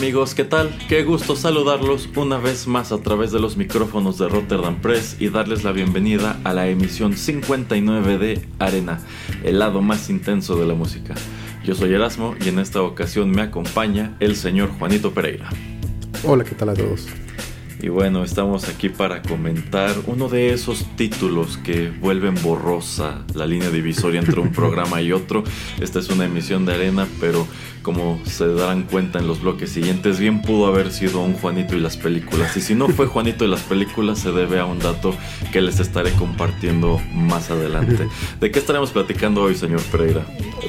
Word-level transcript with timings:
Amigos, 0.00 0.34
¿qué 0.34 0.44
tal? 0.44 0.74
Qué 0.88 1.04
gusto 1.04 1.36
saludarlos 1.36 2.08
una 2.16 2.38
vez 2.38 2.66
más 2.66 2.90
a 2.90 3.02
través 3.02 3.32
de 3.32 3.38
los 3.38 3.58
micrófonos 3.58 4.16
de 4.16 4.30
Rotterdam 4.30 4.80
Press 4.80 5.16
y 5.20 5.28
darles 5.28 5.62
la 5.62 5.72
bienvenida 5.72 6.40
a 6.42 6.54
la 6.54 6.68
emisión 6.68 7.18
59 7.18 8.16
de 8.16 8.48
Arena, 8.58 9.00
el 9.44 9.58
lado 9.58 9.82
más 9.82 10.08
intenso 10.08 10.56
de 10.56 10.64
la 10.66 10.72
música. 10.72 11.14
Yo 11.66 11.74
soy 11.74 11.92
Erasmo 11.92 12.34
y 12.42 12.48
en 12.48 12.60
esta 12.60 12.80
ocasión 12.80 13.30
me 13.30 13.42
acompaña 13.42 14.16
el 14.20 14.36
señor 14.36 14.70
Juanito 14.70 15.12
Pereira. 15.12 15.50
Hola, 16.24 16.44
¿qué 16.44 16.54
tal 16.54 16.70
a 16.70 16.74
todos? 16.74 17.06
Y 17.82 17.88
bueno, 17.88 18.24
estamos 18.24 18.68
aquí 18.68 18.90
para 18.90 19.22
comentar 19.22 19.94
uno 20.06 20.28
de 20.28 20.52
esos 20.52 20.84
títulos 20.96 21.56
que 21.56 21.88
vuelven 21.88 22.34
borrosa 22.42 23.24
la 23.34 23.46
línea 23.46 23.70
divisoria 23.70 24.20
entre 24.20 24.40
un 24.40 24.52
programa 24.52 25.00
y 25.00 25.12
otro. 25.12 25.44
Esta 25.80 25.98
es 25.98 26.10
una 26.10 26.26
emisión 26.26 26.66
de 26.66 26.74
arena, 26.74 27.06
pero 27.20 27.46
como 27.82 28.20
se 28.26 28.46
darán 28.52 28.82
cuenta 28.82 29.18
en 29.18 29.26
los 29.26 29.40
bloques 29.40 29.70
siguientes, 29.70 30.18
bien 30.18 30.42
pudo 30.42 30.66
haber 30.66 30.92
sido 30.92 31.22
un 31.22 31.32
Juanito 31.32 31.74
y 31.74 31.80
las 31.80 31.96
películas. 31.96 32.54
Y 32.56 32.60
si 32.60 32.74
no 32.74 32.88
fue 32.88 33.06
Juanito 33.06 33.46
y 33.46 33.48
las 33.48 33.62
películas, 33.62 34.18
se 34.18 34.32
debe 34.32 34.60
a 34.60 34.66
un 34.66 34.78
dato 34.78 35.14
que 35.50 35.62
les 35.62 35.80
estaré 35.80 36.12
compartiendo 36.12 37.00
más 37.14 37.50
adelante. 37.50 38.08
¿De 38.40 38.50
qué 38.50 38.58
estaremos 38.58 38.90
platicando 38.90 39.42
hoy, 39.42 39.54
señor 39.54 39.80
Pereira? 39.84 40.26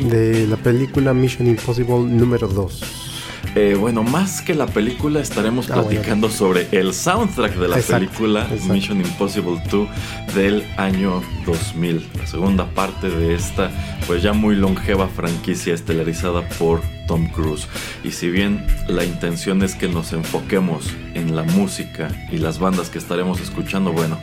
De 0.09 0.47
la 0.47 0.55
película 0.55 1.13
Mission 1.13 1.47
Impossible 1.47 1.99
número 1.99 2.47
2. 2.47 3.10
Eh, 3.53 3.75
bueno, 3.77 4.03
más 4.03 4.41
que 4.41 4.55
la 4.55 4.65
película, 4.65 5.19
estaremos 5.19 5.69
ah, 5.69 5.81
platicando 5.81 6.29
sobre 6.29 6.69
el 6.71 6.93
soundtrack 6.93 7.55
de 7.55 7.67
la 7.67 7.77
película 7.77 8.47
Mission 8.69 9.01
Impossible 9.01 9.61
2 9.69 9.89
del 10.33 10.63
año 10.77 11.21
2000, 11.45 12.07
la 12.17 12.27
segunda 12.27 12.65
parte 12.67 13.09
de 13.09 13.35
esta, 13.35 13.69
pues 14.07 14.23
ya 14.23 14.31
muy 14.31 14.55
longeva 14.55 15.09
franquicia 15.09 15.73
estelarizada 15.73 16.47
por 16.57 16.81
Tom 17.09 17.27
Cruise. 17.27 17.67
Y 18.05 18.11
si 18.11 18.29
bien 18.29 18.65
la 18.87 19.03
intención 19.03 19.63
es 19.63 19.75
que 19.75 19.89
nos 19.89 20.13
enfoquemos 20.13 20.89
en 21.13 21.35
la 21.35 21.43
música 21.43 22.07
y 22.31 22.37
las 22.37 22.57
bandas 22.57 22.89
que 22.89 22.99
estaremos 22.99 23.41
escuchando, 23.41 23.91
bueno, 23.91 24.17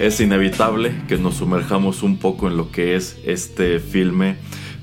es 0.00 0.20
inevitable 0.20 0.92
que 1.06 1.18
nos 1.18 1.36
sumerjamos 1.36 2.02
un 2.02 2.16
poco 2.16 2.48
en 2.48 2.56
lo 2.56 2.72
que 2.72 2.96
es 2.96 3.16
este 3.24 3.78
filme 3.78 4.38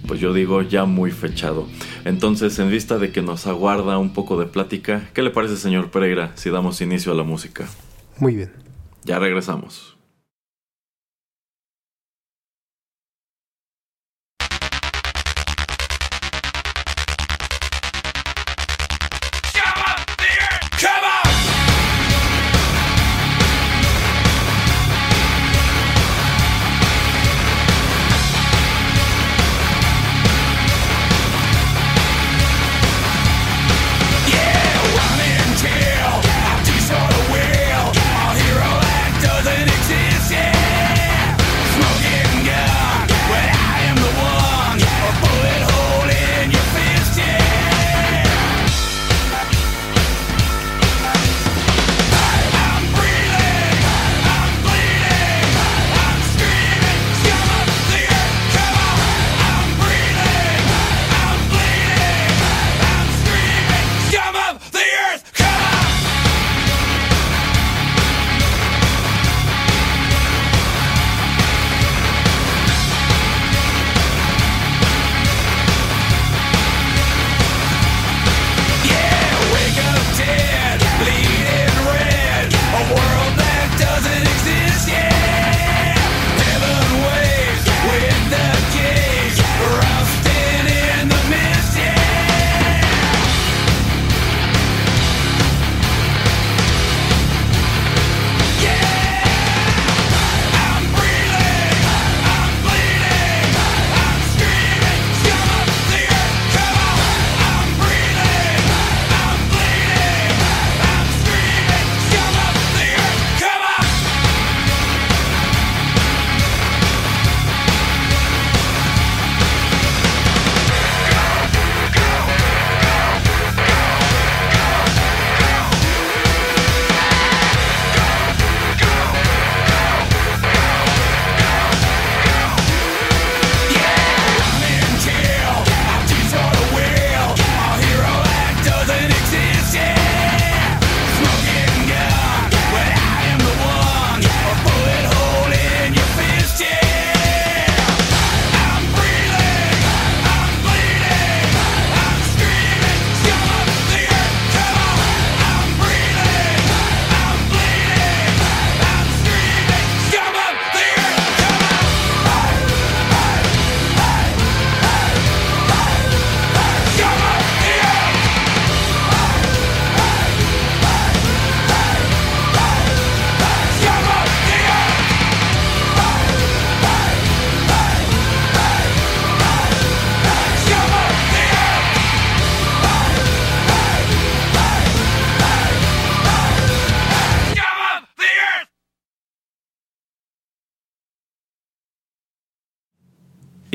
pues 0.09 0.19
yo 0.19 0.33
digo 0.33 0.63
ya 0.63 0.85
muy 0.85 1.11
fechado. 1.11 1.67
Entonces, 2.05 2.57
en 2.59 2.69
vista 2.69 2.97
de 2.97 3.11
que 3.11 3.21
nos 3.21 3.47
aguarda 3.47 3.97
un 3.97 4.13
poco 4.13 4.39
de 4.39 4.45
plática, 4.45 5.09
¿qué 5.13 5.21
le 5.21 5.29
parece, 5.29 5.57
señor 5.57 5.91
Pereira, 5.91 6.31
si 6.35 6.49
damos 6.49 6.81
inicio 6.81 7.11
a 7.11 7.15
la 7.15 7.23
música? 7.23 7.67
Muy 8.17 8.35
bien. 8.35 8.51
Ya 9.03 9.19
regresamos. 9.19 9.98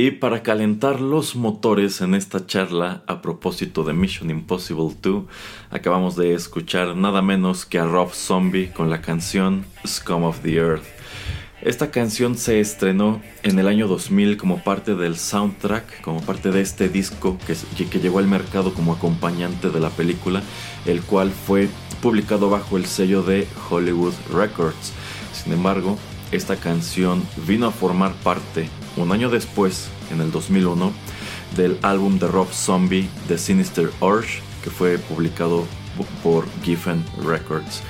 Y 0.05 0.11
para 0.11 0.43
calentar 0.43 1.01
los 1.01 1.35
motores 1.35 2.03
en 2.03 2.15
esta 2.15 2.45
charla 2.45 3.03
a 3.07 3.23
propósito 3.23 3.85
de 3.85 3.95
Mission 3.95 4.29
Impossible 4.29 4.95
2, 5.01 5.25
acabamos 5.71 6.15
de 6.15 6.35
escuchar 6.35 6.95
nada 6.95 7.23
menos 7.23 7.65
que 7.65 7.79
a 7.79 7.87
Rob 7.87 8.13
Zombie 8.13 8.71
con 8.71 8.91
la 8.91 9.01
canción 9.01 9.65
Scum 9.87 10.25
of 10.25 10.41
the 10.41 10.57
Earth. 10.57 10.85
Esta 11.63 11.91
canción 11.91 12.37
se 12.37 12.61
estrenó 12.61 13.23
en 13.43 13.59
el 13.59 13.67
año 13.67 13.89
2000 13.89 14.37
como 14.37 14.63
parte 14.63 14.95
del 14.95 15.17
soundtrack, 15.17 16.03
como 16.03 16.21
parte 16.21 16.51
de 16.51 16.61
este 16.61 16.91
disco 16.91 17.39
que, 17.47 17.87
que 17.87 17.99
llegó 17.99 18.19
al 18.19 18.27
mercado 18.27 18.75
como 18.75 18.93
acompañante 18.93 19.71
de 19.71 19.81
la 19.81 19.89
película, 19.89 20.43
el 20.85 21.01
cual 21.01 21.31
fue 21.31 21.71
publicado 22.03 22.51
bajo 22.51 22.77
el 22.77 22.85
sello 22.85 23.23
de 23.23 23.49
Hollywood 23.71 24.13
Records. 24.31 24.93
Sin 25.33 25.55
embargo, 25.55 25.97
esta 26.31 26.57
canción 26.57 27.23
vino 27.47 27.69
a 27.69 27.71
formar 27.71 28.13
parte 28.17 28.69
un 28.97 29.11
año 29.13 29.29
después, 29.29 29.89
en 30.11 30.21
el 30.21 30.31
2001, 30.31 30.93
del 31.57 31.79
álbum 31.83 32.19
de 32.19 32.29
Rob 32.29 32.53
Zombie 32.53 33.09
The 33.29 33.39
Sinister 33.39 33.91
Urge, 34.01 34.41
que 34.63 34.71
fue 34.71 34.99
publicado 34.99 35.65
por 36.23 36.47
Giffen 36.63 37.05
Records. 37.25 37.83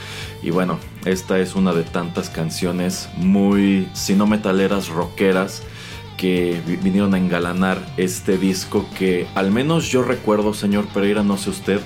Y 0.42 0.50
bueno, 0.50 0.78
esta 1.04 1.38
es 1.38 1.54
una 1.54 1.72
de 1.72 1.84
tantas 1.84 2.28
canciones 2.28 3.08
muy, 3.16 3.88
si 3.94 4.14
no 4.14 4.26
metaleras, 4.26 4.88
rockeras, 4.88 5.62
que 6.16 6.60
vinieron 6.82 7.14
a 7.14 7.18
engalanar 7.18 7.78
este 7.96 8.38
disco 8.38 8.86
que 8.96 9.26
al 9.34 9.50
menos 9.50 9.88
yo 9.90 10.02
recuerdo, 10.02 10.54
señor 10.54 10.86
Pereira, 10.86 11.22
no 11.22 11.36
sé 11.36 11.50
usted, 11.50 11.80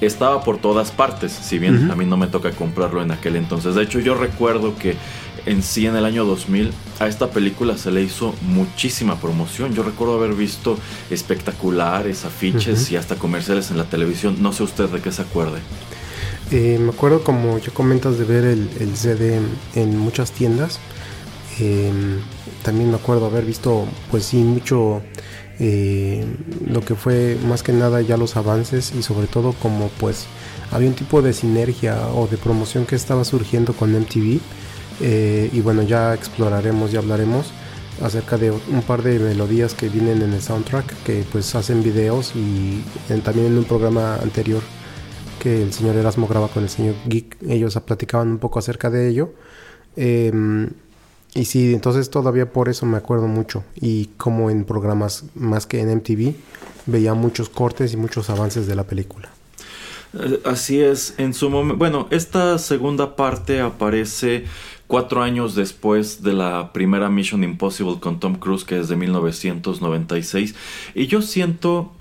estaba 0.00 0.42
por 0.42 0.58
todas 0.58 0.90
partes, 0.90 1.32
si 1.32 1.58
bien 1.58 1.90
a 1.90 1.96
mí 1.96 2.04
no 2.04 2.16
me 2.16 2.26
toca 2.26 2.52
comprarlo 2.52 3.02
en 3.02 3.10
aquel 3.10 3.36
entonces. 3.36 3.74
De 3.74 3.82
hecho, 3.82 4.00
yo 4.00 4.14
recuerdo 4.14 4.76
que 4.76 4.96
en 5.46 5.62
sí 5.62 5.86
en 5.86 5.96
el 5.96 6.04
año 6.04 6.24
2000 6.24 6.72
a 7.00 7.06
esta 7.06 7.30
película 7.30 7.76
se 7.76 7.90
le 7.90 8.02
hizo 8.02 8.34
muchísima 8.42 9.20
promoción. 9.20 9.74
Yo 9.74 9.82
recuerdo 9.82 10.14
haber 10.14 10.34
visto 10.34 10.78
espectaculares, 11.10 12.24
afiches 12.24 12.90
y 12.90 12.96
hasta 12.96 13.16
comerciales 13.16 13.70
en 13.70 13.78
la 13.78 13.84
televisión. 13.84 14.36
No 14.40 14.52
sé 14.52 14.62
usted 14.62 14.88
de 14.88 15.00
qué 15.00 15.12
se 15.12 15.22
acuerde. 15.22 15.60
Eh, 16.50 16.78
me 16.80 16.90
acuerdo 16.90 17.24
como 17.24 17.58
ya 17.58 17.72
comentas 17.72 18.18
de 18.18 18.24
ver 18.24 18.44
el, 18.44 18.96
CD 18.96 19.40
en 19.74 19.98
muchas 19.98 20.32
tiendas. 20.32 20.78
Em, 21.58 22.20
también 22.62 22.90
me 22.90 22.96
acuerdo 22.96 23.26
haber 23.26 23.44
visto 23.44 23.86
pues 24.10 24.24
sí 24.24 24.38
mucho 24.38 25.02
eh, 25.60 26.24
lo 26.66 26.80
que 26.80 26.96
fue 26.96 27.38
más 27.46 27.62
que 27.62 27.72
nada 27.72 28.00
ya 28.00 28.16
los 28.16 28.36
avances 28.36 28.92
y 28.98 29.02
sobre 29.04 29.28
todo 29.28 29.52
como 29.52 29.88
pues 30.00 30.26
había 30.72 30.88
un 30.88 30.94
tipo 30.94 31.22
de 31.22 31.32
sinergia 31.32 32.08
o 32.08 32.26
de 32.26 32.36
promoción 32.36 32.86
que 32.86 32.96
estaba 32.96 33.24
surgiendo 33.24 33.72
con 33.72 33.92
MTV 33.92 34.40
eh, 35.00 35.50
y 35.52 35.60
bueno, 35.60 35.82
ya 35.82 36.14
exploraremos 36.14 36.92
y 36.92 36.96
hablaremos 36.96 37.52
acerca 38.02 38.36
de 38.36 38.50
un 38.50 38.82
par 38.86 39.02
de 39.02 39.18
melodías 39.18 39.74
que 39.74 39.88
vienen 39.88 40.22
en 40.22 40.32
el 40.32 40.42
soundtrack, 40.42 41.02
que 41.04 41.24
pues 41.30 41.54
hacen 41.54 41.82
videos 41.82 42.32
y 42.34 42.82
también 43.22 43.46
en 43.48 43.58
un 43.58 43.64
programa 43.64 44.16
anterior 44.16 44.62
que 45.44 45.62
el 45.62 45.72
señor 45.72 45.96
Erasmo 45.96 46.26
graba 46.26 46.48
con 46.48 46.62
el 46.62 46.70
señor 46.70 46.94
Geek, 47.06 47.36
ellos 47.46 47.78
platicaban 47.84 48.28
un 48.28 48.38
poco 48.38 48.58
acerca 48.58 48.88
de 48.88 49.08
ello. 49.08 49.34
Em, 49.94 50.70
y 51.34 51.44
sí, 51.44 51.74
entonces 51.74 52.08
todavía 52.08 52.50
por 52.50 52.70
eso 52.70 52.86
me 52.86 52.96
acuerdo 52.96 53.26
mucho. 53.26 53.62
Y 53.74 54.06
como 54.16 54.50
en 54.50 54.64
programas 54.64 55.24
más 55.34 55.66
que 55.66 55.80
en 55.80 55.90
MTV, 55.90 56.34
veía 56.86 57.12
muchos 57.12 57.50
cortes 57.50 57.92
y 57.92 57.96
muchos 57.96 58.30
avances 58.30 58.66
de 58.66 58.74
la 58.74 58.84
película. 58.84 59.28
Eh, 60.18 60.40
así 60.44 60.80
es, 60.80 61.14
en 61.18 61.34
su 61.34 61.50
momento, 61.50 61.76
bueno, 61.76 62.06
esta 62.10 62.58
segunda 62.58 63.16
parte 63.16 63.60
aparece 63.60 64.44
cuatro 64.94 65.24
años 65.24 65.56
después 65.56 66.22
de 66.22 66.32
la 66.32 66.72
primera 66.72 67.08
Mission 67.08 67.42
Impossible 67.42 67.96
con 67.98 68.20
Tom 68.20 68.36
Cruise, 68.36 68.62
que 68.62 68.78
es 68.78 68.88
de 68.88 68.94
1996. 68.94 70.54
Y 70.94 71.08
yo 71.08 71.20
siento 71.20 71.94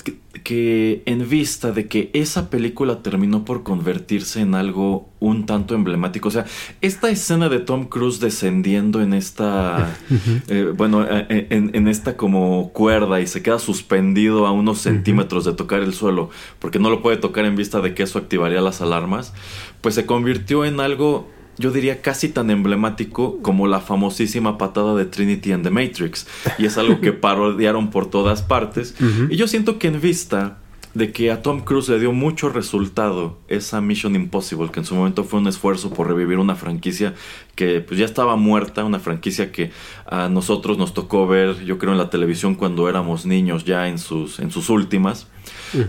que, 0.44 1.01
en 1.07 1.28
vista 1.28 1.72
de 1.72 1.88
que 1.88 2.12
esa 2.13 2.51
película 2.51 3.01
terminó 3.01 3.45
por 3.45 3.63
convertirse 3.63 4.42
en 4.42 4.54
algo 4.54 5.10
un 5.19 5.48
tanto 5.48 5.74
emblemático, 5.74 6.28
o 6.28 6.31
sea, 6.31 6.45
esta 6.81 7.10
escena 7.10 7.50
de 7.50 7.62
Tom 7.62 7.86
Cruise 7.86 8.19
descendiendo 8.19 9.01
en 9.01 9.16
esta, 9.16 9.98
eh, 10.48 10.72
bueno, 10.78 11.04
eh, 11.04 11.25
eh, 11.30 11.48
en, 11.50 11.88
esta 11.88 12.16
como 12.16 12.69
cuerda 12.74 13.22
y 13.22 13.25
se 13.25 13.42
queda 13.42 13.57
suspendido 13.57 14.46
a 14.46 14.51
unos 14.51 14.78
centímetros 14.81 15.46
de 15.46 15.54
tocar 15.54 15.81
el 15.81 15.96
suelo, 15.96 16.30
porque 16.60 16.78
no 16.78 16.92
lo 16.92 17.01
puede 17.01 17.18
tocar 17.18 17.46
en 17.46 17.56
vista 17.56 17.81
de 17.81 17.96
que 17.96 18.04
eso 18.04 18.19
activaría 18.19 18.62
las 18.62 18.81
alarmas, 18.81 19.34
pues 19.81 19.96
se 19.96 20.06
convirtió 20.06 20.63
en 20.63 20.80
algo 20.80 21.34
yo 21.58 21.72
diría 21.72 22.02
casi 22.02 22.30
tan 22.30 22.50
emblemático 22.50 23.40
como 23.42 23.68
la 23.68 23.80
famosísima 23.80 24.58
patada 24.58 24.96
de 24.96 25.06
Trinity 25.06 25.52
and 25.52 25.64
the 25.64 25.70
Matrix. 25.70 26.28
Y 26.58 26.66
es 26.66 26.78
algo 26.78 27.02
que 27.02 27.14
parodiaron 27.14 27.90
por 27.90 28.10
todas 28.10 28.42
partes. 28.42 28.96
Y 29.30 29.36
yo 29.36 29.48
siento 29.48 29.80
que 29.80 29.88
en 29.88 30.02
vista 30.02 30.58
de 30.94 31.12
que 31.12 31.32
a 31.32 31.42
Tom 31.42 31.62
Cruise 31.62 31.90
le 31.90 32.00
dio 32.00 32.12
mucho 32.12 32.50
resultado 32.50 33.40
esa 33.48 33.82
Mission 33.82 34.16
Impossible, 34.16 34.70
que 34.72 34.80
en 34.80 34.86
su 34.86 34.96
momento 34.96 35.24
fue 35.24 35.40
un 35.40 35.48
esfuerzo 35.48 35.92
por 35.92 36.08
revivir 36.08 36.38
una 36.38 36.56
franquicia 36.56 37.16
que 37.56 37.82
pues 37.82 38.00
ya 38.00 38.06
estaba 38.06 38.36
muerta, 38.36 38.84
una 38.84 39.00
franquicia 39.00 39.52
que 39.52 39.72
a 40.06 40.30
nosotros 40.30 40.78
nos 40.78 40.94
tocó 40.94 41.26
ver, 41.26 41.64
yo 41.66 41.80
creo 41.80 41.94
en 41.94 41.98
la 41.98 42.10
televisión 42.10 42.54
cuando 42.54 42.88
éramos 42.90 43.26
niños 43.26 43.66
ya 43.66 43.88
en 43.88 43.98
sus 43.98 44.40
en 44.40 44.52
sus 44.52 44.70
últimas. 44.70 45.28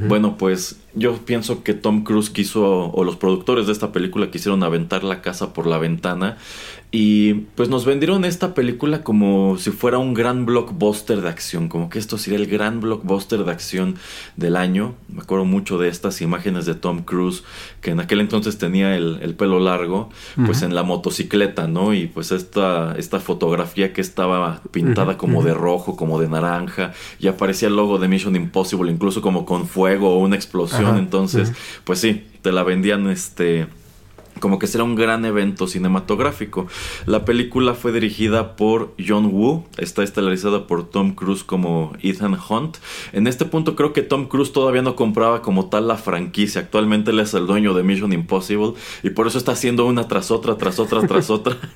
Bueno, 0.09 0.39
pues 0.39 0.81
yo 0.95 1.17
pienso 1.25 1.63
que 1.63 1.75
Tom 1.75 2.05
Cruise 2.05 2.31
quiso, 2.31 2.91
o 2.91 3.05
los 3.05 3.17
productores 3.17 3.67
de 3.67 3.73
esta 3.73 3.93
película 3.93 4.31
quisieron 4.31 4.63
aventar 4.63 5.05
la 5.05 5.21
casa 5.21 5.53
por 5.53 5.67
la 5.67 5.79
ventana 5.79 6.39
y 6.97 7.35
pues 7.57 7.69
nos 7.69 7.85
vendieron 7.85 8.25
esta 8.25 8.55
película 8.55 9.03
como 9.03 9.59
si 9.59 9.73
fuera 9.73 9.99
un 9.99 10.15
gran 10.15 10.47
blockbuster 10.47 11.23
de 11.23 11.29
acción, 11.29 11.69
como 11.69 11.89
que 11.91 11.99
esto 11.99 12.19
sería 12.19 12.39
el 12.39 12.47
gran 12.47 12.81
blockbuster 12.81 13.45
de 13.45 13.51
acción 13.51 13.97
del 14.37 14.55
año. 14.55 14.95
Me 15.09 15.23
acuerdo 15.23 15.45
mucho 15.45 15.77
de 15.77 15.89
estas 15.89 16.21
imágenes 16.21 16.67
de 16.67 16.77
Tom 16.77 17.03
Cruise, 17.03 17.43
que 17.85 17.91
en 17.91 18.01
aquel 18.01 18.21
entonces 18.21 18.57
tenía 18.57 18.97
el, 18.97 19.35
pelo 19.37 19.61
largo, 19.61 20.09
pues 20.47 20.63
en 20.63 20.75
la 20.75 20.83
motocicleta, 20.85 21.69
¿no? 21.69 21.93
Y 21.93 22.07
pues 22.07 22.33
esta, 22.33 22.97
esta 22.97 23.21
fotografía 23.21 23.93
que 23.93 24.01
estaba 24.01 24.63
pintada 24.71 25.19
como 25.19 25.43
de 25.43 25.53
rojo, 25.53 25.95
como 25.95 26.19
de 26.19 26.27
naranja, 26.27 26.95
y 27.21 27.29
aparecía 27.29 27.69
el 27.69 27.77
logo 27.77 27.99
de 27.99 28.09
Mission 28.09 28.37
Impossible, 28.37 28.91
incluso 28.91 29.21
como 29.21 29.45
con 29.45 29.69
fuego 29.69 30.15
o 30.15 30.19
una 30.19 30.35
explosión. 30.35 30.97
Entonces, 30.97 31.53
pues 31.85 32.01
sí, 32.01 32.25
te 32.41 32.53
la 32.53 32.63
vendían 32.63 33.07
este 33.11 33.67
como 34.41 34.59
que 34.59 34.67
será 34.67 34.85
un 34.85 34.95
gran 34.95 35.25
evento 35.25 35.67
cinematográfico. 35.67 36.67
La 37.07 37.25
película 37.25 37.75
fue 37.75 37.93
dirigida 37.93 38.57
por 38.57 38.95
John 38.99 39.27
Woo, 39.27 39.65
está 39.79 40.03
estelarizada 40.03 40.67
por 40.67 40.89
Tom 40.89 41.15
Cruise 41.15 41.45
como 41.45 41.93
Ethan 42.03 42.37
Hunt. 42.49 42.79
En 43.13 43.27
este 43.27 43.45
punto 43.45 43.77
creo 43.77 43.93
que 43.93 44.03
Tom 44.03 44.27
Cruise 44.27 44.53
todavía 44.53 44.83
no 44.83 44.97
compraba 44.97 45.43
como 45.43 45.69
tal 45.69 45.89
la 45.89 45.97
franquicia, 45.97 46.63
actualmente 46.63 47.11
él 47.11 47.21
es 47.21 47.35
el 47.35 47.47
dueño 47.47 47.75
de 47.75 47.83
Mission 47.83 48.13
Impossible 48.13 48.75
y 49.03 49.11
por 49.11 49.27
eso 49.27 49.39
está 49.39 49.53
haciendo 49.53 49.87
una 49.87 50.09
tras 50.09 50.31
otra, 50.31 50.57
tras 50.57 50.79
otra, 50.79 51.07
tras 51.07 51.31
otra. 51.31 51.57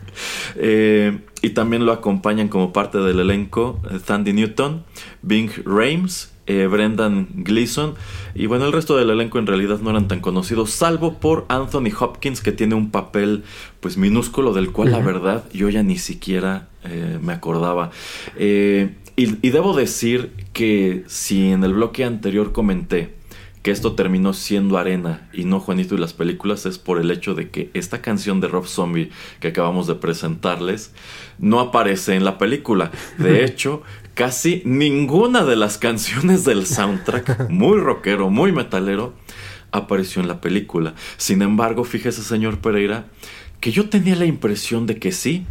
Eh, 0.57 1.21
y 1.43 1.50
también 1.50 1.87
lo 1.87 1.93
acompañan 1.93 2.49
como 2.49 2.73
parte 2.73 2.99
del 2.99 3.21
elenco 3.21 3.81
Sandy 4.05 4.33
Newton, 4.33 4.85
Bing 5.23 5.50
Rames, 5.65 6.33
eh, 6.49 6.67
Brendan 6.67 7.28
Gleeson. 7.35 7.95
Y 8.35 8.47
bueno, 8.47 8.64
el 8.64 8.73
resto 8.73 8.97
del 8.97 9.11
elenco 9.11 9.38
en 9.38 9.47
realidad 9.47 9.81
no 9.81 9.90
eran 9.90 10.09
tan 10.09 10.21
conocidos, 10.21 10.71
salvo 10.71 11.19
por 11.21 11.45
Anthony 11.49 11.93
Hopkins, 11.99 12.40
que 12.40 12.52
tiene 12.52 12.75
un 12.75 12.90
papel 12.90 13.45
pues 13.81 13.99
minúsculo, 13.99 14.55
del 14.55 14.73
cual 14.73 14.90
la 14.90 15.00
verdad 15.00 15.45
yo 15.52 15.69
ya 15.69 15.83
ni 15.83 15.99
siquiera 15.99 16.69
eh, 16.85 17.19
me 17.23 17.35
acordaba. 17.35 17.90
Eh, 18.37 18.95
y, 19.14 19.47
y 19.47 19.50
debo 19.50 19.76
decir 19.76 20.33
que 20.55 21.05
si 21.07 21.50
en 21.50 21.64
el 21.64 21.75
bloque 21.75 22.05
anterior 22.05 22.52
comenté 22.52 23.19
que 23.62 23.71
esto 23.71 23.95
terminó 23.95 24.33
siendo 24.33 24.78
arena 24.78 25.28
y 25.33 25.45
no 25.45 25.61
Juanito 25.61 25.95
y 25.95 25.99
las 25.99 26.12
películas 26.12 26.64
es 26.64 26.78
por 26.78 26.99
el 27.00 27.11
hecho 27.11 27.35
de 27.35 27.50
que 27.50 27.71
esta 27.75 28.00
canción 28.00 28.40
de 28.40 28.49
Rob 28.49 28.67
Zombie 28.67 29.11
que 29.40 29.49
acabamos 29.49 29.87
de 29.87 29.97
presentarles 29.97 30.95
no 31.38 31.61
aparece 31.61 32.14
en 32.14 32.25
la 32.25 32.38
película. 32.38 32.90
De 33.19 33.45
hecho, 33.45 33.83
casi 34.19 34.63
ninguna 34.65 35.45
de 35.45 35.55
las 35.55 35.79
canciones 35.79 36.45
del 36.45 36.67
soundtrack, 36.67 37.51
muy 37.51 37.79
rockero, 37.79 38.31
muy 38.31 38.51
metalero, 38.51 39.15
apareció 39.71 40.21
en 40.21 40.27
la 40.27 40.41
película. 40.41 40.95
Sin 41.19 41.41
embargo, 41.41 41.85
fíjese, 41.85 42.23
señor 42.23 42.59
Pereira, 42.59 43.07
que 43.61 43.71
yo 43.71 43.89
tenía 43.89 44.17
la 44.17 44.25
impresión 44.25 44.89
de 44.89 44.99
que 44.99 45.13
sí. 45.13 45.47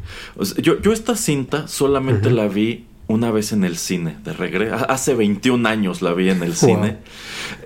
yo, 0.58 0.82
yo, 0.82 0.92
esta 0.92 1.16
cinta 1.16 1.70
solamente 1.70 2.30
la 2.30 2.50
vi 2.50 2.88
una 3.08 3.32
vez 3.32 3.54
en 3.54 3.64
el 3.64 3.78
cine, 3.78 4.18
de 4.26 4.34
regreso. 4.34 4.76
Hace 4.90 5.16
21 5.16 5.66
años 5.70 6.02
la 6.02 6.14
vi 6.14 6.30
en 6.30 6.44
el 6.44 6.54
cine. 6.54 6.98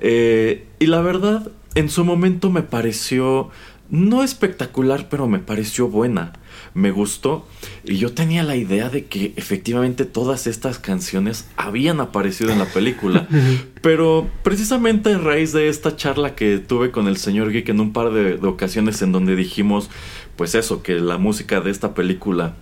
Eh, 0.02 0.68
y 0.78 0.86
la 0.86 1.02
verdad, 1.02 1.52
en 1.74 1.90
su 1.90 2.06
momento 2.06 2.52
me 2.52 2.62
pareció, 2.62 3.50
no 3.90 4.22
espectacular, 4.22 5.10
pero 5.10 5.28
me 5.28 5.40
pareció 5.40 5.88
buena 5.88 6.34
me 6.74 6.92
gustó 6.92 7.46
y 7.84 7.98
yo 7.98 8.14
tenía 8.14 8.44
la 8.44 8.56
idea 8.56 8.90
de 8.90 9.06
que 9.06 9.34
efectivamente 9.36 10.06
todas 10.06 10.48
estas 10.48 10.80
canciones 10.80 11.48
habían 11.58 12.00
aparecido 12.00 12.52
en 12.52 12.60
la 12.60 12.66
película. 12.66 13.28
Pero 13.82 14.30
precisamente 14.44 15.14
a 15.14 15.18
raíz 15.18 15.54
de 15.54 15.70
esta 15.70 15.96
charla 15.96 16.36
que 16.36 16.60
tuve 16.60 16.92
con 16.92 17.08
el 17.08 17.18
señor 17.18 17.52
Geek 17.52 17.70
en 17.70 17.80
un 17.80 17.94
par 17.94 18.12
de, 18.12 18.36
ocasiones 18.48 19.02
en 19.02 19.12
donde 19.12 19.36
dijimos, 19.36 19.90
pues 20.36 20.56
eso, 20.56 20.84
que 20.84 21.00
la 21.00 21.18
música 21.18 21.62
de 21.62 21.72
esta 21.72 21.94
película 21.94 22.56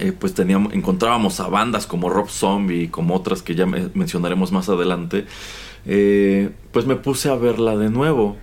eh, 0.00 0.12
pues 0.18 0.34
teníamos, 0.34 0.74
encontrábamos 0.74 1.40
a 1.40 1.48
bandas 1.48 1.86
como 1.86 2.10
Rob 2.10 2.28
Zombie, 2.28 2.88
como 2.88 3.14
otras 3.14 3.42
que 3.42 3.54
ya 3.54 3.66
mencionaremos 3.66 4.52
más 4.52 4.68
adelante, 4.68 5.26
eh, 5.86 6.50
pues 6.72 6.86
me 6.86 6.96
puse 6.96 7.30
a 7.30 7.34
verla 7.36 7.76
de 7.76 7.88
nuevo. 7.88 8.36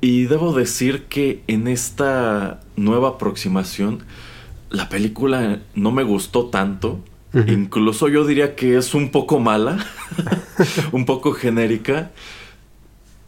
Y 0.00 0.24
debo 0.24 0.52
decir 0.52 1.04
que 1.04 1.42
en 1.46 1.68
esta 1.68 2.60
nueva 2.76 3.10
aproximación, 3.10 4.02
la 4.70 4.88
película 4.88 5.60
no 5.74 5.92
me 5.92 6.02
gustó 6.02 6.46
tanto. 6.46 7.00
Incluso 7.48 8.08
yo 8.08 8.24
diría 8.24 8.56
que 8.56 8.78
es 8.78 8.94
un 8.94 9.10
poco 9.10 9.38
mala, 9.38 9.84
un 10.92 11.04
poco 11.04 11.32
genérica. 11.32 12.12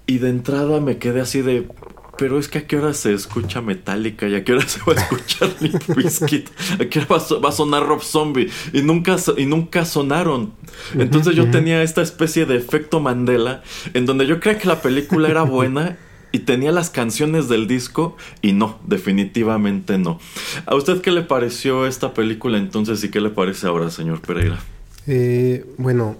Y 0.07 0.19
de 0.19 0.31
entrada 0.31 0.81
me 0.81 0.97
quedé 0.97 1.21
así 1.21 1.43
de, 1.43 1.69
pero 2.17 2.39
es 2.39 2.49
que 2.49 2.59
a 2.59 2.67
qué 2.67 2.77
hora 2.79 2.95
se 2.95 3.13
escucha 3.13 3.61
Metallica 3.61 4.27
y 4.27 4.35
a 4.35 4.45
qué 4.45 4.55
hora 4.55 4.67
se 4.67 4.81
va 4.81 4.95
a 4.95 5.03
escuchar 5.03 5.51
Limp 5.61 5.95
Bizkit, 5.95 6.49
a 6.81 6.87
qué 6.87 7.01
hora 7.01 7.09
va 7.45 7.49
a, 7.51 7.53
sonar 7.53 7.87
Rob 7.87 8.03
Zombie 8.03 8.51
y 8.73 8.81
nunca, 8.81 9.17
y 9.37 9.45
nunca 9.45 9.85
sonaron. 9.85 10.55
Entonces 10.95 11.37
yo 11.37 11.51
tenía 11.51 11.83
esta 11.83 12.01
especie 12.01 12.47
de 12.47 12.57
efecto 12.57 13.01
Mandela 13.01 13.63
en 13.93 14.07
donde 14.07 14.27
yo 14.27 14.41
creía 14.41 14.59
que 14.59 14.69
la 14.69 14.81
película 14.81 15.29
era 15.29 15.43
buena 15.43 15.99
y 16.33 16.41
tenía 16.41 16.73
las 16.73 16.91
canciones 16.91 17.49
del 17.49 17.67
disco 17.67 18.17
y 18.43 18.53
no, 18.53 18.79
definitivamente 18.87 19.99
no. 19.99 20.19
¿A 20.67 20.75
usted 20.75 21.01
qué 21.01 21.11
le 21.11 21.23
pareció 21.23 21.87
esta 21.87 22.15
película 22.15 22.59
entonces 22.59 23.03
y 23.05 23.11
qué 23.11 23.21
le 23.21 23.31
parece 23.31 23.67
ahora, 23.67 23.91
señor 23.91 24.21
Pereira? 24.21 24.59
Eh, 25.07 25.65
bueno, 25.79 26.17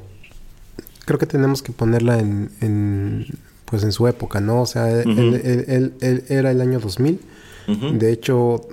creo 1.05 1.19
que 1.19 1.27
tenemos 1.27 1.63
que 1.63 1.73
ponerla 1.73 2.19
en 2.19 3.27
pues 3.71 3.83
en 3.85 3.93
su 3.93 4.07
época, 4.09 4.41
¿no? 4.41 4.63
O 4.63 4.67
sea, 4.67 4.91
él, 4.91 5.95
era 6.29 6.51
el 6.51 6.61
año 6.61 6.81
2000. 6.81 7.21
De 7.99 8.13
hecho, 8.13 8.67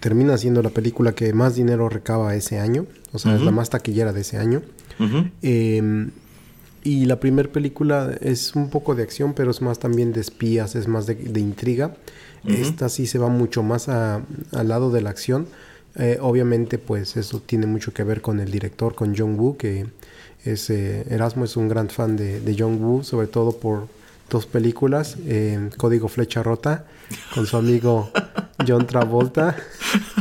termina 0.00 0.36
siendo 0.36 0.60
la 0.62 0.70
película 0.70 1.12
que 1.12 1.32
más 1.32 1.54
dinero 1.54 1.88
recaba 1.88 2.34
ese 2.34 2.58
año. 2.58 2.86
O 3.12 3.18
sea, 3.18 3.36
es 3.36 3.42
la 3.42 3.52
más 3.52 3.70
taquillera 3.70 4.12
de 4.12 4.22
ese 4.22 4.38
año. 4.38 4.62
Em, 5.42 6.10
y 6.82 7.04
la 7.04 7.20
primera 7.20 7.50
película 7.50 8.16
es 8.20 8.54
un 8.56 8.70
poco 8.70 8.94
de 8.94 9.02
acción, 9.02 9.34
pero 9.34 9.50
es 9.50 9.60
más 9.60 9.78
también 9.78 10.12
de 10.12 10.20
espías, 10.20 10.74
es 10.74 10.88
más 10.88 11.06
de, 11.06 11.40
intriga. 11.40 11.94
Esta 12.46 12.88
sí 12.88 13.06
se 13.06 13.18
va 13.18 13.28
mucho 13.28 13.62
más 13.62 13.88
al 13.88 14.24
lado 14.52 14.90
de 14.90 15.02
la 15.02 15.10
acción. 15.10 15.46
Eh, 15.96 16.18
obviamente, 16.20 16.78
pues 16.78 17.16
eso 17.16 17.42
tiene 17.44 17.66
mucho 17.66 17.92
que 17.92 18.02
ver 18.02 18.22
con 18.22 18.40
el 18.40 18.50
director, 18.50 18.94
con 18.94 19.14
John 19.16 19.38
Woo, 19.38 19.56
que 19.56 19.86
es, 20.44 20.70
eh, 20.70 21.04
Erasmo 21.10 21.44
es 21.44 21.56
un 21.56 21.68
gran 21.68 21.90
fan 21.90 22.16
de, 22.16 22.40
de 22.40 22.56
John 22.58 22.82
Woo, 22.82 23.02
sobre 23.04 23.26
todo 23.26 23.52
por 23.52 23.88
dos 24.30 24.46
películas, 24.46 25.16
Código 25.76 26.08
Flecha 26.08 26.42
Rota, 26.42 26.86
con 27.34 27.46
su 27.46 27.56
amigo 27.56 28.10
John 28.66 28.86
Travolta 28.86 29.56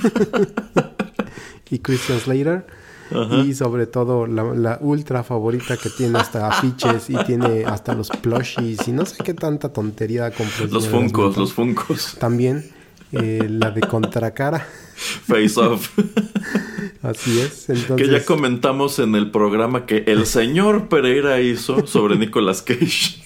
y 1.70 1.80
Christian 1.80 2.20
Slater. 2.20 2.66
Y 3.46 3.54
sobre 3.56 3.88
todo 3.88 4.28
la, 4.28 4.78
ultra 4.82 5.24
favorita 5.24 5.78
que 5.78 5.90
tiene 5.90 6.20
hasta 6.20 6.48
afiches 6.48 7.10
y 7.10 7.16
tiene 7.26 7.66
hasta 7.66 7.96
los 7.96 8.10
plushies 8.10 8.88
y 8.88 8.92
no 8.92 9.06
sé 9.06 9.24
qué 9.24 9.34
tanta 9.34 9.70
tontería 9.70 10.32
con 10.32 10.48
Los 10.70 10.88
funcos, 10.88 11.38
los 11.38 11.54
funcos. 11.54 12.18
También 12.20 12.70
eh, 13.12 13.48
la 13.50 13.72
de 13.72 13.82
Contracara. 13.82 14.66
Face 14.96 15.60
Off. 15.60 15.98
Así 17.02 17.40
es. 17.40 17.68
Que 17.96 18.08
ya 18.08 18.24
comentamos 18.26 19.00
en 19.00 19.16
el 19.16 19.32
programa 19.32 19.86
que 19.86 20.04
el 20.08 20.26
señor 20.26 20.90
Pereira 20.90 21.42
hizo 21.42 21.88
sobre 21.88 22.18
Nicolas 22.18 22.62
Cage. 22.62 23.24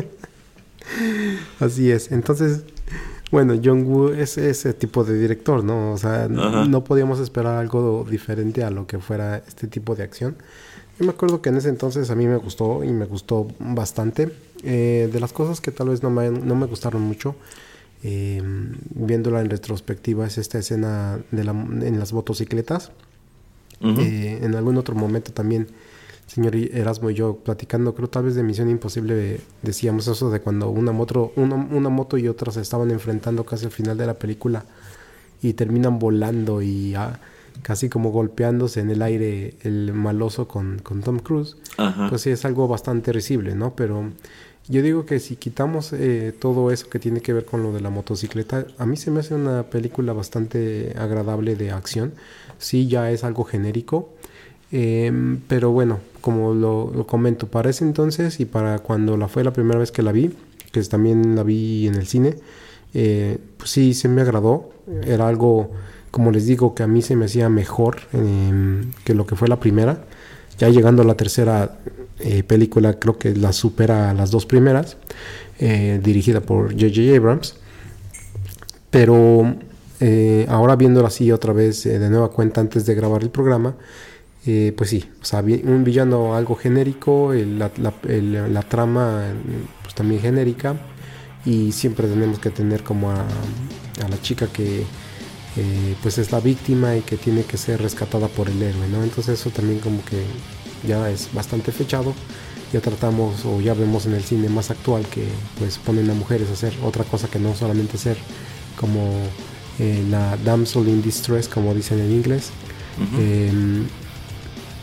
Así 1.60 1.90
es. 1.90 2.12
Entonces, 2.12 2.64
bueno, 3.32 3.58
John 3.64 3.84
Woo 3.86 4.10
es 4.10 4.36
ese 4.36 4.74
tipo 4.74 5.02
de 5.04 5.18
director, 5.18 5.64
¿no? 5.64 5.92
O 5.92 5.96
sea, 5.96 6.28
no 6.28 6.84
podíamos 6.84 7.18
esperar 7.18 7.56
algo 7.56 8.06
diferente 8.08 8.62
a 8.62 8.70
lo 8.70 8.86
que 8.86 8.98
fuera 8.98 9.38
este 9.38 9.66
tipo 9.66 9.94
de 9.96 10.02
acción. 10.02 10.36
Yo 10.98 11.06
me 11.06 11.12
acuerdo 11.12 11.40
que 11.40 11.48
en 11.48 11.56
ese 11.56 11.70
entonces 11.70 12.10
a 12.10 12.14
mí 12.14 12.26
me 12.26 12.36
gustó 12.36 12.84
y 12.84 12.92
me 12.92 13.06
gustó 13.06 13.48
bastante. 13.58 14.30
Eh, 14.62 15.08
de 15.10 15.18
las 15.18 15.32
cosas 15.32 15.62
que 15.62 15.72
tal 15.72 15.88
vez 15.88 16.02
no 16.02 16.10
me, 16.10 16.30
no 16.30 16.54
me 16.54 16.66
gustaron 16.66 17.00
mucho, 17.00 17.34
eh, 18.04 18.40
viéndola 18.94 19.40
en 19.40 19.48
retrospectiva, 19.48 20.26
es 20.26 20.36
esta 20.36 20.58
escena 20.58 21.18
de 21.30 21.44
la, 21.44 21.52
en 21.52 21.98
las 21.98 22.12
motocicletas. 22.12 22.92
Eh, 23.80 24.38
en 24.42 24.54
algún 24.54 24.76
otro 24.76 24.94
momento 24.94 25.32
también 25.32 25.66
señor 26.26 26.56
Erasmo 26.56 27.10
y 27.10 27.14
yo 27.14 27.36
platicando, 27.36 27.94
creo 27.94 28.08
tal 28.08 28.24
vez 28.24 28.34
de 28.34 28.42
Misión 28.42 28.70
Imposible, 28.70 29.40
decíamos 29.62 30.08
eso 30.08 30.30
de 30.30 30.40
cuando 30.40 30.70
una 30.70 30.92
moto, 30.92 31.32
una, 31.36 31.56
una 31.56 31.88
moto 31.88 32.16
y 32.16 32.28
otra 32.28 32.52
se 32.52 32.60
estaban 32.60 32.90
enfrentando 32.90 33.44
casi 33.44 33.66
al 33.66 33.70
final 33.70 33.98
de 33.98 34.06
la 34.06 34.14
película 34.14 34.64
y 35.42 35.52
terminan 35.54 35.98
volando 35.98 36.62
y 36.62 36.94
ah, 36.94 37.18
casi 37.62 37.88
como 37.88 38.10
golpeándose 38.10 38.80
en 38.80 38.90
el 38.90 39.02
aire 39.02 39.54
el 39.62 39.92
maloso 39.92 40.48
con, 40.48 40.78
con 40.78 41.02
Tom 41.02 41.18
Cruise. 41.18 41.56
Pues 42.08 42.22
sí, 42.22 42.30
es 42.30 42.44
algo 42.44 42.68
bastante 42.68 43.12
risible, 43.12 43.54
¿no? 43.54 43.74
Pero 43.74 44.10
yo 44.68 44.82
digo 44.82 45.04
que 45.04 45.20
si 45.20 45.36
quitamos 45.36 45.92
eh, 45.92 46.32
todo 46.38 46.70
eso 46.70 46.88
que 46.88 46.98
tiene 46.98 47.20
que 47.20 47.32
ver 47.32 47.44
con 47.44 47.62
lo 47.62 47.72
de 47.72 47.80
la 47.80 47.90
motocicleta, 47.90 48.66
a 48.78 48.86
mí 48.86 48.96
se 48.96 49.10
me 49.10 49.20
hace 49.20 49.34
una 49.34 49.64
película 49.64 50.12
bastante 50.12 50.94
agradable 50.96 51.56
de 51.56 51.72
acción. 51.72 52.14
Sí, 52.58 52.86
ya 52.86 53.10
es 53.10 53.24
algo 53.24 53.44
genérico 53.44 54.10
Em, 54.72 55.38
pero 55.48 55.70
bueno, 55.70 56.00
como 56.22 56.54
lo, 56.54 57.06
comento, 57.06 57.46
para 57.48 57.68
ese 57.68 57.84
entonces 57.84 58.40
y 58.40 58.46
para 58.46 58.78
cuando 58.78 59.18
la 59.18 59.28
fue 59.28 59.44
la 59.44 59.52
primera 59.52 59.78
vez 59.78 59.92
que 59.92 60.00
la 60.00 60.12
vi, 60.12 60.34
que 60.72 60.82
también 60.84 61.36
la 61.36 61.42
vi 61.42 61.86
en 61.86 61.94
el 61.96 62.06
cine, 62.06 62.36
eh, 62.94 63.36
pues 63.58 63.70
sí, 63.70 63.92
se 63.92 64.08
me 64.08 64.22
agradó. 64.22 64.70
Era 65.04 65.28
algo, 65.28 65.70
como 66.10 66.30
les 66.30 66.46
digo, 66.46 66.74
que 66.74 66.82
a 66.82 66.86
mí 66.86 67.02
se 67.02 67.16
me 67.16 67.26
hacía 67.26 67.50
mejor 67.50 67.98
em, 68.14 68.90
que 69.04 69.14
lo 69.14 69.26
que 69.26 69.36
fue 69.36 69.48
la 69.48 69.60
primera. 69.60 70.06
Ya 70.58 70.70
llegando 70.70 71.02
a 71.02 71.04
la 71.04 71.16
tercera 71.16 71.78
eh, 72.20 72.42
película, 72.42 72.98
creo 72.98 73.18
que 73.18 73.34
la 73.34 73.52
supera 73.52 74.10
a 74.10 74.14
las 74.14 74.30
dos 74.30 74.46
primeras, 74.46 74.96
eh, 75.58 76.00
dirigida 76.02 76.40
por 76.40 76.72
J.J. 76.72 77.16
Abrams. 77.16 77.56
Pero 78.90 79.56
ahora 80.48 80.74
viéndola 80.74 81.06
así 81.08 81.30
otra 81.30 81.52
vez 81.52 81.84
de 81.84 82.10
nueva 82.10 82.32
cuenta 82.32 82.60
antes 82.60 82.84
de 82.86 82.94
grabar 82.96 83.22
el 83.22 83.30
programa, 83.30 83.76
eh, 84.44 84.72
pues 84.76 84.90
sí, 84.90 85.04
o 85.20 85.24
sea, 85.24 85.40
un 85.40 85.84
villano 85.84 86.34
algo 86.34 86.56
genérico, 86.56 87.32
la, 87.32 88.62
trama 88.62 89.24
pues 89.82 89.94
también 89.94 90.20
genérica 90.20 90.74
y 91.44 91.70
siempre 91.72 92.08
tenemos 92.08 92.40
que 92.40 92.50
tener 92.50 92.82
como 92.82 93.10
a, 93.10 93.24
la 94.08 94.20
chica 94.20 94.48
que 94.48 94.80
eh, 95.56 95.94
pues 96.02 96.18
es 96.18 96.32
la 96.32 96.40
víctima 96.40 96.96
y 96.96 97.02
que 97.02 97.16
tiene 97.16 97.44
que 97.44 97.56
ser 97.56 97.80
rescatada 97.82 98.26
por 98.26 98.48
el 98.48 98.60
héroe, 98.60 98.88
¿no? 98.88 99.04
Entonces 99.04 99.38
eso 99.38 99.50
también 99.50 99.78
como 99.78 100.04
que 100.04 100.24
ya 100.86 101.08
es 101.10 101.32
bastante 101.32 101.70
fechado. 101.70 102.14
Ya 102.72 102.80
tratamos 102.80 103.44
o 103.44 103.60
ya 103.60 103.74
vemos 103.74 104.06
en 104.06 104.14
el 104.14 104.24
cine 104.24 104.48
más 104.48 104.70
actual 104.70 105.06
que 105.06 105.26
pues 105.58 105.76
ponen 105.78 106.08
a 106.10 106.14
mujeres 106.14 106.48
a 106.48 106.54
hacer 106.54 106.72
otra 106.82 107.04
cosa 107.04 107.28
que 107.28 107.38
no 107.38 107.54
solamente 107.54 107.98
ser 107.98 108.16
como 108.80 109.12
eh, 109.78 110.02
la 110.10 110.38
damsel 110.38 110.88
in 110.88 111.02
distress 111.02 111.48
como 111.48 111.74
dicen 111.74 112.00
en 112.00 112.10
inglés. 112.10 112.50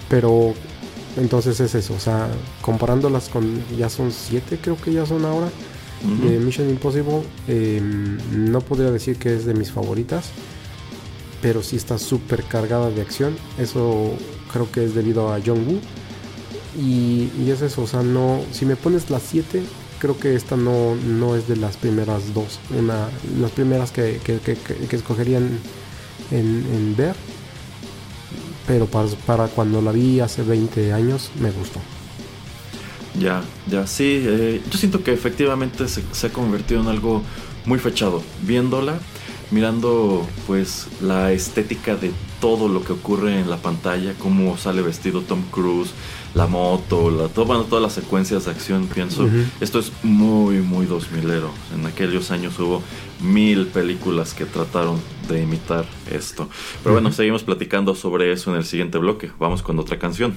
Pero 0.10 0.54
entonces 1.18 1.60
es 1.60 1.76
eso, 1.76 1.94
o 1.94 2.00
sea, 2.00 2.30
comparándolas 2.62 3.30
con, 3.30 3.62
ya 3.78 3.90
son 3.90 4.12
siete 4.12 4.60
creo 4.62 4.78
que 4.80 4.94
ya 4.94 5.06
son 5.06 5.26
ahora, 5.26 5.50
de 6.24 6.40
Mission 6.40 6.70
Impossible, 6.70 7.24
em, 7.48 8.18
no 8.32 8.62
podría 8.62 8.90
decir 8.90 9.18
que 9.18 9.36
es 9.36 9.46
de 9.46 9.54
mis 9.54 9.72
favoritas, 9.72 10.30
pero 11.42 11.62
sí 11.62 11.76
está 11.76 11.98
súper 11.98 12.44
cargada 12.44 12.90
de 12.90 13.02
acción, 13.02 13.36
eso 13.58 14.14
creo 14.54 14.72
que 14.72 14.86
es 14.86 14.96
debido 14.96 15.34
a 15.34 15.40
John 15.46 15.66
Woo. 15.68 15.82
Y, 16.78 17.50
es 17.50 17.62
eso, 17.62 17.82
o 17.82 17.88
sea, 17.88 18.02
no, 18.02 18.40
si 18.52 18.66
me 18.66 18.78
pones 18.78 19.10
las 19.10 19.24
siete, 19.24 19.64
creo 20.00 20.18
que 20.18 20.36
esta 20.36 20.56
no, 20.56 20.96
no 20.96 21.36
es 21.36 21.48
de 21.50 21.58
las 21.58 21.76
primeras 21.76 22.34
dos, 22.34 22.60
una, 22.78 23.10
las 23.42 23.52
primeras 23.52 23.92
que, 23.92 24.22
que, 24.24 24.40
que, 24.40 24.96
escogerían 24.96 25.60
en, 26.32 26.66
en 26.74 26.96
ver 26.96 27.16
pero 28.70 28.86
para, 28.86 29.48
cuando 29.48 29.82
la 29.82 29.92
vi 29.92 30.20
hace 30.20 30.44
20 30.44 30.94
años 30.94 31.32
me 31.42 31.50
gustó. 31.50 31.80
Ya, 33.20 33.42
ya, 33.66 33.88
sí, 33.88 34.24
eh, 34.24 34.62
yo 34.70 34.78
siento 34.78 35.04
que 35.04 35.12
efectivamente 35.12 35.88
se, 35.88 36.04
se, 36.12 36.28
ha 36.28 36.30
convertido 36.30 36.80
en 36.80 36.88
algo 36.88 37.24
muy 37.66 37.80
fechado. 37.80 38.22
Viéndola, 38.44 39.00
mirando 39.50 40.24
pues 40.46 40.86
la 41.02 41.32
estética 41.32 41.96
de 41.96 42.12
todo 42.40 42.68
lo 42.68 42.84
que 42.84 42.94
ocurre 42.94 43.40
en 43.40 43.50
la 43.50 43.58
pantalla, 43.58 44.14
cómo 44.20 44.56
sale 44.56 44.84
vestido 44.84 45.22
Tom 45.22 45.42
Cruise, 45.50 45.90
la 46.34 46.48
moto, 46.48 47.10
la, 47.10 47.28
todas 47.28 47.82
las 47.82 47.94
secuencias 47.94 48.46
de 48.46 48.52
acción, 48.52 48.88
pienso, 48.88 49.28
esto 49.60 49.80
es 49.80 49.92
muy, 50.04 50.58
muy 50.58 50.86
2000ero. 50.86 51.50
En 51.74 51.86
aquellos 51.86 52.32
años 52.32 52.60
hubo 52.60 52.84
mil 53.22 53.68
películas 53.68 54.34
que 54.34 54.46
trataron 54.46 55.00
de 55.28 55.42
imitar 55.44 55.86
esto. 56.12 56.50
Pero 56.84 56.94
bueno, 56.94 57.12
seguimos 57.12 57.44
platicando 57.44 57.96
sobre 57.96 58.32
eso 58.32 58.52
en 58.52 58.58
el 58.58 58.66
siguiente 58.66 58.98
bloque. 58.98 59.32
Vamos 59.40 59.62
con 59.62 59.80
otra 59.80 59.98
canción. 59.98 60.36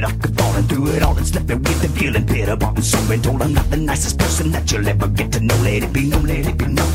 That 0.00 0.10
I 0.10 0.16
could 0.16 0.36
fall 0.38 0.54
and 0.54 0.68
through 0.68 0.88
it 0.96 1.02
all 1.02 1.16
and 1.16 1.26
slept 1.26 1.48
me 1.48 1.54
with 1.56 1.82
the 1.82 1.88
feeling 1.88 2.24
bitter. 2.24 2.56
Bought 2.56 2.76
and 2.76 2.84
soul 2.84 3.10
and 3.12 3.22
told 3.22 3.42
I'm 3.42 3.54
not 3.54 3.68
the 3.70 3.76
nicest 3.76 4.18
person 4.18 4.50
that 4.52 4.70
you'll 4.70 4.88
ever 4.88 5.08
get 5.08 5.32
to 5.32 5.40
know. 5.40 5.56
Let 5.62 5.82
it 5.82 5.92
be 5.92 6.08
known, 6.08 6.26
let 6.26 6.46
it 6.46 6.56
be 6.56 6.66
known. 6.66 6.92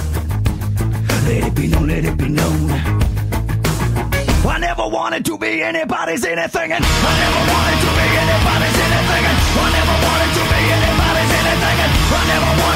Let 1.27 1.43
it 1.47 1.55
be 1.55 1.67
known, 1.67 1.88
let 1.88 2.05
it 2.05 2.17
be 2.17 2.29
known. 2.29 2.71
I 4.45 4.57
never 4.59 4.88
wanted 4.88 5.25
to 5.25 5.38
be 5.38 5.62
anybody's 5.63 6.24
anything 6.24 6.71
and 6.71 6.83
I 6.85 7.12
never 7.21 7.41
wanted 7.51 7.79
to 7.83 7.89
be 7.97 8.07
anybody's 8.24 8.77
anything 8.85 9.24
and 9.29 9.38
I 9.59 9.67
never 9.77 9.95
wanted 10.05 10.31
to 10.38 10.43
be 10.51 10.62
anybody's 10.77 11.33
anything 11.41 11.77
and 11.85 11.91
I 12.15 12.21
never 12.31 12.51
wanted 12.62 12.75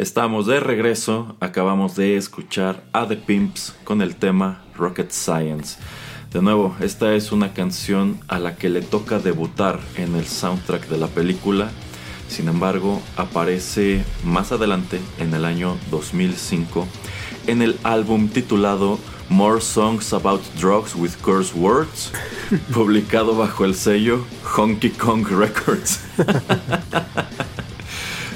Estamos 0.00 0.46
de 0.46 0.60
regreso, 0.60 1.36
acabamos 1.40 1.94
de 1.94 2.16
escuchar 2.16 2.82
a 2.94 3.06
The 3.06 3.16
Pimps 3.16 3.74
con 3.84 4.00
el 4.00 4.16
tema 4.16 4.62
Rocket 4.74 5.10
Science. 5.10 5.78
De 6.32 6.40
nuevo, 6.40 6.74
esta 6.80 7.14
es 7.14 7.32
una 7.32 7.52
canción 7.52 8.18
a 8.26 8.38
la 8.38 8.56
que 8.56 8.70
le 8.70 8.80
toca 8.80 9.18
debutar 9.18 9.78
en 9.96 10.14
el 10.16 10.24
soundtrack 10.24 10.88
de 10.88 10.96
la 10.96 11.08
película. 11.08 11.70
Sin 12.28 12.48
embargo, 12.48 13.02
aparece 13.18 14.02
más 14.24 14.52
adelante, 14.52 14.98
en 15.18 15.34
el 15.34 15.44
año 15.44 15.76
2005, 15.90 16.86
en 17.46 17.60
el 17.60 17.78
álbum 17.82 18.28
titulado 18.28 18.98
More 19.28 19.60
Songs 19.60 20.14
About 20.14 20.40
Drugs 20.58 20.94
with 20.94 21.12
Curse 21.22 21.52
Words, 21.54 22.10
publicado 22.72 23.36
bajo 23.36 23.66
el 23.66 23.74
sello 23.74 24.24
Honky 24.56 24.92
Kong 24.92 25.26
Records. 25.28 26.00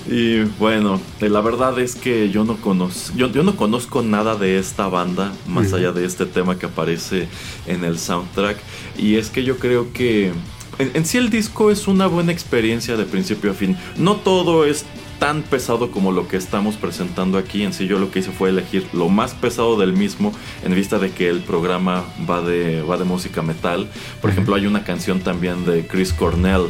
Y 0.06 0.42
bueno, 0.58 1.00
eh, 1.20 1.28
la 1.28 1.40
verdad 1.40 1.78
es 1.78 1.94
que 1.94 2.30
yo 2.30 2.44
no 2.44 2.56
conozco, 2.56 3.16
yo, 3.16 3.30
yo 3.30 3.42
no 3.42 3.56
conozco 3.56 4.02
nada 4.02 4.36
de 4.36 4.58
esta 4.58 4.88
banda 4.88 5.32
más 5.46 5.72
allá 5.72 5.92
de 5.92 6.04
este 6.04 6.26
tema 6.26 6.58
que 6.58 6.66
aparece 6.66 7.28
en 7.66 7.84
el 7.84 7.98
soundtrack. 7.98 8.58
Y 8.98 9.16
es 9.16 9.30
que 9.30 9.44
yo 9.44 9.58
creo 9.58 9.92
que 9.92 10.32
en, 10.78 10.90
en 10.94 11.06
sí 11.06 11.16
el 11.16 11.30
disco 11.30 11.70
es 11.70 11.88
una 11.88 12.06
buena 12.06 12.32
experiencia 12.32 12.96
de 12.96 13.04
principio 13.04 13.52
a 13.52 13.54
fin. 13.54 13.76
No 13.96 14.16
todo 14.16 14.66
es 14.66 14.84
tan 15.24 15.40
pesado 15.40 15.90
como 15.90 16.12
lo 16.12 16.28
que 16.28 16.36
estamos 16.36 16.76
presentando 16.76 17.38
aquí. 17.38 17.62
En 17.62 17.72
sí 17.72 17.86
yo 17.86 17.98
lo 17.98 18.10
que 18.10 18.18
hice 18.18 18.30
fue 18.30 18.50
elegir 18.50 18.86
lo 18.92 19.08
más 19.08 19.32
pesado 19.32 19.78
del 19.78 19.94
mismo 19.94 20.34
en 20.62 20.74
vista 20.74 20.98
de 20.98 21.12
que 21.12 21.30
el 21.30 21.40
programa 21.40 22.04
va 22.28 22.42
de, 22.42 22.82
va 22.82 22.98
de 22.98 23.04
música 23.04 23.40
metal. 23.40 23.88
Por 24.20 24.28
ejemplo, 24.28 24.54
hay 24.54 24.66
una 24.66 24.84
canción 24.84 25.20
también 25.20 25.64
de 25.64 25.86
Chris 25.86 26.12
Cornell. 26.12 26.66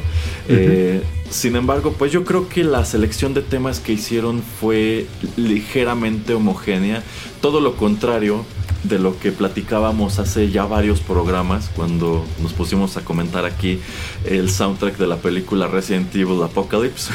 Eh, 0.48 1.02
sin 1.30 1.56
embargo, 1.56 1.96
pues 1.98 2.12
yo 2.12 2.24
creo 2.24 2.48
que 2.48 2.62
la 2.62 2.84
selección 2.84 3.34
de 3.34 3.42
temas 3.42 3.80
que 3.80 3.94
hicieron 3.94 4.40
fue 4.40 5.08
ligeramente 5.36 6.32
homogénea. 6.32 7.02
Todo 7.40 7.60
lo 7.60 7.74
contrario 7.74 8.44
de 8.84 8.98
lo 8.98 9.18
que 9.18 9.32
platicábamos 9.32 10.18
hace 10.18 10.50
ya 10.50 10.64
varios 10.66 11.00
programas 11.00 11.70
cuando 11.74 12.24
nos 12.40 12.52
pusimos 12.52 12.96
a 12.96 13.04
comentar 13.04 13.44
aquí 13.44 13.80
el 14.24 14.50
soundtrack 14.50 14.96
de 14.98 15.06
la 15.06 15.16
película 15.16 15.66
Resident 15.66 16.14
Evil 16.14 16.42
Apocalypse. 16.42 17.10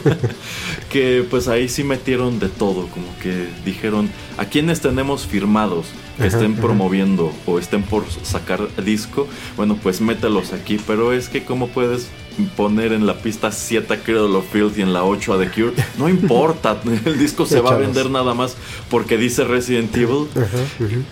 que 0.90 1.24
pues 1.30 1.48
ahí 1.48 1.68
sí 1.68 1.84
metieron 1.84 2.38
de 2.38 2.48
todo, 2.48 2.86
como 2.88 3.06
que 3.22 3.48
dijeron 3.64 4.10
a 4.36 4.46
quienes 4.46 4.80
tenemos 4.80 5.26
firmados 5.26 5.86
que 6.18 6.26
estén 6.26 6.52
ajá. 6.52 6.62
promoviendo 6.62 7.32
o 7.46 7.58
estén 7.58 7.82
por 7.82 8.04
sacar 8.22 8.68
disco, 8.84 9.26
bueno 9.56 9.78
pues 9.82 10.00
mételos 10.00 10.52
aquí, 10.52 10.78
pero 10.86 11.12
es 11.12 11.28
que 11.28 11.44
como 11.44 11.68
puedes 11.68 12.08
poner 12.56 12.92
en 12.92 13.06
la 13.06 13.14
pista 13.14 13.52
7 13.52 13.92
a 13.92 14.02
Cradle 14.02 14.36
of 14.36 14.50
Filth 14.50 14.78
y 14.78 14.82
en 14.82 14.92
la 14.92 15.04
8 15.04 15.34
a 15.34 15.38
The 15.38 15.50
Cure, 15.50 15.72
no 15.98 16.08
importa, 16.08 16.80
el 17.04 17.18
disco 17.18 17.46
se 17.46 17.60
va 17.60 17.72
a 17.72 17.76
vender 17.76 18.10
nada 18.10 18.34
más 18.34 18.56
porque 18.88 19.16
dice 19.16 19.44
Resident 19.44 19.94
Evil. 19.96 20.28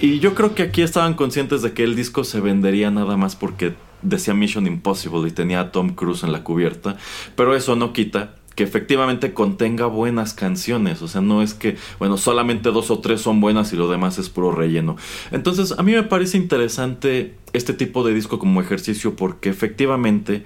Y 0.00 0.18
yo 0.20 0.35
creo 0.35 0.54
que 0.54 0.62
aquí 0.62 0.83
estaban 0.83 1.14
conscientes 1.14 1.62
de 1.62 1.72
que 1.72 1.85
el 1.85 1.96
disco 1.96 2.24
se 2.24 2.40
vendería 2.40 2.90
nada 2.90 3.16
más 3.16 3.37
porque 3.37 3.74
decía 4.02 4.35
Mission 4.35 4.66
Impossible 4.66 5.28
y 5.28 5.33
tenía 5.33 5.61
a 5.61 5.72
Tom 5.72 5.94
Cruise 5.94 6.22
en 6.22 6.33
la 6.33 6.44
cubierta. 6.44 6.96
Pero 7.37 7.54
eso 7.54 7.76
no 7.76 7.92
quita 7.92 8.35
que 8.59 8.64
efectivamente 8.64 9.33
contenga 9.35 9.87
buenas 9.87 10.35
canciones. 10.35 11.00
O 11.00 11.07
sea, 11.07 11.20
no 11.20 11.42
es 11.42 11.54
que, 11.54 11.76
bueno, 12.00 12.16
solamente 12.16 12.72
dos 12.72 12.90
o 12.90 12.98
tres 12.98 13.20
son 13.20 13.40
buenas 13.40 13.72
y 13.72 13.76
lo 13.76 13.88
demás 13.88 14.18
es 14.18 14.31
puro 14.31 14.50
relleno. 14.50 14.96
Entonces, 15.31 15.76
a 15.78 15.85
mí 15.85 15.92
me 15.92 16.02
parece 16.02 16.38
interesante 16.38 17.37
este 17.52 17.72
tipo 17.72 18.02
de 18.02 18.12
disco 18.14 18.40
como 18.40 18.61
ejercicio 18.61 19.14
porque 19.14 19.48
efectivamente 19.48 20.42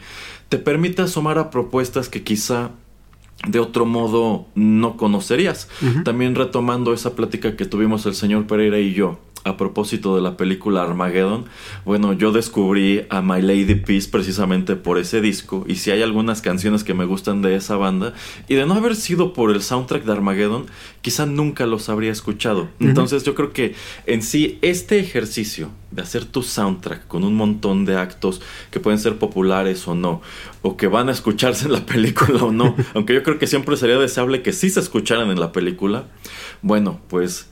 te 0.52 0.58
permite 0.58 1.00
asomar 1.00 1.38
a 1.38 1.48
propuestas 1.48 2.10
que 2.10 2.24
quizá 2.24 2.72
de 3.48 3.58
otro 3.58 3.86
modo 3.86 4.48
no 4.54 4.98
conocerías. 4.98 5.66
También 6.04 6.34
retomando 6.34 6.92
esa 6.92 7.14
plática 7.14 7.56
que 7.56 7.64
tuvimos 7.64 8.04
el 8.04 8.14
señor 8.14 8.46
Pereira 8.46 8.78
y 8.78 8.92
yo 8.92 9.18
a 9.44 9.56
propósito 9.56 10.14
de 10.14 10.20
la 10.20 10.36
película 10.36 10.82
Armageddon, 10.82 11.46
bueno, 11.86 12.12
yo 12.12 12.32
descubrí 12.32 13.06
a 13.08 13.22
My 13.22 13.40
Lady 13.40 13.76
Peace 13.76 14.10
precisamente 14.10 14.76
por 14.76 14.98
ese 14.98 15.22
disco 15.22 15.64
y 15.66 15.76
si 15.76 15.90
hay 15.90 16.02
algunas 16.02 16.42
canciones 16.42 16.84
que 16.84 16.92
me 16.92 17.06
gustan 17.06 17.40
de 17.40 17.56
esa 17.56 17.76
banda 17.76 18.12
y 18.46 18.54
de 18.54 18.66
no 18.66 18.74
haber 18.74 18.94
sido 18.94 19.32
por 19.32 19.50
el 19.52 19.62
soundtrack 19.62 20.04
de 20.04 20.12
Armageddon, 20.12 20.66
quizá 21.00 21.24
nunca 21.24 21.64
los 21.64 21.88
habría 21.88 22.12
escuchado. 22.12 22.68
Entonces 22.78 23.24
yo 23.24 23.34
creo 23.34 23.54
que 23.54 23.74
en 24.04 24.20
sí 24.20 24.58
este 24.60 24.98
ejercicio 24.98 25.70
de 25.92 26.02
hacer 26.02 26.24
tu 26.24 26.42
soundtrack 26.42 27.06
con 27.06 27.24
un 27.24 27.34
montón 27.34 27.84
de 27.84 27.96
actos 27.96 28.40
que 28.70 28.80
pueden 28.80 28.98
ser 28.98 29.18
populares 29.18 29.86
o 29.86 29.94
no, 29.94 30.22
o 30.62 30.76
que 30.76 30.88
van 30.88 31.08
a 31.08 31.12
escucharse 31.12 31.66
en 31.66 31.72
la 31.72 31.86
película 31.86 32.44
o 32.44 32.52
no, 32.52 32.74
aunque 32.94 33.14
yo 33.14 33.22
creo 33.22 33.38
que 33.38 33.46
siempre 33.46 33.76
sería 33.76 33.98
deseable 33.98 34.42
que 34.42 34.52
sí 34.52 34.70
se 34.70 34.80
escucharan 34.80 35.30
en 35.30 35.40
la 35.40 35.52
película, 35.52 36.06
bueno, 36.62 37.00
pues 37.08 37.48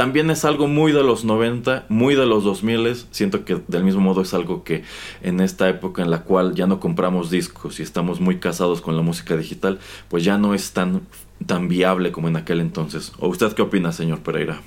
también 0.00 0.30
es 0.30 0.46
algo 0.46 0.66
muy 0.66 0.92
de 0.92 1.02
los 1.02 1.26
90, 1.26 1.84
muy 1.90 2.14
de 2.14 2.24
los 2.24 2.42
2000. 2.42 2.96
Siento 3.10 3.44
que 3.44 3.60
del 3.68 3.84
mismo 3.84 4.00
modo 4.00 4.22
es 4.22 4.32
algo 4.32 4.64
que 4.64 4.82
en 5.22 5.40
esta 5.40 5.68
época 5.68 6.00
en 6.00 6.10
la 6.10 6.22
cual 6.22 6.54
ya 6.54 6.66
no 6.66 6.80
compramos 6.80 7.30
discos 7.30 7.80
y 7.80 7.82
estamos 7.82 8.18
muy 8.18 8.38
casados 8.38 8.80
con 8.80 8.96
la 8.96 9.02
música 9.02 9.36
digital, 9.36 9.78
pues 10.08 10.24
ya 10.24 10.38
no 10.38 10.54
es 10.54 10.72
tan, 10.72 11.02
tan 11.44 11.68
viable 11.68 12.12
como 12.12 12.28
en 12.28 12.36
aquel 12.36 12.60
entonces. 12.60 13.12
¿O 13.18 13.28
usted 13.28 13.52
qué 13.52 13.60
opina, 13.60 13.92
señor 13.92 14.20
Pereira? 14.20 14.62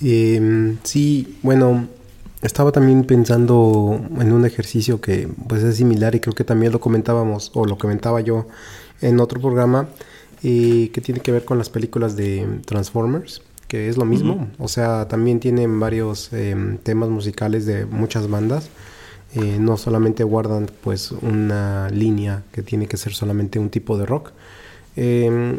Em, 0.00 0.78
sí, 0.82 1.38
bueno, 1.42 1.86
estaba 2.46 2.72
también 2.72 3.04
pensando 3.04 4.00
en 4.20 4.32
un 4.32 4.44
ejercicio 4.44 5.00
que 5.00 5.28
pues 5.48 5.62
es 5.62 5.76
similar 5.76 6.14
y 6.14 6.20
creo 6.20 6.34
que 6.34 6.44
también 6.44 6.72
lo 6.72 6.80
comentábamos 6.80 7.50
o 7.54 7.64
lo 7.64 7.78
comentaba 7.78 8.20
yo 8.20 8.46
en 9.00 9.20
otro 9.20 9.40
programa 9.40 9.88
eh, 10.42 10.90
que 10.92 11.00
tiene 11.00 11.20
que 11.20 11.32
ver 11.32 11.44
con 11.44 11.58
las 11.58 11.68
películas 11.70 12.16
de 12.16 12.46
Transformers 12.64 13.42
que 13.68 13.88
es 13.88 13.96
lo 13.96 14.04
mismo. 14.04 14.48
O 14.58 14.68
sea, 14.68 15.08
también 15.08 15.40
tienen 15.40 15.80
varios 15.80 16.32
em, 16.32 16.78
temas 16.78 17.08
musicales 17.08 17.66
de 17.66 17.84
muchas 17.84 18.28
bandas. 18.28 18.68
Eh, 19.34 19.58
no 19.58 19.76
solamente 19.76 20.24
guardan 20.24 20.70
pues 20.82 21.10
una 21.10 21.90
línea 21.90 22.44
que 22.52 22.62
tiene 22.62 22.86
que 22.86 22.96
ser 22.96 23.12
solamente 23.12 23.58
un 23.58 23.70
tipo 23.70 23.98
de 23.98 24.06
rock. 24.06 24.30
Em, 24.94 25.58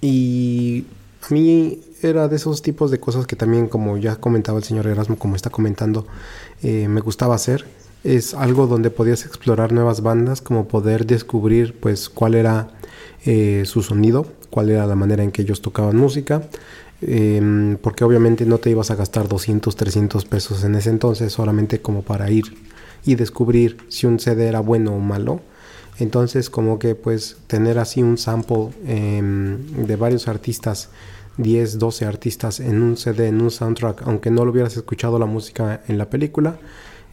y 0.00 0.86
a 1.22 1.32
mí 1.32 1.80
era 2.02 2.28
de 2.28 2.36
esos 2.36 2.62
tipos 2.62 2.90
de 2.90 3.00
cosas 3.00 3.26
que 3.26 3.36
también, 3.36 3.68
como 3.68 3.96
ya 3.98 4.16
comentaba 4.16 4.58
el 4.58 4.64
señor 4.64 4.86
Erasmo, 4.86 5.18
como 5.18 5.36
está 5.36 5.50
comentando, 5.50 6.06
eh, 6.62 6.88
me 6.88 7.00
gustaba 7.00 7.34
hacer. 7.34 7.64
Es 8.04 8.34
algo 8.34 8.66
donde 8.66 8.90
podías 8.90 9.24
explorar 9.24 9.72
nuevas 9.72 10.02
bandas, 10.02 10.40
como 10.40 10.68
poder 10.68 11.06
descubrir 11.06 11.78
pues 11.80 12.08
cuál 12.08 12.34
era 12.34 12.68
eh, 13.24 13.64
su 13.66 13.82
sonido, 13.82 14.26
cuál 14.50 14.70
era 14.70 14.86
la 14.86 14.94
manera 14.94 15.22
en 15.24 15.32
que 15.32 15.42
ellos 15.42 15.60
tocaban 15.60 15.96
música, 15.96 16.42
Em, 17.02 17.76
porque 17.76 18.04
obviamente 18.04 18.46
no 18.46 18.58
te 18.58 18.70
ibas 18.70 18.90
a 18.90 18.94
gastar 18.94 19.28
200, 19.28 19.76
300 19.76 20.24
pesos 20.24 20.64
en 20.64 20.74
ese 20.76 20.88
entonces 20.90 21.32
solamente 21.32 21.82
como 21.82 22.02
para 22.02 22.30
ir 22.30 22.44
y 23.04 23.16
descubrir 23.16 23.76
si 23.88 24.06
un 24.06 24.18
CD 24.18 24.46
era 24.46 24.60
bueno 24.60 24.94
o 24.94 24.98
malo. 24.98 25.40
Entonces 25.98 26.50
como 26.50 26.78
que 26.78 26.94
pues 26.94 27.36
tener 27.46 27.78
así 27.78 28.02
un 28.02 28.18
sample 28.18 28.70
em, 28.86 29.86
de 29.86 29.96
varios 29.96 30.28
artistas, 30.28 30.88
10, 31.38 31.78
12 31.78 32.04
artistas 32.04 32.60
en 32.60 32.82
un 32.82 32.96
CD, 32.96 33.28
en 33.28 33.40
un 33.40 33.50
soundtrack, 33.50 34.02
aunque 34.06 34.30
no 34.30 34.44
lo 34.44 34.52
hubieras 34.52 34.76
escuchado 34.76 35.18
la 35.18 35.26
música 35.26 35.82
en 35.88 35.98
la 35.98 36.10
película, 36.10 36.58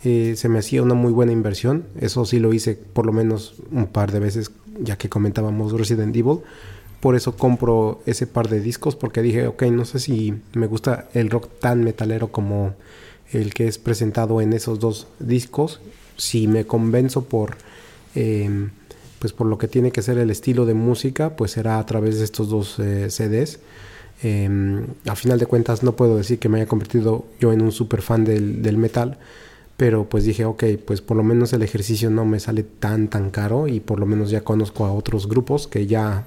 eh, 0.03 0.33
se 0.35 0.49
me 0.49 0.59
hacía 0.59 0.81
una 0.83 0.93
muy 0.93 1.11
buena 1.11 1.31
inversión. 1.31 1.85
Eso 1.99 2.25
sí 2.25 2.39
lo 2.39 2.53
hice 2.53 2.75
por 2.75 3.05
lo 3.05 3.13
menos 3.13 3.55
un 3.71 3.87
par 3.87 4.11
de 4.11 4.19
veces, 4.19 4.51
ya 4.79 4.97
que 4.97 5.09
comentábamos 5.09 5.73
Resident 5.73 6.15
Evil 6.15 6.39
por 7.03 7.17
eso 7.17 7.35
compro 7.35 8.01
ese 8.05 8.27
par 8.27 8.47
de 8.47 8.61
discos 8.61 8.95
porque 8.95 9.21
dije, 9.21 9.45
ok, 9.47 9.63
no 9.63 9.83
sé 9.83 9.99
si 9.99 10.35
me 10.53 10.67
gusta 10.67 11.09
el 11.13 11.29
rock 11.29 11.49
tan 11.59 11.83
metalero 11.83 12.31
como 12.31 12.75
el 13.33 13.53
que 13.53 13.67
es 13.67 13.77
presentado 13.77 14.39
en 14.39 14.53
esos 14.53 14.79
dos 14.79 15.07
discos. 15.19 15.81
Si 16.15 16.47
me 16.47 16.65
convenzo 16.65 17.25
por, 17.25 17.57
em, 18.15 18.69
pues 19.19 19.33
por 19.33 19.47
lo 19.47 19.57
que 19.57 19.67
tiene 19.67 19.91
que 19.91 20.01
ser 20.01 20.17
el 20.17 20.29
estilo 20.29 20.65
de 20.65 20.75
música, 20.75 21.35
pues 21.35 21.51
será 21.51 21.77
a 21.77 21.85
través 21.85 22.19
de 22.19 22.23
estos 22.23 22.47
dos 22.47 22.79
eh, 22.79 23.09
CDs. 23.09 23.59
Em, 24.23 24.85
a 25.05 25.15
final 25.17 25.37
de 25.37 25.45
cuentas 25.45 25.83
no 25.83 25.97
puedo 25.97 26.15
decir 26.15 26.39
que 26.39 26.47
me 26.47 26.57
haya 26.57 26.65
convertido 26.65 27.25
yo 27.41 27.51
en 27.51 27.61
un 27.61 27.73
super 27.73 28.01
fan 28.01 28.23
del, 28.23 28.77
metal, 28.77 29.17
pero 29.75 30.07
pues 30.07 30.23
dije, 30.23 30.45
ok, 30.45 30.63
pues 30.85 31.01
por 31.01 31.17
lo 31.17 31.23
menos 31.23 31.51
el 31.51 31.61
ejercicio 31.61 32.09
no 32.09 32.23
me 32.23 32.39
sale 32.39 32.63
tan 32.63 33.09
tan 33.09 33.31
caro 33.31 33.67
y 33.67 33.81
por 33.81 33.99
lo 33.99 34.05
menos 34.05 34.29
ya 34.29 34.41
conozco 34.41 34.85
a 34.85 34.93
otros 34.93 35.27
grupos 35.27 35.67
que 35.67 35.87
ya 35.87 36.25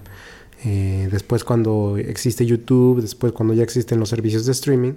eh, 0.64 1.08
después 1.10 1.42
cuando 1.42 1.96
existe 1.96 2.44
YouTube, 2.44 3.00
después 3.00 3.32
cuando 3.32 3.54
ya 3.54 3.62
existen 3.62 3.98
los 3.98 4.10
servicios 4.10 4.44
de 4.44 4.52
streaming, 4.52 4.92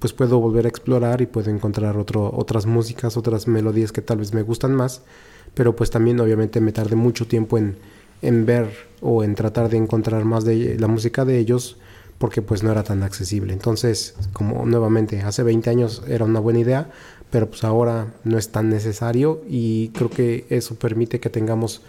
pues 0.00 0.12
puedo 0.12 0.40
volver 0.40 0.66
a 0.66 0.68
explorar 0.70 1.20
y 1.20 1.26
puedo 1.26 1.50
encontrar 1.50 1.96
otro, 1.98 2.32
otras 2.34 2.66
músicas, 2.66 3.16
otras 3.16 3.46
melodías 3.46 3.92
que 3.92 4.02
tal 4.02 4.18
vez 4.18 4.34
me 4.34 4.42
gustan 4.42 4.74
más, 4.74 5.02
pero 5.54 5.76
pues 5.76 5.90
también 5.90 6.18
obviamente 6.18 6.60
me 6.60 6.72
tardé 6.72 6.96
mucho 6.96 7.28
tiempo 7.28 7.58
en, 7.58 7.76
en 8.22 8.44
ver 8.44 8.70
o 9.00 9.22
en 9.22 9.36
tratar 9.36 9.68
de 9.68 9.76
encontrar 9.76 10.24
más 10.24 10.44
de 10.44 10.76
la 10.80 10.88
música 10.88 11.24
de 11.24 11.38
ellos 11.38 11.76
porque 12.20 12.42
pues 12.42 12.62
no 12.62 12.70
era 12.70 12.84
tan 12.84 13.02
accesible. 13.02 13.54
Entonces, 13.54 14.14
como 14.34 14.66
nuevamente, 14.66 15.22
hace 15.22 15.42
20 15.42 15.70
años 15.70 16.02
era 16.06 16.26
una 16.26 16.38
buena 16.38 16.58
idea, 16.58 16.90
pero 17.30 17.48
pues 17.48 17.64
ahora 17.64 18.12
no 18.24 18.36
es 18.36 18.50
tan 18.50 18.68
necesario 18.68 19.40
y 19.48 19.88
creo 19.94 20.10
que 20.10 20.44
eso 20.50 20.74
permite 20.74 21.18
que 21.18 21.30
tengamos 21.30 21.80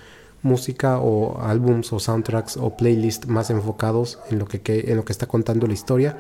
música 0.42 1.00
o 1.00 1.42
álbums 1.42 1.92
o 1.92 2.00
soundtracks 2.00 2.56
o 2.56 2.78
playlists 2.78 3.28
más 3.28 3.50
enfocados 3.50 4.20
en 4.30 4.40
lo 4.40 4.46
que, 4.46 4.62
en 4.88 4.96
lo 4.96 5.04
que 5.04 5.12
está 5.12 5.28
contando 5.28 5.68
la 5.68 5.74
historia 5.74 6.18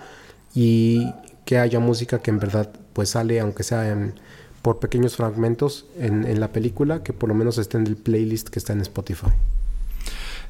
y 0.53 1.09
que 1.45 1.57
haya 1.57 1.79
música 1.79 2.19
que 2.19 2.31
en 2.31 2.39
verdad 2.39 2.69
pues 2.91 3.11
sale 3.11 3.39
aunque 3.39 3.63
sea 3.63 4.11
por 4.61 4.79
pequeños 4.79 5.15
fragmentos 5.15 5.85
en, 5.97 6.25
en 6.25 6.41
la 6.41 6.51
película 6.51 7.01
que 7.01 7.13
por 7.13 7.29
lo 7.29 7.35
menos 7.35 7.57
esté 7.57 7.77
en 7.77 7.87
el 7.87 7.95
playlist 7.95 8.49
que 8.49 8.59
está 8.59 8.73
en 8.73 8.81
Spotify. 8.81 9.31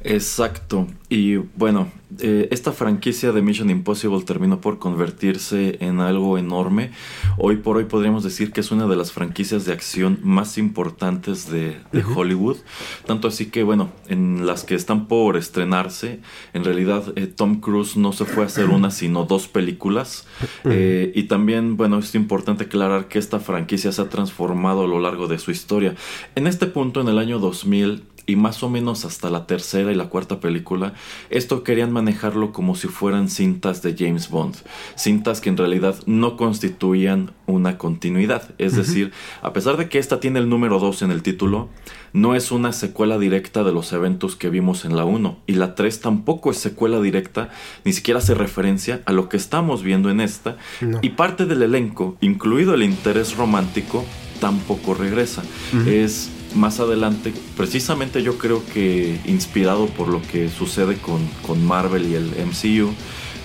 Exacto. 0.04 0.88
Y 1.10 1.36
bueno, 1.36 1.92
eh, 2.20 2.48
esta 2.52 2.72
franquicia 2.72 3.32
de 3.32 3.42
Mission 3.42 3.70
Impossible 3.70 4.22
terminó 4.24 4.60
por 4.60 4.80
convertirse 4.80 5.78
en 5.80 6.00
algo 6.00 6.38
enorme. 6.38 6.92
Hoy 7.38 7.58
por 7.58 7.78
hoy 7.78 7.86
podríamos 7.86 8.24
decir 8.24 8.52
que 8.52 8.62
es 8.62 8.72
una 8.72 8.88
de 8.88 8.96
las 8.96 9.12
franquicias 9.12 9.66
de 9.66 9.74
acción 9.74 10.20
más 10.24 10.58
importantes 10.58 11.50
de, 11.50 11.78
Hollywood. 12.16 12.58
Tanto 13.06 13.28
así 13.28 13.48
que, 13.48 13.64
bueno, 13.64 13.92
en 14.08 14.46
las 14.46 14.64
que 14.64 14.76
están 14.76 15.08
por 15.08 15.38
estrenarse, 15.38 16.20
en 16.54 16.64
realidad 16.64 17.14
eh, 17.16 17.28
Tom 17.28 17.60
Cruise 17.60 17.98
no 17.98 18.14
se 18.14 18.26
fue 18.26 18.44
a 18.44 18.48
hacer 18.48 18.70
una, 18.70 18.92
sino 18.92 19.26
dos 19.26 19.48
películas. 19.48 20.28
Eh, 20.66 21.12
y 21.16 21.24
también, 21.24 21.78
bueno, 21.78 22.00
es 22.00 22.16
importante 22.16 22.66
aclarar 22.66 23.08
que 23.08 23.20
esta 23.20 23.40
franquicia 23.40 23.92
se 23.92 24.02
ha 24.02 24.10
transformado 24.10 24.84
a 24.84 24.88
lo 24.88 25.00
largo 25.00 25.28
de 25.28 25.40
su 25.40 25.52
historia. 25.52 25.96
En 26.36 26.48
este 26.48 26.68
punto, 26.68 27.02
en 27.02 27.08
el 27.08 27.18
año 27.18 27.40
2000, 27.40 28.04
y 28.32 28.38
más 28.38 28.64
o 28.64 28.70
menos 28.70 29.04
hasta 29.04 29.30
la 29.30 29.46
tercera 29.46 29.92
y 29.92 29.96
la 29.96 30.08
cuarta 30.08 30.40
película, 30.40 30.94
esto 31.30 31.64
querían 31.64 31.92
manejarlo 31.92 32.54
como 32.54 32.76
si 32.76 32.88
fueran 32.88 33.30
cintas 33.30 33.82
de 33.82 33.94
James 33.98 34.30
Bond, 34.30 34.56
cintas 34.96 35.42
que 35.42 35.50
en 35.50 35.58
realidad 35.58 35.96
no 36.06 36.38
constituían 36.38 37.34
una 37.46 37.78
continuidad, 37.78 38.56
es 38.58 38.78
decir, 38.78 39.12
a 39.42 39.52
pesar 39.52 39.76
de 39.76 39.90
que 39.90 40.00
esta 40.00 40.22
tiene 40.22 40.40
el 40.40 40.48
número 40.48 40.80
2 40.80 41.02
en 41.02 41.12
el 41.12 41.24
título, 41.24 41.68
no 42.14 42.34
es 42.34 42.52
una 42.54 42.72
secuela 42.72 43.18
directa 43.18 43.66
de 43.66 43.74
los 43.74 43.92
eventos 43.92 44.38
que 44.38 44.50
vimos 44.50 44.86
en 44.86 44.96
la 44.96 45.04
1 45.04 45.40
y 45.48 45.54
la 45.56 45.76
3 45.76 46.00
tampoco 46.00 46.52
es 46.52 46.58
secuela 46.58 47.02
directa, 47.02 47.50
ni 47.84 47.92
siquiera 47.92 48.20
hace 48.20 48.34
referencia 48.34 49.02
a 49.06 49.12
lo 49.12 49.28
que 49.28 49.36
estamos 49.36 49.84
viendo 49.84 50.10
en 50.10 50.22
esta 50.22 50.56
y 51.02 51.10
parte 51.10 51.46
del 51.46 51.64
elenco, 51.64 52.16
incluido 52.22 52.76
el 52.76 52.84
interés 52.84 53.36
romántico, 53.36 54.06
tampoco 54.40 54.94
regresa. 54.94 55.44
Es 55.86 56.30
más 56.56 56.80
adelante, 56.80 57.34
precisamente 57.56 58.24
yo 58.24 58.38
creo 58.38 58.64
que 58.74 59.20
inspirado 59.26 59.88
por 59.88 60.08
lo 60.08 60.22
que 60.22 60.50
sucede 60.50 60.98
con, 60.98 61.28
con 61.46 61.66
Marvel 61.66 62.10
y 62.10 62.16
el 62.16 62.32
MCU, 62.46 62.94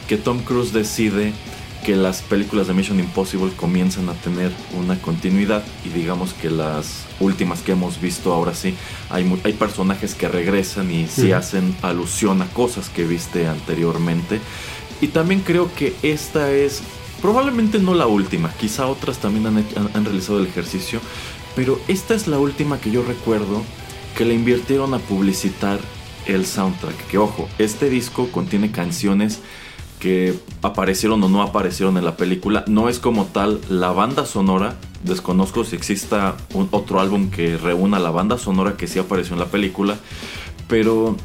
que 0.09 0.17
Tom 0.17 0.41
Cruise 0.41 0.73
decide 0.73 1.33
que 1.87 1.95
las 1.95 2.21
películas 2.21 2.67
de 2.67 2.75
Mission 2.75 2.99
Impossible 2.99 3.53
comienzan 3.55 4.09
a 4.09 4.15
tener 4.15 4.51
una 4.77 5.01
continuidad 5.01 5.63
y 5.85 5.91
digamos 5.91 6.33
que 6.33 6.51
las 6.51 7.05
últimas 7.21 7.61
que 7.61 7.73
hemos 7.73 8.01
visto 8.01 8.33
ahora 8.33 8.55
sí, 8.55 8.75
hay, 9.09 9.41
hay 9.45 9.53
personajes 9.53 10.17
que 10.17 10.27
regresan 10.27 10.91
y 10.91 11.07
sí 11.07 11.31
hacen 11.31 11.77
alusión 11.83 12.43
a 12.43 12.47
cosas 12.47 12.89
que 12.89 13.05
viste 13.05 13.47
anteriormente. 13.47 14.41
Y 15.01 15.09
también 15.09 15.43
creo 15.43 15.73
que 15.77 15.95
esta 16.03 16.51
es 16.51 16.83
probablemente 17.23 17.79
no 17.79 17.95
la 17.95 18.09
última, 18.09 18.53
quizá 18.53 18.87
otras 18.87 19.19
también 19.19 19.47
han, 19.47 19.65
han 19.95 20.05
realizado 20.05 20.41
el 20.41 20.47
ejercicio, 20.47 21.01
pero 21.57 21.81
esta 21.89 22.15
es 22.15 22.29
la 22.29 22.39
última 22.39 22.79
que 22.79 22.93
yo 22.93 23.03
recuerdo 23.03 23.63
que 24.17 24.27
le 24.27 24.35
invirtieron 24.35 24.95
a 24.95 24.99
publicitar 24.99 25.81
el 26.27 26.47
soundtrack. 26.47 27.09
Que 27.09 27.19
ojo, 27.19 27.49
este 27.59 27.89
disco 27.89 28.29
contiene 28.31 28.71
canciones 28.71 29.41
que 29.99 30.35
aparecieron 30.61 31.25
o 31.25 31.29
no 31.31 31.43
aparecieron 31.43 31.97
en 31.97 32.05
la 32.05 32.17
película. 32.17 32.63
No 32.69 32.91
es 32.91 32.99
como 32.99 33.25
tal 33.25 33.61
la 33.71 33.91
banda 33.91 34.27
sonora. 34.27 34.77
Desconozco 35.03 35.65
si 35.65 35.77
exista 35.77 36.37
otro 36.71 37.01
álbum 37.01 37.31
que 37.31 37.57
reúna 37.57 37.99
la 37.99 38.11
banda 38.11 38.37
sonora 38.37 38.77
que 38.77 38.87
sí 38.87 38.99
apareció 38.99 39.33
en 39.33 39.41
la 39.41 39.47
película. 39.47 39.97
Pero 40.69 41.17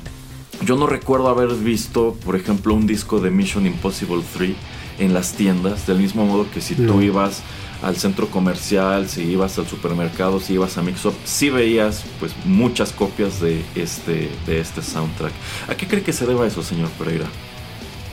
yo 0.65 0.77
no 0.77 0.87
recuerdo 0.87 1.27
haber 1.27 1.49
visto, 1.55 2.15
por 2.23 2.37
ejemplo, 2.37 2.73
un 2.73 2.87
disco 2.87 3.19
de 3.19 3.31
Mission 3.31 3.65
Impossible 3.65 4.23
3 4.33 4.55
en 4.99 5.13
las 5.13 5.33
tiendas, 5.33 5.87
del 5.87 5.97
mismo 5.97 6.25
modo 6.25 6.45
que 6.53 6.61
si 6.61 6.75
tú 6.75 7.01
ibas 7.01 7.41
al 7.81 7.97
centro 7.97 8.27
comercial, 8.27 9.09
si 9.09 9.23
ibas 9.23 9.57
al 9.57 9.67
supermercado, 9.67 10.39
si 10.39 10.53
ibas 10.53 10.77
a 10.77 10.81
Mixup, 10.81 11.13
sí 11.25 11.49
veías 11.49 12.03
pues 12.19 12.33
muchas 12.45 12.91
copias 12.91 13.39
de 13.39 13.63
este, 13.75 14.29
de 14.45 14.59
este 14.59 14.81
soundtrack. 14.81 15.33
¿A 15.67 15.75
qué 15.75 15.87
cree 15.87 16.03
que 16.03 16.13
se 16.13 16.25
deba 16.25 16.45
eso, 16.45 16.61
señor 16.61 16.89
Pereira? 16.91 17.25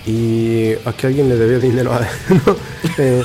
Y 0.07 0.73
a 0.85 0.93
que 0.93 1.07
alguien 1.07 1.29
le 1.29 1.37
debía 1.37 1.59
dinero 1.59 1.93
a 1.93 2.01
eh, 2.99 3.23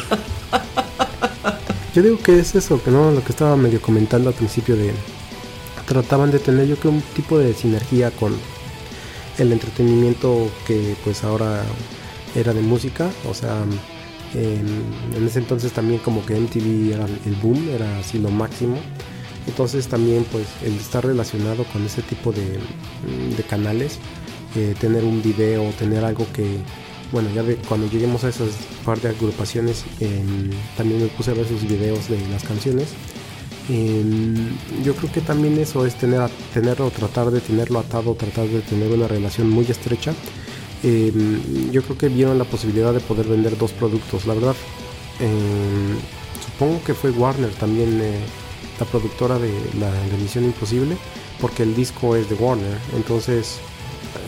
yo 1.96 2.02
digo 2.02 2.18
que 2.18 2.40
es 2.40 2.56
eso, 2.56 2.82
que 2.84 2.92
no, 2.92 3.12
lo 3.12 3.24
que 3.24 3.32
estaba 3.32 3.56
medio 3.56 3.82
comentando 3.82 4.30
al 4.30 4.36
principio 4.36 4.76
de 4.76 4.92
trataban 5.88 6.32
de 6.32 6.40
tener 6.40 6.68
yo 6.68 6.76
creo 6.78 6.94
un 6.94 7.02
tipo 7.02 7.38
de 7.38 7.54
sinergia 7.54 8.10
con 8.12 8.34
el 9.38 9.52
entretenimiento 9.52 10.50
que 10.66 10.96
pues 11.04 11.24
ahora 11.24 11.64
era 12.36 12.54
de 12.54 12.62
música, 12.62 13.10
o 13.30 13.34
sea, 13.34 13.64
en, 14.36 15.26
ese 15.26 15.40
entonces 15.40 15.72
también 15.72 16.00
como 16.00 16.26
que 16.26 16.36
MTV 16.36 16.94
era 16.94 17.06
el 17.06 17.36
boom, 17.42 17.70
era 17.70 18.00
así 18.00 18.20
lo 18.20 18.30
máximo. 18.30 18.78
Entonces 19.48 19.88
también 19.88 20.26
pues 20.32 20.48
el 20.64 20.74
estar 20.74 21.06
relacionado 21.06 21.66
con 21.66 21.86
ese 21.86 22.02
tipo 22.02 22.32
de, 22.32 22.60
de 23.36 23.44
canales, 23.44 24.00
eh, 24.56 24.74
tener 24.80 25.04
un 25.04 25.22
video, 25.22 25.70
tener 25.78 26.06
algo 26.06 26.26
que, 26.32 26.58
bueno, 27.12 27.30
ya 27.36 27.44
de, 27.44 27.58
cuando 27.58 27.90
lleguemos 27.90 28.24
a 28.24 28.30
esas 28.30 28.50
par 28.86 29.02
de 29.02 29.10
agrupaciones, 29.10 29.84
también 30.78 31.02
me 31.02 31.08
puse 31.08 31.32
a 31.32 31.34
ver 31.34 31.48
sus 31.48 31.64
videos 31.64 32.08
de 32.08 32.20
las 32.30 32.44
canciones. 32.44 32.90
yo 34.84 34.96
creo 34.96 35.12
que 35.12 35.22
también 35.22 35.58
eso 35.60 35.86
es 35.86 35.96
tener, 35.96 36.22
tenerlo, 36.54 36.90
tratar 36.90 37.30
de 37.30 37.42
tenerlo 37.42 37.80
atado, 37.80 38.16
tratar 38.16 38.48
de 38.48 38.62
tener 38.62 38.92
una 38.92 39.10
relación 39.10 39.50
muy 39.50 39.66
estrecha 39.66 40.14
Em, 40.84 41.72
yo 41.72 41.82
creo 41.82 41.98
que 41.98 42.10
vieron 42.10 42.38
la 42.38 42.44
posibilidad 42.44 42.94
de 42.94 43.00
poder 43.00 43.28
vender 43.28 43.58
dos 43.58 43.72
productos. 43.72 44.26
La 44.26 44.34
verdad, 44.34 44.56
em, 45.20 45.98
supongo 46.46 46.84
que 46.84 46.94
fue 46.94 47.12
Warner 47.12 47.52
también 47.52 48.00
eh, 48.02 48.20
la 48.80 48.86
productora 48.86 49.40
de 49.40 49.52
la, 49.80 49.90
emisión 50.14 50.44
Imposible, 50.44 50.98
porque 51.40 51.64
el 51.64 51.74
disco 51.76 52.16
es 52.16 52.30
de 52.30 52.36
Warner. 52.36 52.78
Entonces, 52.96 53.60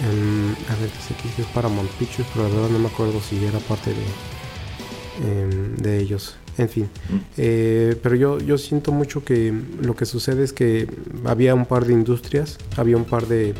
em, 0.09 0.51
a 0.71 0.79
ver, 0.79 0.89
sé 1.05 1.13
que 1.21 1.41
es 1.41 1.47
Paramount 1.49 1.89
Pictures, 1.91 2.27
pero 2.33 2.47
la 2.47 2.55
verdad 2.55 2.69
no 2.69 2.79
me 2.79 2.87
acuerdo 2.87 3.19
si 3.21 3.43
era 3.43 3.59
parte 3.59 3.91
de, 3.91 5.83
de 5.83 5.99
ellos. 5.99 6.37
En 6.57 6.69
fin, 6.69 6.83
mm. 6.83 7.15
eh, 7.37 7.95
pero 8.01 8.15
yo, 8.15 8.39
yo 8.39 8.57
siento 8.57 8.93
mucho 8.93 9.25
que 9.25 9.53
lo 9.81 9.93
que 9.93 10.05
sucede 10.05 10.43
es 10.43 10.53
que 10.53 10.87
había 11.25 11.53
un 11.53 11.65
par 11.65 11.85
de 11.85 11.91
industrias, 11.91 12.57
había 12.77 12.95
un 12.95 13.03
par 13.03 13.27
de 13.27 13.53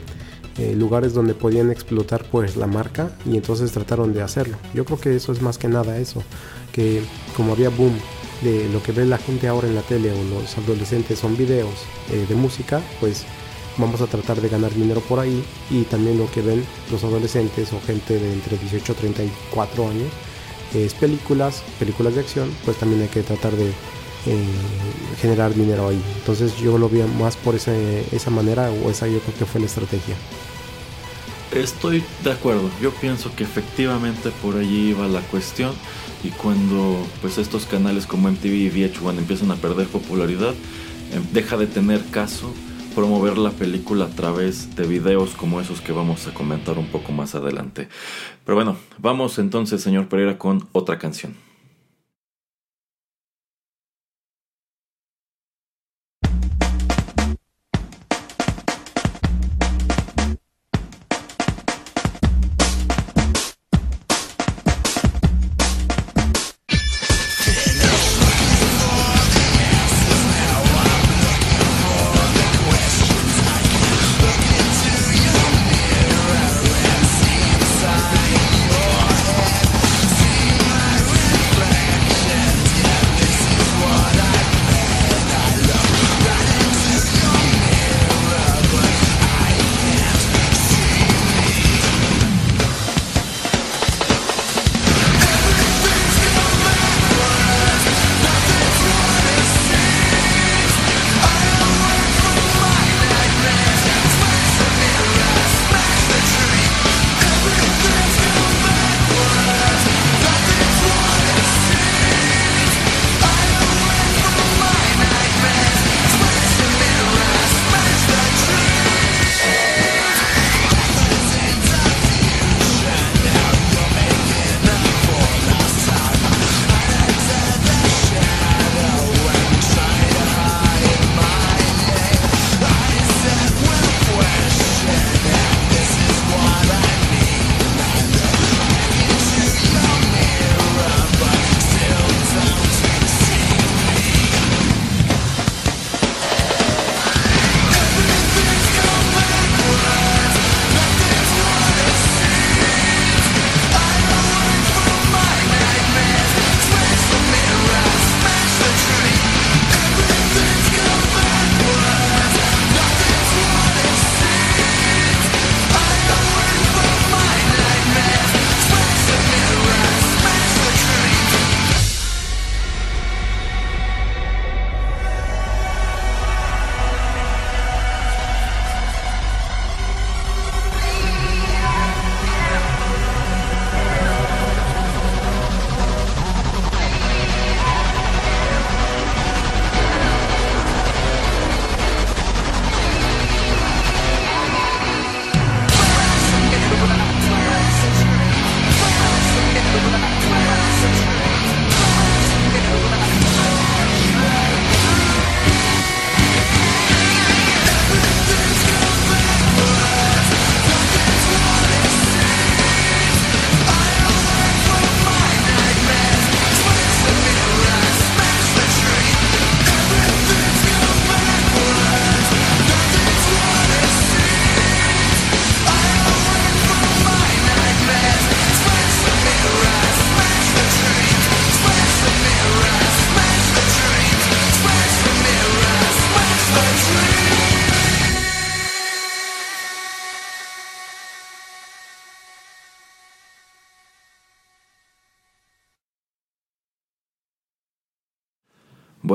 eh, 0.58 0.74
lugares 0.76 1.14
donde 1.14 1.34
podían 1.34 1.72
explotar 1.72 2.24
pues 2.32 2.56
la 2.56 2.68
marca 2.68 3.12
y 3.26 3.36
entonces 3.36 3.72
trataron 3.72 4.14
de 4.14 4.22
hacerlo. 4.22 4.58
Yo 4.74 4.86
creo 4.86 5.00
que 5.00 5.16
eso 5.16 5.32
es 5.32 5.42
más 5.42 5.58
que 5.58 5.68
nada 5.68 5.98
eso, 5.98 6.24
que 6.72 7.02
como 7.36 7.54
había 7.54 7.70
boom 7.70 7.94
de 8.42 8.70
lo 8.70 8.82
que 8.82 8.92
ve 8.92 9.06
la 9.06 9.18
gente 9.18 9.48
ahora 9.48 9.68
en 9.68 9.76
la 9.76 9.82
tele 9.82 10.12
o 10.12 10.42
los 10.42 10.58
adolescentes 10.58 11.20
son 11.20 11.38
videos 11.38 11.74
eh, 12.12 12.26
de 12.28 12.36
música, 12.36 12.82
pues 13.00 13.26
vamos 13.78 14.02
a 14.02 14.08
tratar 14.08 14.40
de 14.40 14.50
ganar 14.50 14.74
dinero 14.74 15.02
por 15.02 15.20
ahí 15.20 15.44
y 15.70 15.84
también 15.84 16.18
lo 16.18 16.32
que 16.32 16.42
ven 16.42 16.64
los 16.92 17.04
adolescentes 17.04 17.74
o 17.74 17.82
gente 17.86 18.20
de 18.20 18.34
entre 18.34 18.58
18 18.58 18.92
y 18.92 18.96
34 18.96 19.90
años 19.90 20.12
es 20.74 20.94
películas, 20.94 21.64
películas 21.80 22.16
de 22.16 22.22
acción, 22.22 22.50
pues 22.66 22.78
también 22.78 23.02
hay 23.02 23.08
que 23.08 23.22
tratar 23.22 23.54
de 23.54 23.70
eh, 23.70 24.46
generar 25.22 25.54
dinero 25.54 25.90
ahí. 25.90 26.02
Entonces 26.18 26.58
yo 26.58 26.78
lo 26.78 26.90
vi 26.90 27.02
más 27.20 27.38
por 27.38 27.56
esa, 27.56 27.76
esa 28.12 28.30
manera 28.30 28.72
o 28.72 28.90
esa 28.90 29.08
yo 29.08 29.20
creo 29.20 29.38
que 29.38 29.46
fue 29.46 29.62
la 29.62 29.68
estrategia. 29.68 30.16
Estoy 31.52 32.04
de 32.24 32.32
acuerdo, 32.32 32.70
yo 32.82 32.92
pienso 32.92 33.34
que 33.36 33.44
efectivamente 33.44 34.32
por 34.42 34.58
allí 34.58 34.90
iba 34.90 35.08
la 35.08 35.22
cuestión 35.22 35.74
y 36.24 36.30
cuando 36.30 37.06
pues 37.22 37.38
estos 37.38 37.66
canales 37.66 38.08
como 38.08 38.30
MTV 38.30 38.46
y 38.46 38.70
VH1 38.72 39.18
empiezan 39.18 39.52
a 39.52 39.56
perder 39.56 39.88
popularidad, 39.88 40.54
em, 41.14 41.24
deja 41.32 41.56
de 41.56 41.68
tener 41.68 42.04
caso 42.10 42.52
promover 42.96 43.38
la 43.38 43.52
película 43.52 44.06
a 44.06 44.10
través 44.10 44.76
de 44.76 44.88
videos 44.88 45.32
como 45.32 45.62
esos 45.62 45.82
que 45.82 45.92
vamos 45.92 46.28
a 46.28 46.34
comentar 46.34 46.80
un 46.80 46.88
poco 46.88 47.12
más 47.12 47.36
adelante. 47.36 47.90
Pero 48.46 48.56
bueno, 48.56 48.78
vamos 48.98 49.38
entonces, 49.38 49.82
señor 49.82 50.08
Pereira, 50.08 50.38
con 50.38 50.68
otra 50.72 50.98
canción. 50.98 51.45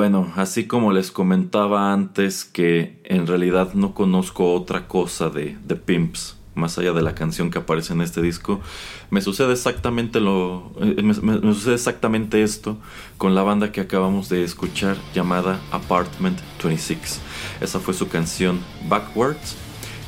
Bueno, 0.00 0.32
así 0.36 0.64
como 0.66 0.92
les 0.92 1.10
comentaba 1.10 1.92
antes 1.92 2.46
que 2.46 3.02
en 3.04 3.26
realidad 3.26 3.74
no 3.74 3.92
conozco 3.92 4.54
otra 4.54 4.88
cosa 4.88 5.28
de, 5.28 5.58
de 5.62 5.76
Pimps, 5.76 6.38
más 6.54 6.78
allá 6.78 6.94
de 6.94 7.02
la 7.02 7.14
canción 7.14 7.50
que 7.50 7.58
aparece 7.58 7.92
en 7.92 8.00
este 8.00 8.22
disco, 8.22 8.62
me 9.10 9.20
sucede 9.20 9.52
exactamente 9.52 10.18
lo 10.18 10.72
eh, 10.80 11.02
me, 11.02 11.12
sucede 11.52 11.74
exactamente 11.74 12.42
esto 12.42 12.78
con 13.18 13.34
la 13.34 13.42
banda 13.42 13.72
que 13.72 13.82
acabamos 13.82 14.30
de 14.30 14.42
escuchar 14.42 14.96
llamada 15.12 15.60
Apartment 15.70 16.38
26. 16.64 17.20
Esa 17.60 17.78
fue 17.78 17.92
su 17.92 18.08
canción 18.08 18.58
Backwards 18.88 19.54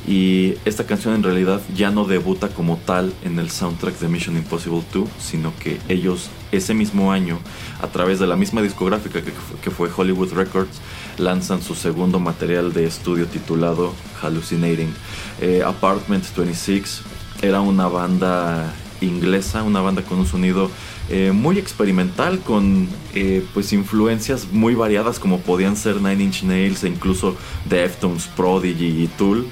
y 0.07 0.55
esta 0.65 0.85
canción 0.85 1.15
en 1.15 1.23
realidad 1.23 1.61
ya 1.75 1.89
no 1.89 2.05
debuta 2.05 2.49
como 2.49 2.77
tal 2.77 3.13
en 3.23 3.39
el 3.39 3.49
soundtrack 3.49 3.99
de 3.99 4.09
Mission 4.09 4.35
Impossible 4.35 4.83
2, 4.93 5.07
sino 5.19 5.53
que 5.59 5.79
ellos 5.87 6.29
ese 6.51 6.73
mismo 6.73 7.11
año, 7.11 7.39
a 7.81 7.87
través 7.87 8.19
de 8.19 8.27
la 8.27 8.35
misma 8.35 8.61
discográfica 8.61 9.21
que, 9.21 9.71
fue 9.71 9.89
Hollywood 9.95 10.33
Records, 10.33 10.79
lanzan 11.17 11.61
su 11.61 11.73
segundo 11.73 12.19
material 12.19 12.73
de 12.73 12.85
estudio 12.85 13.27
titulado 13.27 13.93
Hallucinating. 14.21 14.93
Eh, 15.41 15.63
Apartment 15.65 16.25
26 16.35 17.01
era 17.41 17.61
una 17.61 17.87
banda 17.87 18.73
inglesa, 19.01 19.63
una 19.63 19.81
banda 19.81 20.01
con 20.03 20.19
un 20.19 20.25
sonido 20.25 20.69
eh, 21.09 21.31
muy 21.33 21.59
experimental, 21.59 22.39
con 22.39 22.87
eh, 23.13 23.45
pues 23.53 23.73
influencias 23.73 24.47
muy 24.51 24.75
variadas 24.75 25.19
como 25.19 25.39
podían 25.39 25.75
ser 25.75 25.97
Nine 25.97 26.23
Inch 26.23 26.43
Nails 26.43 26.83
e 26.83 26.87
incluso 26.87 27.35
Deftones, 27.65 28.27
Prodigy 28.27 29.03
y 29.03 29.07
Tool. 29.17 29.47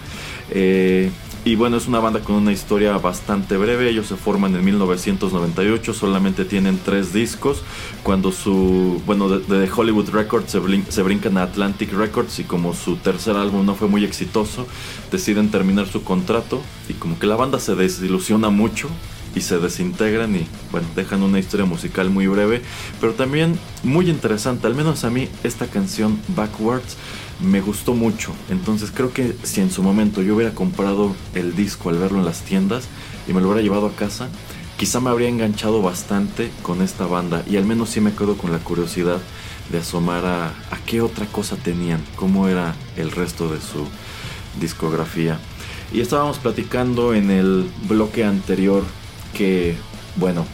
Eh, 0.51 1.11
y 1.43 1.55
bueno, 1.55 1.77
es 1.77 1.87
una 1.87 1.99
banda 1.99 2.19
con 2.19 2.35
una 2.35 2.51
historia 2.51 2.95
bastante 2.99 3.57
breve. 3.57 3.89
Ellos 3.89 4.05
se 4.05 4.15
forman 4.15 4.55
en 4.55 4.63
1998, 4.63 5.93
solamente 5.93 6.45
tienen 6.45 6.79
tres 6.83 7.13
discos. 7.13 7.63
Cuando 8.03 8.31
su, 8.31 9.01
bueno, 9.07 9.27
de, 9.27 9.69
Hollywood 9.71 10.09
Records 10.11 10.51
se, 10.51 10.61
se, 10.89 11.01
brincan 11.01 11.37
a 11.39 11.43
Atlantic 11.43 11.93
Records 11.93 12.37
y 12.37 12.43
como 12.43 12.75
su 12.75 12.97
tercer 12.97 13.37
álbum 13.37 13.65
no 13.65 13.73
fue 13.73 13.87
muy 13.87 14.05
exitoso, 14.05 14.67
deciden 15.11 15.49
terminar 15.49 15.87
su 15.87 16.03
contrato 16.03 16.61
y 16.87 16.93
como 16.93 17.17
que 17.17 17.25
la 17.25 17.37
banda 17.37 17.59
se 17.59 17.73
desilusiona 17.73 18.51
mucho 18.51 18.87
y 19.35 19.41
se 19.41 19.59
desintegran 19.59 20.35
y 20.35 20.45
bueno, 20.71 20.87
dejan 20.95 21.23
una 21.23 21.39
historia 21.39 21.65
musical 21.65 22.09
muy 22.09 22.27
breve, 22.27 22.61
pero 22.99 23.13
también 23.13 23.57
muy 23.83 24.09
interesante, 24.09 24.67
al 24.67 24.75
menos 24.75 25.03
a 25.03 25.09
mí 25.09 25.29
esta 25.43 25.67
canción 25.67 26.19
Backwards 26.35 26.97
me 27.43 27.61
gustó 27.61 27.93
mucho, 27.93 28.33
entonces 28.49 28.91
creo 28.93 29.13
que 29.13 29.35
si 29.43 29.61
en 29.61 29.71
su 29.71 29.83
momento 29.83 30.21
yo 30.21 30.35
hubiera 30.35 30.53
comprado 30.53 31.15
el 31.33 31.55
disco 31.55 31.89
al 31.89 31.97
verlo 31.97 32.19
en 32.19 32.25
las 32.25 32.41
tiendas 32.41 32.85
y 33.27 33.33
me 33.33 33.41
lo 33.41 33.47
hubiera 33.47 33.63
llevado 33.63 33.87
a 33.87 33.95
casa, 33.95 34.29
quizá 34.77 34.99
me 34.99 35.09
habría 35.09 35.29
enganchado 35.29 35.81
bastante 35.81 36.51
con 36.61 36.81
esta 36.81 37.05
banda 37.05 37.43
y 37.47 37.57
al 37.57 37.65
menos 37.65 37.89
sí 37.89 38.01
me 38.01 38.13
quedo 38.13 38.37
con 38.37 38.51
la 38.51 38.59
curiosidad 38.59 39.19
de 39.71 39.79
asomar 39.79 40.25
a, 40.25 40.47
a 40.47 40.77
qué 40.85 41.01
otra 41.01 41.25
cosa 41.25 41.55
tenían, 41.55 42.03
cómo 42.15 42.47
era 42.47 42.75
el 42.97 43.11
resto 43.11 43.51
de 43.51 43.61
su 43.61 43.87
discografía. 44.59 45.39
Y 45.93 46.01
estábamos 46.01 46.37
platicando 46.39 47.13
en 47.13 47.31
el 47.31 47.69
bloque 47.87 48.23
anterior 48.23 48.83
que, 49.33 49.75
bueno, 50.15 50.45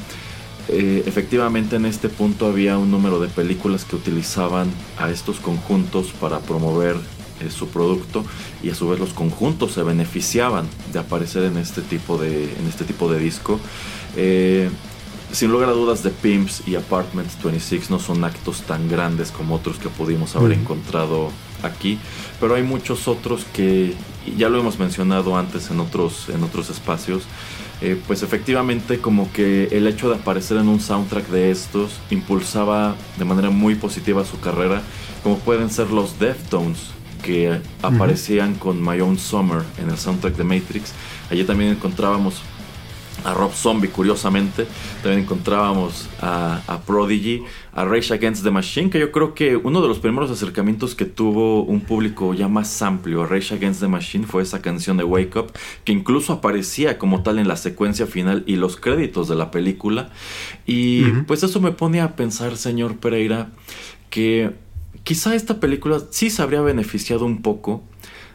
eh, 0.70 1.04
efectivamente 1.06 1.78
en 1.78 1.86
este 1.86 2.10
punto 2.10 2.48
había 2.48 2.78
un 2.78 2.92
número 2.92 3.20
de 3.20 3.28
películas 3.28 3.86
que 3.86 3.96
utilizaban 3.96 4.70
a 4.98 5.10
estos 5.10 5.40
conjuntos 5.40 6.08
para 6.20 6.40
promover 6.40 6.96
eh, 7.40 7.50
su 7.52 7.70
producto 7.70 8.26
y 8.64 8.70
a 8.72 8.76
su 8.76 8.90
vez 8.90 9.00
los 9.00 9.14
conjuntos 9.14 9.74
se 9.74 9.84
beneficiaban 9.84 10.68
de 10.92 11.00
aparecer 11.00 11.44
en 11.44 11.58
este 11.58 11.82
tipo 11.82 12.18
de, 12.18 12.44
en 12.44 12.68
este 12.68 12.84
tipo 12.84 13.12
de 13.12 13.20
disco. 13.20 13.60
Eh, 14.16 14.70
sin 15.32 15.52
lugar 15.52 15.70
a 15.70 15.74
dudas, 15.74 16.02
The 16.04 16.10
Pimps 16.10 16.68
y 16.68 16.76
Apartments 16.76 17.38
26 17.44 17.90
no 17.90 18.00
son 18.00 18.24
actos 18.24 18.62
tan 18.62 18.90
grandes 18.90 19.32
como 19.32 19.56
otros 19.56 19.78
que 19.78 19.90
pudimos 19.90 20.36
haber 20.36 20.54
encontrado 20.54 21.32
aquí, 21.64 22.00
pero 22.40 22.56
hay 22.56 22.64
muchos 22.64 23.08
otros 23.08 23.46
que 23.54 23.94
ya 24.38 24.50
lo 24.50 24.60
hemos 24.60 24.80
mencionado 24.80 25.38
antes 25.38 25.70
en 25.70 25.80
otros, 25.80 26.30
en 26.30 26.44
otros 26.44 26.70
espacios. 26.70 27.24
Eh, 27.80 28.00
pues 28.08 28.24
efectivamente 28.24 28.98
como 29.00 29.32
que 29.32 29.66
el 29.72 29.86
hecho 29.86 30.10
de 30.10 30.16
aparecer 30.16 30.58
en 30.58 30.68
un 30.68 30.80
soundtrack 30.80 31.28
de 31.28 31.52
estos 31.52 32.00
impulsaba 32.10 32.96
de 33.18 33.26
manera 33.26 33.52
muy 33.52 33.76
positiva 33.76 34.26
su 34.26 34.40
carrera, 34.40 34.82
como 35.22 35.38
pueden 35.38 35.70
ser 35.70 35.92
los 35.92 36.18
Deftones, 36.20 36.80
que 37.24 37.60
aparecían 37.84 38.56
con 38.56 38.82
My 38.82 39.00
Own 39.02 39.20
Summer 39.20 39.62
en 39.78 39.90
el 39.90 39.98
soundtrack 39.98 40.36
de 40.36 40.44
Matrix. 40.44 40.94
Allí 41.30 41.44
también 41.44 41.72
encontrábamos 41.72 42.42
a 43.24 43.34
Rob 43.34 43.54
Zombie, 43.54 43.90
curiosamente. 43.90 44.68
También 45.02 45.24
encontrábamos 45.24 46.10
a, 46.22 46.82
Prodigy, 46.86 47.44
a 47.74 47.86
Rage 47.86 48.14
Against 48.14 48.44
the 48.44 48.52
Machine, 48.52 48.90
que 48.90 49.00
yo 49.00 49.12
creo 49.12 49.34
que 49.34 49.56
uno 49.56 49.82
de 49.82 49.88
los 49.88 50.00
primeros 50.00 50.32
acercamientos 50.32 50.96
que 50.96 51.06
tuvo 51.06 51.64
un 51.64 51.82
público 51.82 52.34
ya 52.34 52.48
más 52.48 52.82
amplio 52.82 53.24
a 53.24 53.28
Rage 53.28 53.56
Against 53.56 53.82
the 53.82 53.88
Machine 53.88 54.26
fue 54.26 54.44
esa 54.44 54.62
canción 54.62 54.98
de 54.98 55.04
Wake 55.04 55.38
Up, 55.38 55.52
que 55.84 55.92
incluso 55.92 56.34
aparecía 56.34 56.98
como 56.98 57.24
tal 57.24 57.40
en 57.40 57.48
la 57.48 57.58
secuencia 57.58 58.08
final 58.08 58.44
y 58.48 58.56
los 58.56 58.78
créditos 58.78 59.28
de 59.28 59.36
la 59.36 59.52
película. 59.52 60.12
Y 60.66 61.04
pues 61.28 61.44
eso 61.44 61.60
me 61.60 61.72
pone 61.72 62.02
a 62.02 62.16
pensar, 62.16 62.58
señor 62.58 62.98
Pereira, 62.98 63.50
que 64.10 64.52
quizá 65.04 65.36
esta 65.36 65.60
película 65.60 66.02
sí 66.10 66.30
se 66.30 66.42
habría 66.42 66.62
beneficiado 66.62 67.26
un 67.26 67.42
poco 67.42 67.84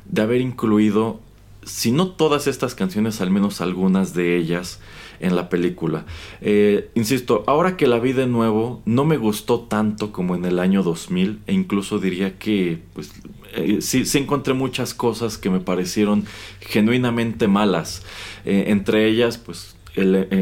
de 0.07 0.23
haber 0.23 0.41
incluido 0.41 1.21
si 1.65 1.93
no 1.93 2.09
todas 2.09 2.47
estas 2.47 2.75
canciones, 2.75 3.21
al 3.21 3.31
menos 3.31 3.61
algunas 3.61 4.15
de 4.15 4.37
ellas 4.37 4.81
en 5.21 5.37
la 5.37 5.49
película. 5.49 6.05
Eh, 6.41 6.91
insisto, 6.95 7.45
ahora 7.47 7.77
que 7.77 7.87
la 7.87 8.01
vi 8.01 8.13
de 8.13 8.27
nuevo, 8.27 8.83
no 8.85 9.05
me 9.05 9.17
gustó 9.17 9.61
tanto 9.61 10.13
como 10.13 10.35
en 10.35 10.45
el 10.45 10.59
año 10.59 10.83
2000 10.83 11.41
e 11.47 11.53
incluso 11.53 11.99
diría 11.99 12.39
que 12.39 12.81
pues, 12.93 13.13
eh, 13.55 13.81
sí, 13.81 14.05
encontré 14.19 14.55
muchas 14.55 14.95
cosas 14.95 15.39
que 15.39 15.49
me 15.49 15.61
parecieron 15.61 16.25
genuinamente 16.61 17.47
malas. 17.47 18.03
Eh, 18.45 18.65
entre 18.69 19.09
ellas, 19.09 19.39
pues 19.39 19.77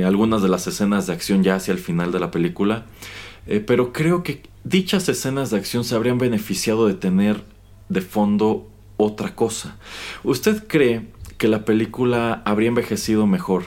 algunas 0.04 0.42
de 0.42 0.48
las 0.48 0.66
escenas 0.68 1.08
de 1.08 1.12
acción 1.12 1.42
ya 1.42 1.56
hacia 1.56 1.72
el 1.72 1.78
final 1.78 2.12
de 2.12 2.20
la 2.20 2.30
película. 2.30 2.86
pero 3.66 3.92
creo 3.92 4.22
que 4.22 4.42
dichas 4.62 5.08
escenas 5.08 5.50
de 5.50 5.56
acción 5.56 5.82
se 5.82 5.96
habrían 5.96 6.18
beneficiado 6.18 6.86
de 6.86 6.94
tener 6.94 7.42
de 7.88 8.00
fondo 8.00 8.69
otra 9.02 9.34
cosa. 9.34 9.76
¿Usted 10.24 10.66
cree 10.66 11.06
que 11.38 11.48
la 11.48 11.64
película 11.64 12.42
habría 12.44 12.68
envejecido 12.68 13.26
mejor 13.26 13.64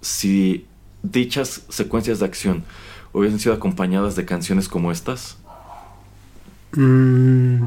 si 0.00 0.66
dichas 1.02 1.62
secuencias 1.68 2.18
de 2.18 2.26
acción 2.26 2.64
hubiesen 3.12 3.40
sido 3.40 3.54
acompañadas 3.54 4.16
de 4.16 4.24
canciones 4.24 4.68
como 4.68 4.92
estas? 4.92 5.38
Mm, 6.72 7.64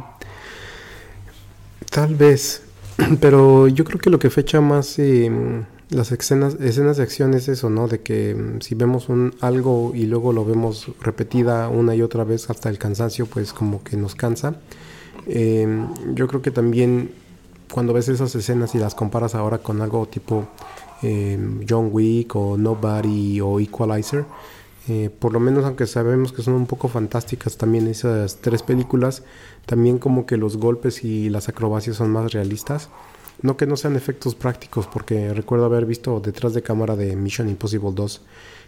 tal 1.90 2.16
vez, 2.16 2.62
pero 3.22 3.68
yo 3.68 3.84
creo 3.84 4.00
que 4.00 4.10
lo 4.10 4.20
que 4.20 4.30
fecha 4.30 4.62
más 4.62 5.00
em, 5.00 5.66
las 5.90 6.12
escenas, 6.12 6.56
escenas 6.62 6.98
de 6.98 7.04
acción 7.04 7.34
es 7.34 7.48
eso, 7.48 7.70
¿no? 7.70 7.88
De 7.88 8.02
que 8.02 8.32
em, 8.32 8.62
si 8.62 8.76
vemos 8.76 9.10
un 9.10 9.34
algo 9.42 9.94
y 9.96 10.06
luego 10.06 10.34
lo 10.34 10.46
vemos 10.46 10.92
repetida 11.02 11.70
una 11.70 11.96
y 11.96 12.04
otra 12.04 12.24
vez 12.24 12.50
hasta 12.50 12.70
el 12.70 12.78
cansancio, 12.78 13.26
pues 13.26 13.54
como 13.54 13.84
que 13.84 13.98
nos 13.98 14.14
cansa. 14.14 14.56
Em, 15.30 15.88
yo 16.16 16.28
creo 16.28 16.42
que 16.42 16.52
también 16.52 17.12
cuando 17.72 17.94
ves 17.94 18.10
esas 18.10 18.34
escenas 18.36 18.74
y 18.74 18.80
las 18.80 18.96
comparas 18.96 19.36
ahora 19.36 19.60
con 19.60 19.82
algo 19.82 20.08
tipo 20.08 20.48
em, 21.04 21.62
John 21.70 21.90
Wick 21.92 22.36
o 22.36 22.58
Nobody 22.58 23.40
o 23.40 23.60
Equalizer, 23.60 24.26
eh, 24.88 25.12
por 25.20 25.32
lo 25.32 25.40
menos 25.40 25.66
aunque 25.66 25.86
sabemos 25.86 26.34
que 26.34 26.42
son 26.42 26.56
un 26.56 26.66
poco 26.66 26.88
fantásticas 26.88 27.58
también 27.58 27.88
esas 27.88 28.38
tres 28.38 28.64
películas, 28.64 29.24
también 29.68 30.00
como 30.00 30.26
que 30.26 30.36
los 30.36 30.58
golpes 30.58 31.04
y 31.04 31.30
las 31.30 31.48
acrobacias 31.48 31.98
son 31.98 32.10
más 32.12 32.34
realistas. 32.34 32.90
No 33.42 33.56
que 33.56 33.66
no 33.66 33.78
sean 33.78 33.96
efectos 33.96 34.36
prácticos, 34.36 34.88
porque 34.88 35.34
recuerdo 35.34 35.66
haber 35.66 35.86
visto 35.86 36.20
detrás 36.20 36.54
de 36.54 36.62
cámara 36.62 36.98
de 36.98 37.16
Mission 37.16 37.48
Impossible 37.48 37.92
2 37.94 38.22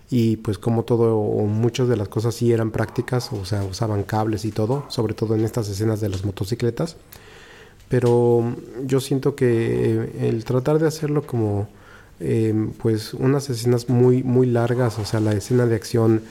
y 0.10 0.38
pues 0.38 0.58
como 0.58 0.84
todo 0.84 1.18
o 1.18 1.46
muchas 1.46 1.88
de 1.88 1.96
las 1.96 2.10
cosas 2.10 2.36
sí 2.36 2.52
eran 2.52 2.72
prácticas, 2.72 3.32
o 3.32 3.46
sea, 3.46 3.64
usaban 3.64 4.04
cables 4.04 4.44
y 4.46 4.52
todo, 4.52 4.86
sobre 4.90 5.14
todo 5.14 5.36
en 5.36 5.46
estas 5.46 5.70
escenas 5.70 6.02
de 6.02 6.10
las 6.10 6.26
motocicletas. 6.26 6.98
Pero 7.90 8.56
yo 8.86 9.00
siento 9.00 9.36
que 9.36 10.12
el 10.20 10.44
tratar 10.46 10.80
de 10.80 10.88
hacerlo 10.88 11.26
como 11.26 11.68
em, 12.20 12.72
pues 12.72 13.14
unas 13.14 13.50
escenas 13.50 13.90
muy 13.90 14.24
muy 14.24 14.48
largas, 14.48 15.00
o 15.00 15.06
sea, 15.06 15.20
la 15.20 15.34
escena 15.34 15.66
de 15.66 15.76
acción 15.76 16.22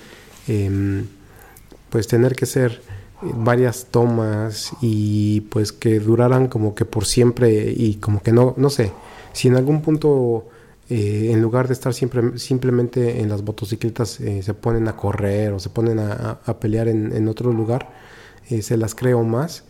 em, 0.49 1.07
pues 1.91 2.07
tener 2.07 2.35
que 2.37 2.47
ser 2.47 2.83
varias 3.23 3.87
tomas 3.91 4.73
y 4.81 5.43
pues 5.43 5.73
que 5.73 6.01
duraran 6.01 6.49
como 6.49 6.75
que 6.75 6.85
por 6.85 7.05
siempre 7.05 7.71
y 7.77 7.97
como 7.97 8.23
que 8.23 8.33
no 8.33 8.55
no 8.57 8.71
sé, 8.71 8.93
si 9.33 9.49
en 9.49 9.57
algún 9.57 9.83
punto 9.83 10.47
eh, 10.91 11.30
en 11.30 11.41
lugar 11.41 11.68
de 11.68 11.74
estar 11.74 11.95
siempre, 11.95 12.36
simplemente 12.36 13.20
en 13.20 13.28
las 13.28 13.45
motocicletas, 13.45 14.18
eh, 14.18 14.43
se 14.43 14.55
ponen 14.55 14.88
a 14.88 14.97
correr 14.97 15.53
o 15.53 15.61
se 15.61 15.70
ponen 15.70 16.01
a, 16.01 16.41
pelear 16.59 16.88
en, 16.88 17.28
otro 17.28 17.53
lugar, 17.53 17.93
eh, 18.49 18.61
se 18.61 18.76
las 18.76 18.97
creo 18.97 19.22
más. 19.22 19.62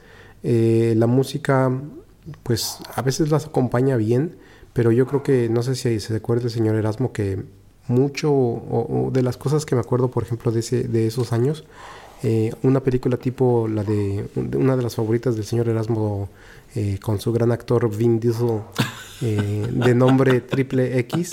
la 0.43 1.07
música, 1.07 1.71
pues 2.43 2.79
a 2.95 3.03
veces 3.03 3.31
las 3.31 3.45
acompaña 3.45 3.97
bien, 3.97 4.37
pero 4.73 4.93
yo 4.93 5.07
creo 5.07 5.23
que, 5.23 5.51
no 5.51 5.63
sé 5.63 5.75
si 5.75 6.01
se 6.01 6.17
acuerda 6.17 6.45
el 6.45 6.51
señor 6.51 6.75
Erasmo, 6.75 7.13
que 7.13 7.45
mucho 7.87 9.11
de 9.13 9.23
las 9.23 9.37
cosas 9.37 9.67
que 9.67 9.75
me 9.75 9.83
acuerdo, 9.83 10.11
por 10.11 10.23
ejemplo, 10.23 10.53
de, 10.53 10.61
ese, 10.61 10.85
de 10.85 11.07
esos 11.07 11.35
años, 11.35 11.65
eh, 12.23 12.53
una 12.63 12.81
película 12.81 13.17
tipo 13.17 13.67
la 13.67 13.83
de, 13.83 14.29
una 14.35 14.77
de 14.77 14.83
las 14.83 14.95
favoritas 14.95 15.37
del 15.37 15.45
señor 15.45 15.69
Erasmo 15.69 16.29
eh, 16.75 16.99
con 17.01 17.19
su 17.19 17.33
gran 17.33 17.51
actor 17.51 17.95
Vin 17.95 18.21
Diesel 18.21 18.61
eh, 19.23 19.67
de 19.71 19.95
nombre 19.95 20.43
Triple 20.43 20.99
X 20.99 21.31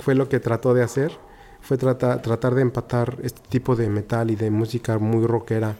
fue 0.00 0.14
lo 0.14 0.28
que 0.28 0.38
trató 0.38 0.74
de 0.74 0.84
hacer 0.84 1.10
fue 1.60 1.76
tratar 1.76 2.54
de 2.54 2.62
empatar 2.62 3.18
este 3.22 3.40
tipo 3.48 3.74
de 3.74 3.88
metal 3.88 4.30
y 4.30 4.36
de 4.36 4.50
música 4.50 4.98
muy 4.98 5.26
rockera 5.26 5.76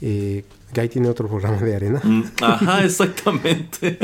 Guy 0.00 0.88
tiene 0.90 1.08
otro 1.08 1.26
programa 1.26 1.56
de 1.56 1.74
arena. 1.74 2.00
Mm, 2.04 2.22
ajá, 2.40 2.84
exactamente. 2.84 3.98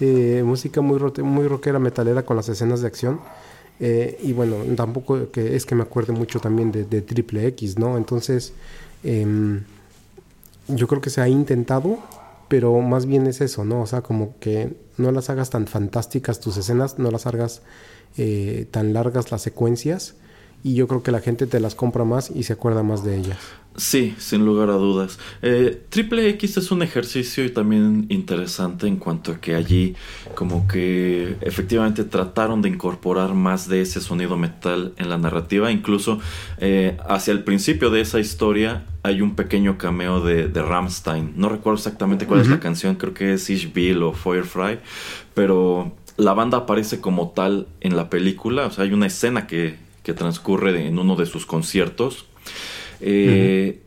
música 0.42 0.80
muy, 0.80 0.98
muy 1.22 1.46
rockera, 1.46 1.78
metalera 1.78 2.24
con 2.24 2.36
las 2.36 2.48
escenas 2.48 2.80
de 2.80 2.88
acción. 2.88 3.20
Eh, 3.80 4.18
y 4.22 4.32
bueno, 4.32 4.56
tampoco 4.76 5.30
que 5.30 5.54
es 5.54 5.64
que 5.64 5.74
me 5.74 5.82
acuerde 5.82 6.12
mucho 6.12 6.40
también 6.40 6.72
de, 6.72 6.84
Triple 7.02 7.46
X, 7.48 7.78
¿no? 7.78 7.96
Entonces, 7.96 8.52
em, 9.04 9.62
yo 10.68 10.88
creo 10.88 11.00
que 11.00 11.10
se 11.10 11.20
ha 11.20 11.28
intentado, 11.28 11.98
pero 12.48 12.80
más 12.80 13.06
bien 13.06 13.26
es 13.26 13.40
eso, 13.40 13.64
¿no? 13.64 13.82
O 13.82 13.86
sea, 13.86 14.02
como 14.02 14.34
que 14.40 14.74
no 14.96 15.12
las 15.12 15.30
hagas 15.30 15.50
tan 15.50 15.66
fantásticas 15.66 16.40
tus 16.40 16.56
escenas, 16.56 16.98
no 16.98 17.10
las 17.10 17.26
hagas 17.26 17.62
eh, 18.16 18.66
tan 18.70 18.92
largas 18.92 19.30
las 19.30 19.42
secuencias, 19.42 20.14
y 20.62 20.74
yo 20.74 20.88
creo 20.88 21.02
que 21.02 21.12
la 21.12 21.20
gente 21.20 21.46
te 21.46 21.60
las 21.60 21.74
compra 21.74 22.04
más 22.04 22.30
y 22.30 22.42
se 22.42 22.52
acuerda 22.52 22.82
más 22.82 23.04
de 23.04 23.16
ellas. 23.16 23.38
Sí, 23.78 24.16
sin 24.18 24.44
lugar 24.44 24.70
a 24.70 24.72
dudas. 24.72 25.20
Eh, 25.40 25.80
Triple 25.88 26.28
X 26.30 26.56
es 26.56 26.72
un 26.72 26.82
ejercicio 26.82 27.44
y 27.44 27.50
también 27.50 28.06
interesante 28.08 28.88
en 28.88 28.96
cuanto 28.96 29.30
a 29.30 29.40
que 29.40 29.54
allí 29.54 29.94
como 30.34 30.66
que 30.66 31.36
efectivamente 31.42 32.02
trataron 32.02 32.60
de 32.60 32.70
incorporar 32.70 33.34
más 33.34 33.68
de 33.68 33.82
ese 33.82 34.00
sonido 34.00 34.36
metal 34.36 34.94
en 34.96 35.08
la 35.08 35.16
narrativa. 35.16 35.70
Incluso 35.70 36.18
eh, 36.58 36.96
hacia 37.08 37.30
el 37.30 37.44
principio 37.44 37.90
de 37.90 38.00
esa 38.00 38.18
historia 38.18 38.84
hay 39.04 39.22
un 39.22 39.36
pequeño 39.36 39.78
cameo 39.78 40.22
de, 40.22 40.48
de 40.48 40.60
Ramstein. 40.60 41.34
No 41.36 41.48
recuerdo 41.48 41.76
exactamente 41.76 42.26
cuál 42.26 42.40
es 42.40 42.48
la 42.48 42.58
canción, 42.58 42.96
creo 42.96 43.14
que 43.14 43.34
es 43.34 43.48
Ish 43.48 43.72
Bill 43.72 44.02
o 44.02 44.12
Firefly, 44.12 44.80
pero 45.34 45.94
la 46.16 46.34
banda 46.34 46.58
aparece 46.58 47.00
como 47.00 47.30
tal 47.30 47.68
en 47.80 47.94
la 47.96 48.10
película. 48.10 48.66
O 48.66 48.70
sea, 48.72 48.84
hay 48.84 48.92
una 48.92 49.06
escena 49.06 49.46
que, 49.46 49.76
que 50.08 50.14
transcurre 50.14 50.86
en 50.86 50.98
uno 50.98 51.16
de 51.16 51.26
sus 51.26 51.44
conciertos 51.44 52.24
eh, 53.00 53.82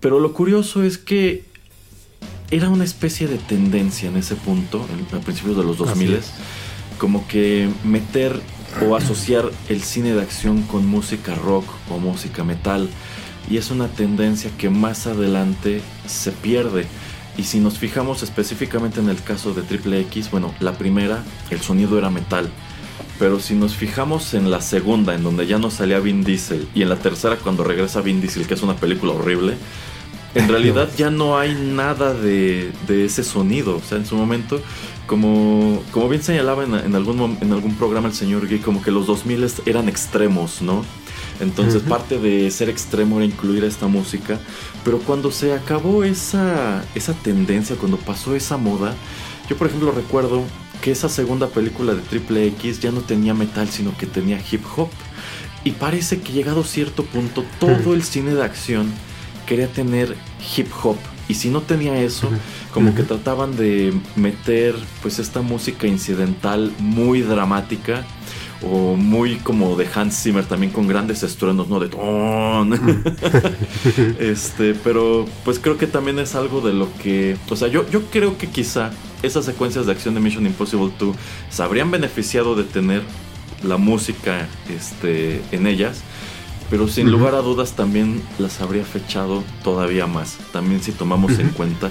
pero 0.00 0.20
lo 0.20 0.32
curioso 0.32 0.82
es 0.82 0.98
que 0.98 1.44
era 2.50 2.68
una 2.68 2.84
especie 2.84 3.26
de 3.26 3.38
tendencia 3.38 4.08
en 4.08 4.16
ese 4.16 4.36
punto, 4.36 4.86
en, 4.92 5.16
a 5.16 5.20
principios 5.22 5.56
de 5.56 5.64
los 5.64 5.78
2000, 5.78 6.20
como 6.98 7.26
que 7.28 7.68
meter 7.82 8.40
o 8.86 8.94
asociar 8.94 9.50
el 9.68 9.82
cine 9.82 10.14
de 10.14 10.22
acción 10.22 10.62
con 10.62 10.86
música 10.86 11.34
rock 11.34 11.64
o 11.90 11.98
música 11.98 12.44
metal. 12.44 12.88
Y 13.50 13.56
es 13.56 13.70
una 13.70 13.88
tendencia 13.88 14.50
que 14.58 14.68
más 14.68 15.06
adelante 15.06 15.80
se 16.06 16.32
pierde. 16.32 16.84
Y 17.38 17.44
si 17.44 17.60
nos 17.60 17.78
fijamos 17.78 18.22
específicamente 18.22 19.00
en 19.00 19.08
el 19.08 19.22
caso 19.22 19.54
de 19.54 19.62
Triple 19.62 20.00
X, 20.00 20.30
bueno, 20.30 20.54
la 20.60 20.76
primera, 20.76 21.24
el 21.50 21.60
sonido 21.60 21.98
era 21.98 22.10
metal 22.10 22.50
pero 23.18 23.40
si 23.40 23.54
nos 23.54 23.74
fijamos 23.74 24.34
en 24.34 24.50
la 24.50 24.60
segunda, 24.60 25.14
en 25.14 25.24
donde 25.24 25.46
ya 25.46 25.58
no 25.58 25.70
salía 25.70 25.98
Vin 25.98 26.24
Diesel, 26.24 26.68
y 26.74 26.82
en 26.82 26.88
la 26.88 26.96
tercera 26.96 27.36
cuando 27.36 27.64
regresa 27.64 28.00
Vin 28.00 28.20
Diesel, 28.20 28.46
que 28.46 28.54
es 28.54 28.62
una 28.62 28.76
película 28.76 29.12
horrible, 29.12 29.54
en 30.34 30.48
realidad 30.48 30.88
ya 30.96 31.10
no 31.10 31.38
hay 31.38 31.54
nada 31.54 32.14
de, 32.14 32.72
ese 32.88 33.24
sonido. 33.24 33.76
O 33.76 33.82
sea, 33.82 33.98
en 33.98 34.06
su 34.06 34.16
momento, 34.16 34.60
como, 35.06 35.82
como 35.90 36.08
bien 36.08 36.22
señalaba 36.22 36.64
en, 36.64 36.94
algún, 36.94 37.38
en 37.40 37.52
algún 37.52 37.74
programa 37.74 38.08
el 38.08 38.14
señor 38.14 38.46
Gay, 38.46 38.58
como 38.58 38.82
que 38.82 38.90
los 38.90 39.06
2000 39.06 39.52
eran 39.66 39.88
extremos, 39.88 40.62
¿no? 40.62 40.84
Entonces 41.40 41.82
parte 41.82 42.18
de 42.18 42.50
ser 42.50 42.68
extremo 42.68 43.16
era 43.18 43.24
incluir 43.24 43.62
esta 43.62 43.86
música, 43.86 44.40
pero 44.84 44.98
cuando 44.98 45.30
se 45.30 45.52
acabó 45.52 46.02
esa, 46.02 46.84
esa 46.96 47.12
tendencia, 47.12 47.76
cuando 47.76 47.96
pasó 47.96 48.34
esa 48.34 48.56
moda, 48.56 48.94
yo 49.48 49.56
por 49.56 49.68
ejemplo 49.68 49.92
recuerdo 49.92 50.42
que 50.80 50.90
esa 50.90 51.08
segunda 51.08 51.48
película 51.48 51.94
de 51.94 52.02
Triple 52.02 52.46
X 52.48 52.80
ya 52.80 52.92
no 52.92 53.00
tenía 53.00 53.34
metal, 53.34 53.68
sino 53.68 53.96
que 53.96 54.06
tenía 54.06 54.40
hip 54.50 54.62
hop. 54.76 54.88
Y 55.64 55.72
parece 55.72 56.20
que 56.20 56.32
llegado 56.32 56.60
a 56.60 56.64
cierto 56.64 57.04
punto 57.04 57.44
todo 57.58 57.94
el 57.94 58.02
cine 58.02 58.34
de 58.34 58.44
acción 58.44 58.92
quería 59.46 59.68
tener 59.68 60.16
hip 60.56 60.68
hop. 60.82 60.96
Y 61.28 61.34
si 61.34 61.50
no 61.50 61.60
tenía 61.60 62.00
eso, 62.00 62.30
como 62.72 62.94
que 62.94 63.02
trataban 63.02 63.56
de 63.56 63.92
meter 64.16 64.74
pues 65.02 65.18
esta 65.18 65.42
música 65.42 65.86
incidental 65.86 66.72
muy 66.78 67.20
dramática 67.20 68.06
o 68.62 68.96
muy 68.96 69.36
como 69.36 69.76
de 69.76 69.86
Hans 69.94 70.22
Zimmer 70.22 70.44
también 70.44 70.72
con 70.72 70.88
grandes 70.88 71.22
estruendos, 71.22 71.68
¿no? 71.68 71.80
De 71.80 71.88
ton. 71.88 72.72
este, 74.18 74.74
pero 74.74 75.26
pues 75.44 75.58
creo 75.58 75.76
que 75.76 75.86
también 75.86 76.18
es 76.18 76.34
algo 76.34 76.60
de 76.60 76.72
lo 76.72 76.88
que, 76.96 77.36
o 77.48 77.56
sea, 77.56 77.68
yo, 77.68 77.88
yo 77.90 78.06
creo 78.06 78.38
que 78.38 78.48
quizá 78.48 78.90
esas 79.22 79.44
secuencias 79.44 79.86
de 79.86 79.92
acción 79.92 80.14
de 80.14 80.20
Mission 80.20 80.46
Impossible 80.46 80.92
2 80.98 81.16
se 81.50 81.62
habrían 81.62 81.90
beneficiado 81.90 82.54
de 82.54 82.64
tener 82.64 83.02
la 83.62 83.76
música 83.76 84.48
este, 84.68 85.42
en 85.50 85.66
ellas, 85.66 86.02
pero 86.70 86.86
sin 86.86 87.10
lugar 87.10 87.34
a 87.34 87.42
dudas 87.42 87.72
también 87.72 88.22
las 88.38 88.60
habría 88.60 88.84
fechado 88.84 89.42
todavía 89.64 90.06
más. 90.06 90.36
También 90.52 90.82
si 90.82 90.92
tomamos 90.92 91.38
en 91.38 91.48
cuenta 91.50 91.90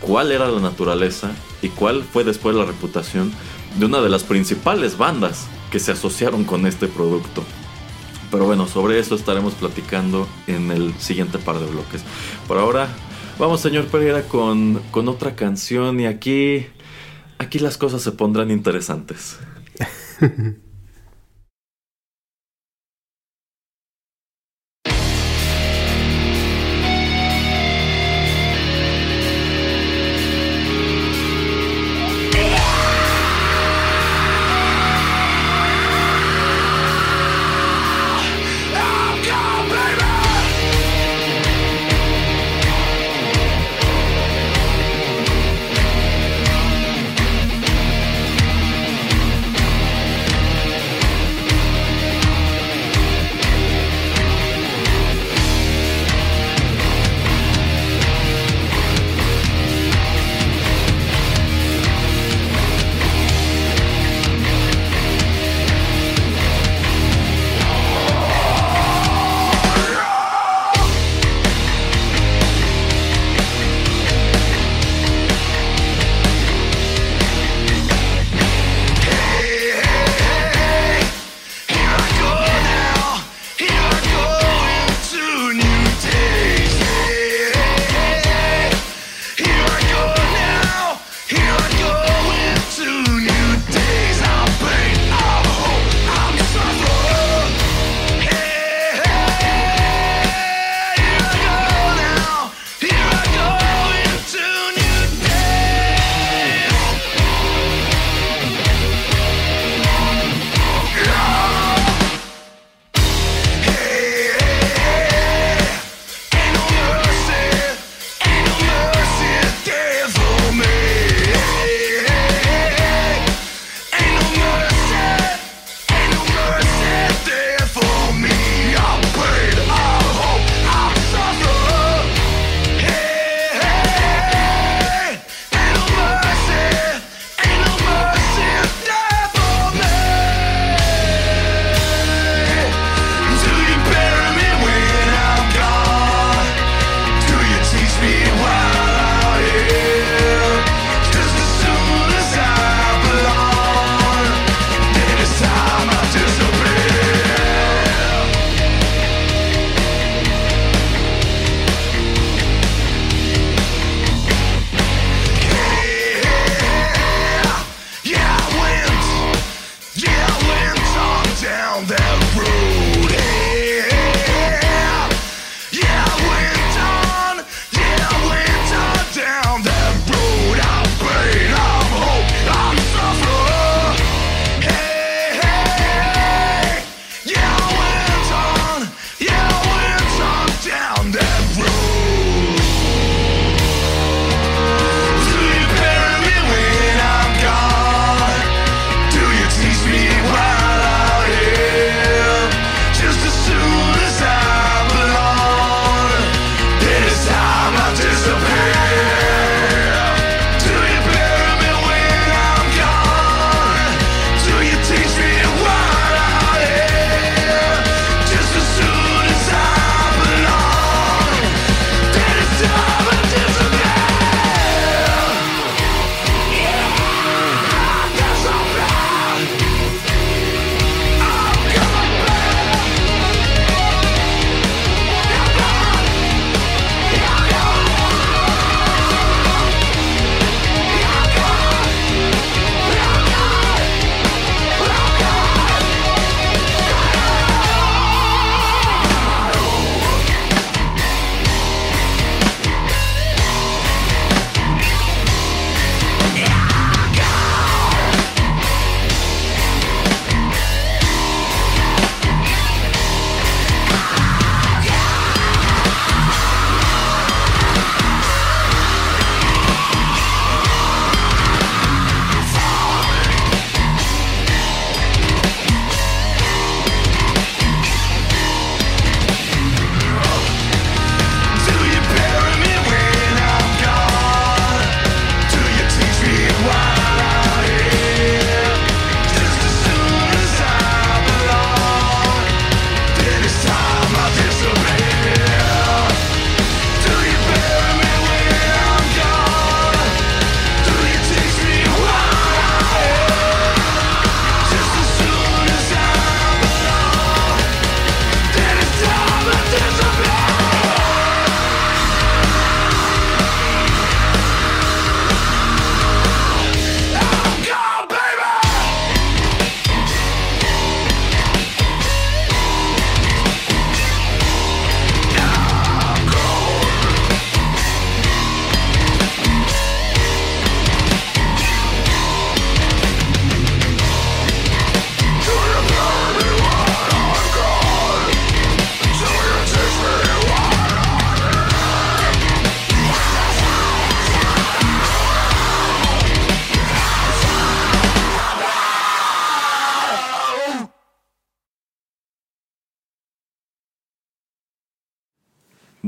cuál 0.00 0.32
era 0.32 0.48
la 0.48 0.60
naturaleza 0.60 1.30
y 1.62 1.68
cuál 1.68 2.02
fue 2.02 2.24
después 2.24 2.54
la 2.56 2.64
reputación 2.64 3.32
de 3.78 3.86
una 3.86 4.00
de 4.00 4.08
las 4.08 4.24
principales 4.24 4.98
bandas 4.98 5.46
que 5.70 5.78
se 5.78 5.92
asociaron 5.92 6.44
con 6.44 6.66
este 6.66 6.88
producto. 6.88 7.44
Pero 8.30 8.44
bueno, 8.44 8.66
sobre 8.66 8.98
eso 8.98 9.14
estaremos 9.14 9.54
platicando 9.54 10.26
en 10.46 10.70
el 10.70 10.92
siguiente 10.98 11.38
par 11.38 11.60
de 11.60 11.66
bloques. 11.66 12.02
Por 12.48 12.58
ahora, 12.58 12.88
vamos 13.38 13.60
señor 13.60 13.86
Pereira 13.86 14.22
con, 14.22 14.82
con 14.90 15.08
otra 15.08 15.36
canción 15.36 16.00
y 16.00 16.06
aquí, 16.06 16.66
aquí 17.38 17.58
las 17.58 17.76
cosas 17.78 18.02
se 18.02 18.12
pondrán 18.12 18.50
interesantes. 18.50 19.38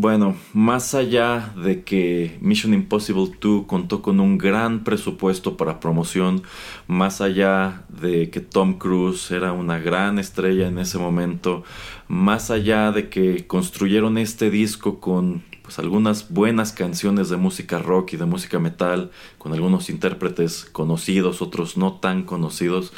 Bueno, 0.01 0.37
más 0.53 0.95
allá 0.95 1.53
de 1.57 1.83
que 1.83 2.39
Mission 2.41 2.73
Impossible 2.73 3.33
2 3.41 3.67
contó 3.67 4.01
con 4.01 4.21
un 4.21 4.39
gran 4.39 4.85
presupuesto 4.85 5.57
para 5.57 5.81
promoción, 5.81 6.45
más 6.87 7.21
allá 7.21 7.83
de 7.89 8.31
que 8.31 8.39
Tom 8.39 8.79
Cruise 8.79 9.33
era 9.33 9.53
una 9.53 9.81
gran 9.81 10.21
estrella 10.21 10.69
en 10.69 10.79
ese 10.79 10.99
momento, 10.99 11.65
más 12.07 12.53
allá 12.53 12.93
de 12.93 13.09
que 13.09 13.49
construyeron 13.49 14.19
este 14.19 14.51
disco 14.51 15.01
con 15.01 15.43
pues, 15.63 15.81
algunas 15.81 16.31
buenas 16.31 16.71
canciones 16.71 17.29
de 17.29 17.37
música 17.37 17.81
rock 17.81 18.13
y 18.13 18.19
de 18.19 18.25
música 18.25 18.61
metal, 18.61 19.11
con 19.37 19.53
algunos 19.53 19.91
intérpretes 19.91 20.65
conocidos, 20.65 21.43
otros 21.43 21.77
no 21.77 21.95
tan 21.95 22.23
conocidos, 22.23 22.93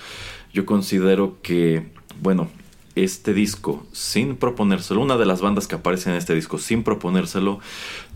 yo 0.53 0.67
considero 0.67 1.39
que, 1.41 1.93
bueno, 2.21 2.51
este 2.95 3.35
disco 3.35 3.87
sin 3.93 4.37
proponérselo, 4.37 5.01
una 5.01 5.17
de 5.17 5.27
las 5.27 5.41
bandas 5.41 5.67
que 5.67 5.77
aparece 5.77 6.11
en 6.11 6.17
este 6.17 6.35
disco 6.35 6.59
sin 6.59 6.83
proponérselo, 6.83 7.61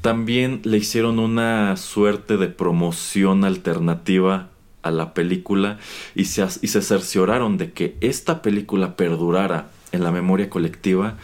también 0.00 0.60
le 0.64 0.78
hicieron 0.78 1.18
una 1.18 1.76
suerte 1.76 2.36
de 2.36 2.48
promoción 2.48 3.44
alternativa 3.44 4.50
a 4.82 4.90
la 4.90 5.14
película 5.14 5.78
y 6.14 6.26
se, 6.26 6.46
y 6.60 6.68
se 6.68 6.82
cercioraron 6.82 7.56
de 7.56 7.72
que 7.72 7.96
esta 8.00 8.42
película 8.42 8.96
perdurara 8.96 9.70
en 9.92 10.02
la 10.02 10.10
memoria 10.10 10.50
colectiva 10.50 11.16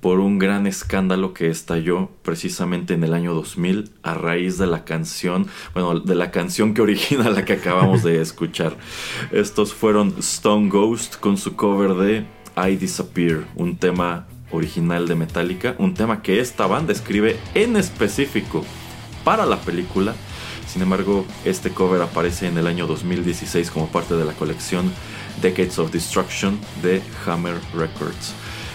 por 0.00 0.20
un 0.20 0.38
gran 0.38 0.66
escándalo 0.66 1.34
que 1.34 1.48
estalló 1.48 2.10
precisamente 2.22 2.94
en 2.94 3.02
el 3.02 3.14
año 3.14 3.34
2000 3.34 3.90
a 4.02 4.14
raíz 4.14 4.58
de 4.58 4.66
la 4.66 4.84
canción, 4.84 5.46
bueno, 5.74 5.98
de 5.98 6.14
la 6.14 6.30
canción 6.30 6.74
que 6.74 6.82
origina 6.82 7.30
la 7.30 7.44
que 7.44 7.54
acabamos 7.54 8.02
de 8.02 8.20
escuchar. 8.22 8.76
Estos 9.32 9.74
fueron 9.74 10.14
Stone 10.18 10.68
Ghost 10.68 11.16
con 11.16 11.36
su 11.36 11.56
cover 11.56 11.94
de 11.94 12.26
I 12.66 12.76
Disappear, 12.76 13.46
un 13.54 13.76
tema 13.76 14.26
original 14.50 15.06
de 15.06 15.14
Metallica, 15.14 15.76
un 15.78 15.94
tema 15.94 16.22
que 16.22 16.40
esta 16.40 16.66
banda 16.66 16.92
escribe 16.92 17.38
en 17.54 17.76
específico 17.76 18.64
para 19.24 19.46
la 19.46 19.60
película. 19.60 20.14
Sin 20.66 20.82
embargo, 20.82 21.24
este 21.44 21.70
cover 21.70 22.02
aparece 22.02 22.48
en 22.48 22.58
el 22.58 22.66
año 22.66 22.86
2016 22.86 23.70
como 23.70 23.88
parte 23.88 24.14
de 24.14 24.24
la 24.24 24.32
colección 24.32 24.92
Decades 25.40 25.78
of 25.78 25.92
Destruction 25.92 26.58
de 26.82 27.00
Hammer 27.26 27.58
Records. 27.74 28.34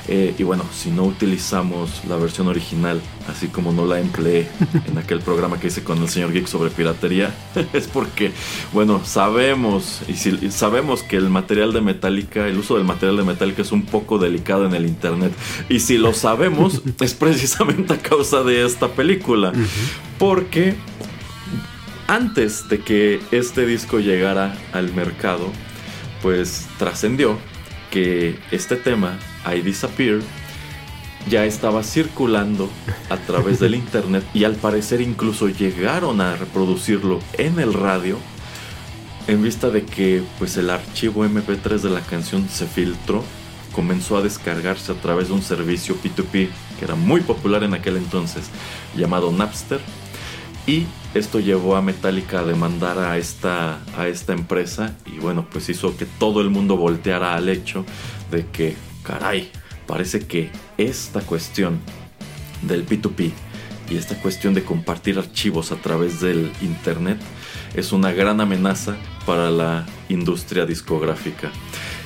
Eh, 0.10 0.36
y 0.38 0.44
bueno, 0.44 0.66
si 0.74 0.92
no 0.92 1.04
utilizamos 1.04 2.02
la 2.10 2.18
versión 2.18 2.48
original, 2.48 3.02
así 3.30 3.48
como 3.48 3.72
no 3.72 3.86
la 3.86 4.00
empleé 4.00 4.50
en 4.86 4.98
aquel 4.98 5.20
programa 5.20 5.60
que 5.60 5.68
hice 5.68 5.84
con 5.84 6.02
el 6.02 6.10
señor 6.10 6.34
Geek 6.34 6.48
sobre 6.48 6.72
piratería, 6.72 7.34
es 7.74 7.88
porque, 7.88 8.32
bueno, 8.74 9.02
sabemos, 9.06 10.02
y 10.10 10.16
si, 10.16 10.52
sabemos 10.52 11.04
que 11.04 11.16
el 11.16 11.30
material 11.30 11.72
de 11.72 11.82
Metallica, 11.82 12.48
el 12.48 12.58
uso 12.58 12.76
del 12.76 12.84
material 12.84 13.18
de 13.18 13.24
Metallica 13.24 13.62
es 13.62 13.72
un 13.72 13.86
poco 13.86 14.20
delicado 14.20 14.66
en 14.66 14.74
el 14.74 14.86
internet. 14.86 15.32
Y 15.70 15.80
si 15.80 15.98
lo 15.98 16.14
sabemos, 16.14 16.82
es 17.00 17.14
precisamente 17.14 17.94
a 17.94 17.98
causa 17.98 18.44
de 18.44 18.66
esta 18.66 18.90
película. 18.90 19.54
Porque 20.20 20.76
antes 22.08 22.68
de 22.68 22.80
que 22.80 23.22
este 23.32 23.66
disco 23.66 24.00
llegara 24.00 24.58
al 24.74 24.94
mercado, 24.94 25.50
pues 26.22 26.68
trascendió 26.78 27.38
que 27.94 28.40
este 28.50 28.76
tema 28.76 29.20
I 29.46 29.62
Disappear 29.62 30.20
ya 31.30 31.46
estaba 31.46 31.84
circulando 31.84 32.68
a 33.12 33.18
través 33.18 33.60
del 33.60 33.76
internet 33.86 34.24
y 34.34 34.46
al 34.46 34.56
parecer 34.56 35.00
incluso 35.00 35.48
llegaron 35.48 36.20
a 36.20 36.36
reproducirlo 36.36 37.20
en 37.38 37.60
el 37.60 37.72
radio 37.72 38.18
en 39.28 39.44
vista 39.44 39.70
de 39.70 39.86
que 39.86 40.24
pues 40.40 40.58
el 40.58 40.72
archivo 40.72 41.24
MP3 41.24 41.82
de 41.82 41.92
la 41.92 42.02
canción 42.02 42.50
se 42.50 42.66
filtró, 42.66 43.24
comenzó 43.74 44.18
a 44.18 44.24
descargarse 44.24 44.92
a 44.92 44.96
través 44.96 45.28
de 45.28 45.36
un 45.36 45.44
servicio 45.44 45.96
P2P 45.96 46.50
que 46.80 46.86
era 46.86 46.96
muy 46.96 47.22
popular 47.22 47.64
en 47.64 47.76
aquel 47.76 47.98
entonces 47.98 48.50
llamado 48.98 49.32
Napster 49.32 49.80
y 50.66 50.88
esto 51.14 51.40
llevó 51.40 51.76
a 51.76 51.82
Metallica 51.82 52.40
a 52.40 52.44
demandar 52.44 52.98
a 52.98 53.18
esta, 53.18 53.80
a 53.98 54.08
esta 54.08 54.34
empresa 54.34 54.96
y 55.06 55.20
bueno 55.20 55.48
pues 55.52 55.70
hizo 55.70 55.96
que 55.96 56.06
todo 56.06 56.42
el 56.42 56.50
mundo 56.50 56.78
volteara 56.78 57.36
al 57.36 57.50
hecho 57.50 57.86
de 58.32 58.48
que 58.48 58.76
caray, 59.04 59.52
parece 59.86 60.26
que 60.26 60.50
esta 60.78 61.22
cuestión 61.22 61.80
del 62.62 62.86
P2P 62.88 63.32
y 63.90 63.98
esta 63.98 64.16
cuestión 64.16 64.54
de 64.54 64.64
compartir 64.64 65.20
archivos 65.20 65.72
a 65.72 65.76
través 65.76 66.22
del 66.22 66.52
Internet 66.62 67.20
es 67.76 67.92
una 67.92 68.12
gran 68.12 68.40
amenaza 68.42 68.96
para 69.26 69.52
la 69.52 69.86
industria 70.10 70.66
discográfica. 70.66 71.52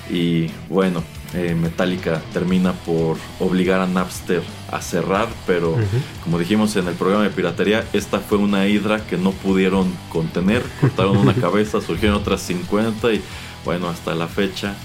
Y 0.09 0.47
bueno, 0.69 1.03
eh, 1.33 1.55
Metallica 1.55 2.21
termina 2.31 2.73
por 2.73 3.17
obligar 3.39 3.81
a 3.81 3.87
Napster 3.87 4.41
a 4.71 4.81
cerrar, 4.81 5.27
pero 5.45 5.75
como 6.23 6.39
dijimos 6.39 6.75
en 6.75 6.87
el 6.87 6.93
programa 6.95 7.23
de 7.23 7.29
piratería, 7.29 7.85
esta 7.93 8.19
fue 8.19 8.37
una 8.37 8.67
hidra 8.67 9.05
que 9.05 9.17
no 9.17 9.31
pudieron 9.31 9.93
contener, 10.09 10.63
cortaron 10.79 11.17
una 11.17 11.33
cabeza, 11.41 11.81
surgieron 11.81 12.17
otras 12.17 12.41
50 12.41 13.13
y 13.13 13.21
bueno, 13.65 13.89
hasta 13.89 14.15
la 14.15 14.27
fecha 14.27 14.75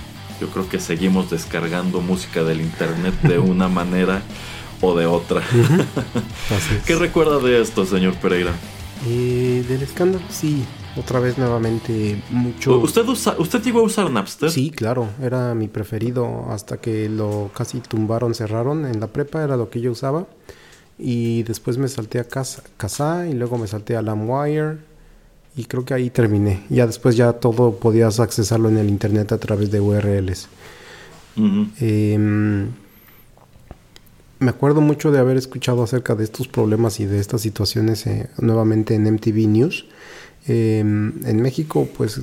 yo 0.41 0.49
creo 0.49 0.69
que 0.69 0.81
seguimos 0.81 1.31
descargando 1.31 2.01
música 2.01 2.43
del 2.43 2.61
internet 2.61 3.15
de 3.23 3.39
una 3.39 3.69
manera 3.69 4.23
o 4.81 4.97
de 4.97 5.07
otra. 5.07 5.41
¿Qué 6.87 6.97
recuerda 6.97 7.39
de 7.39 7.63
esto, 7.63 7.87
señor 7.87 8.15
Pereira? 8.15 8.53
Eh, 9.07 9.65
del 9.69 9.83
escándalo, 9.83 10.25
sí. 10.29 10.65
Otra 10.97 11.21
vez 11.21 11.39
nuevamente 11.39 12.23
mucho. 12.31 12.79
¿Usted, 12.79 13.07
¿Usted 13.07 13.63
llegó 13.63 13.81
a 13.81 13.83
usar 13.83 14.11
Napster? 14.11 14.51
Sí, 14.51 14.71
claro, 14.71 15.09
era 15.23 15.55
mi 15.55 15.69
preferido 15.69 16.47
hasta 16.51 16.77
que 16.77 17.09
lo 17.09 17.51
casi 17.55 17.81
tumbaron, 17.81 18.35
cerraron. 18.35 18.85
En 18.85 19.01
la 19.01 19.07
prepa 19.07 19.43
era 19.43 19.57
lo 19.57 19.71
que 19.71 19.81
yo 19.81 19.93
usaba. 19.93 20.27
Y 20.99 21.43
después 21.45 21.79
me 21.79 21.89
salté 21.89 22.21
a 22.21 22.25
Casa, 22.25 23.27
y 23.27 23.33
luego 23.33 23.59
me 23.59 23.67
salté 23.67 23.97
a 23.97 24.03
LimeWire 24.03 24.79
y 25.57 25.65
creo 25.65 25.85
que 25.85 25.95
ahí 25.95 26.11
terminé. 26.11 26.65
Ya 26.69 26.87
después 26.87 27.17
ya 27.17 27.33
todo 27.33 27.77
podías 27.77 28.21
accesarlo 28.21 28.69
en 28.69 28.79
el 28.79 28.89
internet 28.89 29.33
a 29.33 29.39
través 29.39 29.71
de 29.71 29.81
URLs. 29.81 30.49
Em, 31.81 32.69
me 34.39 34.51
acuerdo 34.51 34.81
mucho 34.81 35.11
de 35.11 35.19
haber 35.19 35.37
escuchado 35.37 35.83
acerca 35.83 36.15
de 36.15 36.25
estos 36.25 36.49
problemas 36.49 37.01
y 37.01 37.07
de 37.07 37.19
estas 37.19 37.41
situaciones 37.41 38.07
eh, 38.07 38.29
nuevamente 38.39 38.95
en 38.95 39.07
MTV 39.07 39.49
News. 39.49 39.87
Em, 40.47 41.25
en 41.27 41.41
México, 41.41 41.89
pues 41.97 42.21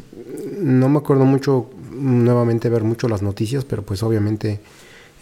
no 0.60 0.90
me 0.90 1.00
acuerdo 1.00 1.26
mucho 1.26 1.70
nuevamente 1.92 2.70
ver 2.70 2.84
mucho 2.84 3.08
las 3.08 3.22
noticias, 3.22 3.66
pero 3.66 3.84
pues 3.84 4.04
obviamente 4.04 4.60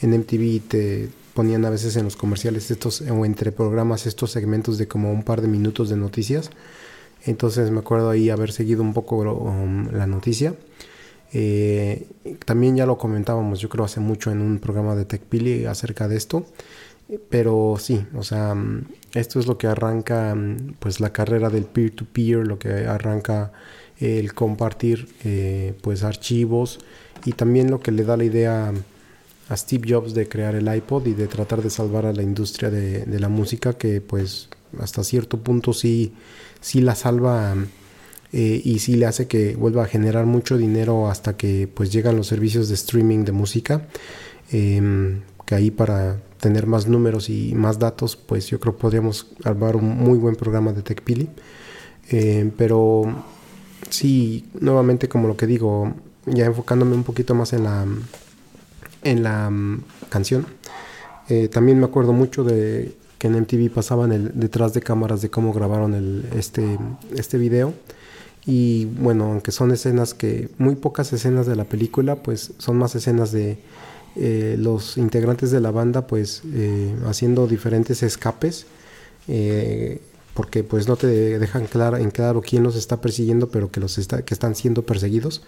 en 0.01 0.13
MTV 0.13 0.61
te 0.67 1.09
ponían 1.33 1.65
a 1.65 1.69
veces 1.69 1.95
en 1.95 2.05
los 2.05 2.15
comerciales 2.15 2.71
estos 2.71 3.01
o 3.01 3.25
entre 3.25 3.51
programas 3.51 4.07
estos 4.07 4.31
segmentos 4.31 4.77
de 4.77 4.87
como 4.87 5.11
un 5.11 5.23
par 5.23 5.41
de 5.41 5.47
minutos 5.47 5.89
de 5.89 5.97
noticias 5.97 6.49
entonces 7.25 7.71
me 7.71 7.79
acuerdo 7.79 8.09
ahí 8.09 8.29
haber 8.29 8.51
seguido 8.51 8.81
un 8.81 8.93
poco 8.93 9.17
um, 9.17 9.89
la 9.91 10.07
noticia. 10.07 10.55
Eh, 11.33 12.07
también 12.45 12.77
ya 12.77 12.85
lo 12.85 12.97
comentábamos, 12.97 13.59
yo 13.59 13.67
creo 13.67 13.83
hace 13.83 13.99
mucho 13.99 14.31
en 14.31 14.41
un 14.41 14.59
programa 14.59 14.95
de 14.95 15.05
TechPili 15.05 15.65
acerca 15.65 16.07
de 16.07 16.15
esto. 16.15 16.45
Pero 17.29 17.75
sí, 17.79 18.05
o 18.15 18.23
sea, 18.23 18.51
um, 18.51 18.83
esto 19.13 19.39
es 19.39 19.47
lo 19.47 19.57
que 19.57 19.67
arranca 19.67 20.33
um, 20.33 20.73
pues 20.79 20.99
la 20.99 21.13
carrera 21.13 21.49
del 21.49 21.63
peer-to-peer, 21.63 22.45
lo 22.45 22.59
que 22.59 22.85
arranca 22.85 23.51
el 23.99 24.33
compartir 24.33 25.07
eh, 25.23 25.73
pues 25.81 26.03
archivos 26.03 26.79
y 27.25 27.31
también 27.31 27.71
lo 27.71 27.79
que 27.79 27.91
le 27.91 28.03
da 28.03 28.15
la 28.17 28.25
idea 28.25 28.71
a 29.49 29.57
Steve 29.57 29.87
Jobs 29.89 30.13
de 30.13 30.27
crear 30.27 30.53
el 30.55 30.73
iPod 30.73 31.07
y 31.07 31.13
de 31.13 31.27
tratar 31.27 31.63
de 31.63 31.69
salvar 31.69 32.05
a 32.05 32.13
la 32.13 32.21
industria 32.21 32.69
de, 32.69 33.05
de 33.05 33.19
la 33.19 33.29
música 33.29 33.73
que 33.73 34.01
pues 34.01 34.49
hasta 34.79 35.03
cierto 35.03 35.41
punto 35.41 35.73
sí 35.73 36.13
sí 36.61 36.81
la 36.81 36.95
salva 36.95 37.55
eh, 38.33 38.61
y 38.63 38.79
sí 38.79 38.95
le 38.95 39.05
hace 39.05 39.27
que 39.27 39.55
vuelva 39.55 39.83
a 39.83 39.87
generar 39.87 40.25
mucho 40.25 40.57
dinero 40.57 41.09
hasta 41.09 41.37
que 41.37 41.69
pues 41.73 41.91
llegan 41.91 42.17
los 42.17 42.27
servicios 42.27 42.67
de 42.67 42.75
streaming 42.75 43.23
de 43.23 43.31
música. 43.31 43.87
Em, 44.51 45.21
que 45.45 45.55
ahí 45.55 45.71
para 45.71 46.21
tener 46.39 46.67
más 46.67 46.87
números 46.87 47.29
y 47.29 47.53
más 47.55 47.79
datos, 47.79 48.15
pues 48.15 48.47
yo 48.47 48.59
creo 48.59 48.75
podríamos 48.75 49.27
armar 49.43 49.75
un 49.75 49.97
muy 49.97 50.17
buen 50.17 50.35
programa 50.35 50.73
de 50.73 50.81
TechPili. 50.81 51.29
Eh, 52.09 52.51
pero 52.57 53.03
sí, 53.89 54.45
nuevamente 54.59 55.09
como 55.09 55.27
lo 55.27 55.35
que 55.35 55.47
digo, 55.47 55.93
ya 56.25 56.45
enfocándome 56.45 56.95
un 56.95 57.03
poquito 57.03 57.35
más 57.35 57.53
en 57.53 57.63
la, 57.63 57.85
en 59.03 59.23
la 59.23 59.49
mm, 59.49 59.83
canción. 60.09 60.45
Eh, 61.29 61.47
también 61.49 61.79
me 61.79 61.85
acuerdo 61.85 62.13
mucho 62.13 62.43
de 62.43 62.95
que 63.17 63.27
en 63.27 63.39
MTV 63.39 63.71
pasaban 63.73 64.31
detrás 64.35 64.73
de 64.73 64.81
cámaras 64.81 65.21
de 65.21 65.29
cómo 65.29 65.51
grabaron 65.53 65.93
el, 65.93 66.25
este, 66.35 66.77
este 67.15 67.37
video. 67.37 67.73
Y 68.45 68.85
bueno, 68.85 69.25
aunque 69.25 69.51
son 69.51 69.71
escenas 69.71 70.13
que, 70.13 70.49
muy 70.57 70.75
pocas 70.75 71.11
escenas 71.11 71.47
de 71.47 71.55
la 71.55 71.65
película, 71.65 72.15
pues 72.15 72.53
son 72.59 72.77
más 72.77 72.95
escenas 72.95 73.31
de 73.31 73.57
eh, 74.15 74.55
los 74.57 74.97
integrantes 74.97 75.51
de 75.51 75.59
la 75.59 75.71
banda, 75.71 76.07
pues 76.07 76.41
eh, 76.53 76.95
haciendo 77.05 77.47
diferentes 77.47 78.03
escapes. 78.03 78.65
Eh, 79.27 80.01
porque 80.33 80.63
pues 80.63 80.87
no 80.87 80.95
te 80.97 81.07
dejan 81.39 81.65
claro, 81.65 81.97
en 81.97 82.11
claro 82.11 82.41
quién 82.41 82.61
los 82.61 82.75
está 82.75 83.01
persiguiendo, 83.01 83.49
pero 83.49 83.71
que, 83.71 83.79
los 83.79 83.97
está, 83.97 84.21
que 84.21 84.35
están 84.35 84.53
siendo 84.53 84.83
perseguidos. 84.83 85.41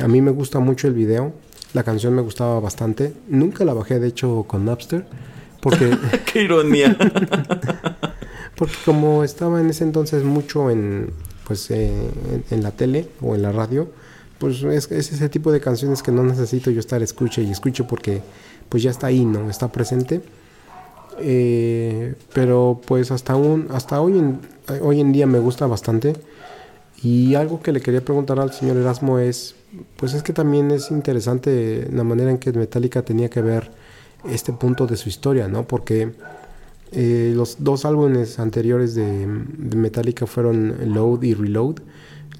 a 0.00 0.08
mí 0.08 0.22
me 0.22 0.30
gusta 0.30 0.60
mucho 0.60 0.88
el 0.88 0.94
video, 0.94 1.34
la 1.74 1.82
canción 1.82 2.14
me 2.14 2.22
gustaba 2.22 2.58
bastante, 2.58 3.12
nunca 3.28 3.66
la 3.66 3.74
bajé 3.74 4.00
de 4.00 4.08
hecho 4.08 4.46
con 4.48 4.64
Napster, 4.64 5.06
Porque... 5.60 5.96
¡Qué 6.32 6.44
ironía! 6.44 6.96
porque 8.56 8.74
como 8.84 9.24
estaba 9.24 9.60
en 9.60 9.68
ese 9.68 9.84
entonces 9.84 10.24
mucho 10.24 10.70
en, 10.70 11.12
pues, 11.46 11.70
en, 11.70 12.62
la 12.62 12.70
tele 12.70 13.08
o 13.20 13.34
en 13.34 13.42
la 13.42 13.52
radio, 13.52 13.90
pues 14.42 14.60
es, 14.64 14.90
ese 14.90 15.28
tipo 15.28 15.52
de 15.52 15.60
canciones 15.60 16.02
que 16.02 16.10
no 16.10 16.24
necesito 16.24 16.72
yo 16.72 16.80
estar 16.80 17.00
escuche 17.00 17.42
y 17.42 17.52
escuche 17.52 17.84
porque 17.84 18.22
pues 18.68 18.82
ya 18.82 18.90
está 18.90 19.06
ahí, 19.06 19.24
¿no? 19.24 19.48
Está 19.48 19.70
presente. 19.70 20.20
Eh, 21.20 22.16
pero 22.34 22.80
pues 22.84 23.12
hasta, 23.12 23.36
un, 23.36 23.68
hasta 23.70 24.00
hoy, 24.00 24.18
en, 24.18 24.40
hoy 24.80 25.00
en 25.00 25.12
día 25.12 25.28
me 25.28 25.38
gusta 25.38 25.68
bastante. 25.68 26.14
Y 27.04 27.36
algo 27.36 27.62
que 27.62 27.70
le 27.70 27.80
quería 27.80 28.04
preguntar 28.04 28.40
al 28.40 28.52
señor 28.52 28.78
Erasmo 28.78 29.20
es, 29.20 29.54
pues 29.96 30.12
es 30.12 30.24
que 30.24 30.32
también 30.32 30.72
es 30.72 30.90
interesante 30.90 31.88
la 31.92 32.02
manera 32.02 32.32
en 32.32 32.38
que 32.38 32.50
Metallica 32.52 33.02
tenía 33.02 33.30
que 33.30 33.42
ver 33.42 33.70
este 34.28 34.52
punto 34.52 34.88
de 34.88 34.96
su 34.96 35.08
historia, 35.08 35.46
¿no? 35.46 35.68
Porque 35.68 36.14
eh, 36.90 37.32
los 37.36 37.58
dos 37.60 37.84
álbumes 37.84 38.40
anteriores 38.40 38.96
de, 38.96 39.24
Metallica 39.76 40.26
fueron 40.26 40.92
Load 40.92 41.22
y 41.22 41.34
Reload. 41.34 41.76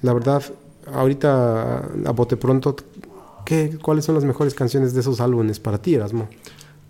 La 0.01 0.11
verdad, 0.13 0.43
ahorita 0.91 1.77
a 2.05 2.11
bote 2.11 2.37
pronto, 2.37 2.75
¿qué, 3.45 3.77
¿cuáles 3.81 4.05
son 4.05 4.15
las 4.15 4.25
mejores 4.25 4.53
canciones 4.53 4.93
de 4.93 5.01
esos 5.01 5.21
álbumes 5.21 5.59
para 5.59 5.81
ti, 5.81 5.95
Erasmo? 5.95 6.27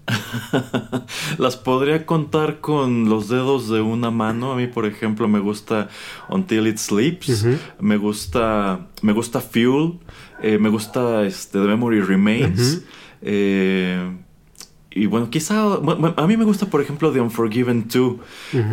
Las 1.38 1.56
podría 1.56 2.06
contar 2.06 2.60
con 2.60 3.10
los 3.10 3.30
dedos 3.30 3.70
de 3.70 3.82
una 3.82 4.12
mano. 4.12 4.52
A 4.52 4.56
mí, 4.56 4.68
por 4.68 4.86
ejemplo, 4.86 5.28
me 5.28 5.40
gusta 5.40 5.90
Until 6.30 6.68
It 6.68 6.78
Sleeps. 6.78 7.46
Me 7.80 7.98
gusta. 7.98 8.88
Me 9.02 9.14
gusta 9.14 9.40
Fuel. 9.40 10.00
Eh, 10.42 10.58
me 10.58 10.70
gusta 10.70 11.24
este, 11.24 11.60
The 11.60 11.66
Memory 11.66 12.02
Remains. 12.02 12.82
eh, 13.22 14.18
y 14.96 15.08
bueno, 15.08 15.30
quizá 15.32 15.74
a 15.74 16.28
mí 16.28 16.38
me 16.38 16.44
gusta, 16.44 16.68
por 16.68 16.80
ejemplo, 16.80 17.12
The 17.12 17.20
Unforgiven 17.20 17.88
2. 17.92 18.16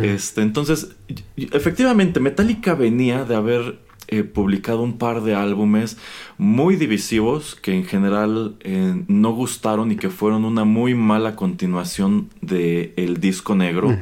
este, 0.03 0.41
entonces, 0.41 0.95
efectivamente, 1.35 2.19
Metallica 2.19 2.75
venía 2.75 3.23
de 3.23 3.35
haber 3.35 3.79
eh, 4.13 4.25
publicado 4.25 4.81
un 4.81 4.97
par 4.97 5.23
de 5.23 5.35
álbumes 5.35 5.95
muy 6.37 6.75
divisivos 6.75 7.55
que 7.55 7.73
en 7.73 7.85
general 7.85 8.57
eh, 8.59 9.03
no 9.07 9.31
gustaron 9.31 9.89
y 9.89 9.95
que 9.95 10.09
fueron 10.09 10.43
una 10.43 10.65
muy 10.65 10.95
mala 10.95 11.37
continuación 11.37 12.27
de 12.41 12.93
el 12.97 13.21
disco 13.21 13.55
negro. 13.55 13.97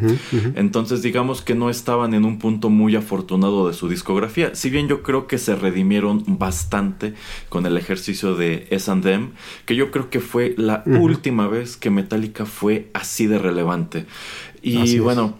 Entonces 0.55 1.03
digamos 1.03 1.43
que 1.43 1.53
no 1.53 1.69
estaban 1.69 2.15
en 2.15 2.25
un 2.25 2.39
punto 2.39 2.71
muy 2.71 2.95
afortunado 2.95 3.67
de 3.67 3.75
su 3.75 3.87
discografía. 3.87 4.55
Si 4.55 4.71
bien 4.71 4.87
yo 4.87 5.03
creo 5.03 5.27
que 5.27 5.37
se 5.37 5.55
redimieron 5.55 6.23
bastante 6.25 7.13
con 7.49 7.67
el 7.67 7.77
ejercicio 7.77 8.33
de 8.33 8.65
S&M, 8.71 9.29
que 9.65 9.75
yo 9.75 9.91
creo 9.91 10.09
que 10.09 10.21
fue 10.21 10.55
la 10.57 10.81
última 10.87 11.47
vez 11.47 11.77
que 11.77 11.91
Metallica 11.91 12.47
fue 12.47 12.89
así 12.95 13.27
de 13.27 13.37
relevante. 13.37 14.07
Y 14.63 14.97
bueno, 14.97 15.35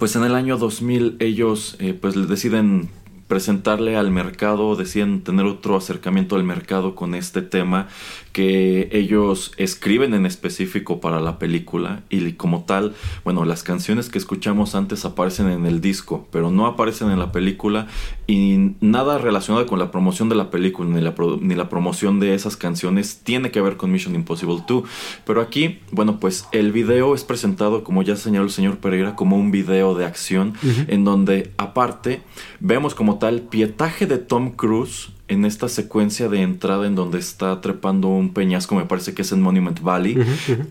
pues 0.00 0.16
en 0.16 0.24
el 0.24 0.34
año 0.34 0.58
2000 0.58 1.18
ellos 1.20 1.76
eh, 1.78 1.94
pues 1.94 2.14
deciden 2.28 2.88
presentarle 3.26 3.96
al 3.96 4.10
mercado, 4.10 4.76
decían 4.76 5.20
tener 5.22 5.46
otro 5.46 5.76
acercamiento 5.76 6.36
al 6.36 6.44
mercado 6.44 6.94
con 6.94 7.14
este 7.14 7.42
tema 7.42 7.88
que 8.34 8.88
ellos 8.90 9.52
escriben 9.58 10.12
en 10.12 10.26
específico 10.26 11.00
para 11.00 11.20
la 11.20 11.38
película 11.38 12.02
y 12.10 12.32
como 12.32 12.64
tal, 12.64 12.92
bueno, 13.22 13.44
las 13.44 13.62
canciones 13.62 14.08
que 14.08 14.18
escuchamos 14.18 14.74
antes 14.74 15.04
aparecen 15.04 15.48
en 15.48 15.66
el 15.66 15.80
disco, 15.80 16.26
pero 16.32 16.50
no 16.50 16.66
aparecen 16.66 17.12
en 17.12 17.20
la 17.20 17.30
película 17.30 17.86
y 18.26 18.72
nada 18.80 19.18
relacionado 19.18 19.66
con 19.66 19.78
la 19.78 19.92
promoción 19.92 20.28
de 20.28 20.34
la 20.34 20.50
película 20.50 20.90
ni 20.90 21.00
la, 21.00 21.14
ni 21.40 21.54
la 21.54 21.68
promoción 21.68 22.18
de 22.18 22.34
esas 22.34 22.56
canciones 22.56 23.20
tiene 23.22 23.52
que 23.52 23.60
ver 23.60 23.76
con 23.76 23.92
Mission 23.92 24.16
Impossible 24.16 24.64
2. 24.66 24.82
Pero 25.24 25.40
aquí, 25.40 25.78
bueno, 25.92 26.18
pues 26.18 26.48
el 26.50 26.72
video 26.72 27.14
es 27.14 27.22
presentado, 27.22 27.84
como 27.84 28.02
ya 28.02 28.16
señaló 28.16 28.46
el 28.46 28.50
señor 28.50 28.78
Pereira, 28.78 29.14
como 29.14 29.36
un 29.36 29.52
video 29.52 29.94
de 29.94 30.06
acción 30.06 30.54
en 30.88 31.04
donde 31.04 31.52
aparte 31.56 32.22
vemos 32.58 32.96
como 32.96 33.20
tal 33.20 33.42
pietaje 33.42 34.06
de 34.06 34.18
Tom 34.18 34.50
Cruise 34.50 35.13
en 35.28 35.44
esta 35.44 35.68
secuencia 35.68 36.28
de 36.28 36.42
entrada 36.42 36.86
en 36.86 36.94
donde 36.94 37.18
está 37.18 37.60
trepando 37.60 38.08
un 38.08 38.32
peñasco, 38.34 38.74
me 38.74 38.84
parece 38.84 39.14
que 39.14 39.22
es 39.22 39.32
en 39.32 39.40
Monument 39.40 39.80
Valley. 39.80 40.18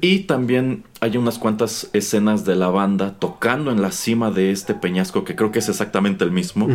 Y 0.02 0.20
también 0.20 0.84
hay 1.04 1.18
unas 1.18 1.38
cuantas 1.38 1.90
escenas 1.92 2.46
de 2.46 2.56
la 2.56 2.70
banda 2.70 3.16
tocando 3.20 3.72
en 3.72 3.82
la 3.82 3.92
cima 3.92 4.32
de 4.32 4.52
este 4.52 4.74
peñasco, 4.74 5.26
que 5.26 5.36
creo 5.36 5.52
que 5.52 5.60
es 5.60 5.68
exactamente 5.68 6.24
el 6.24 6.32
mismo. 6.32 6.70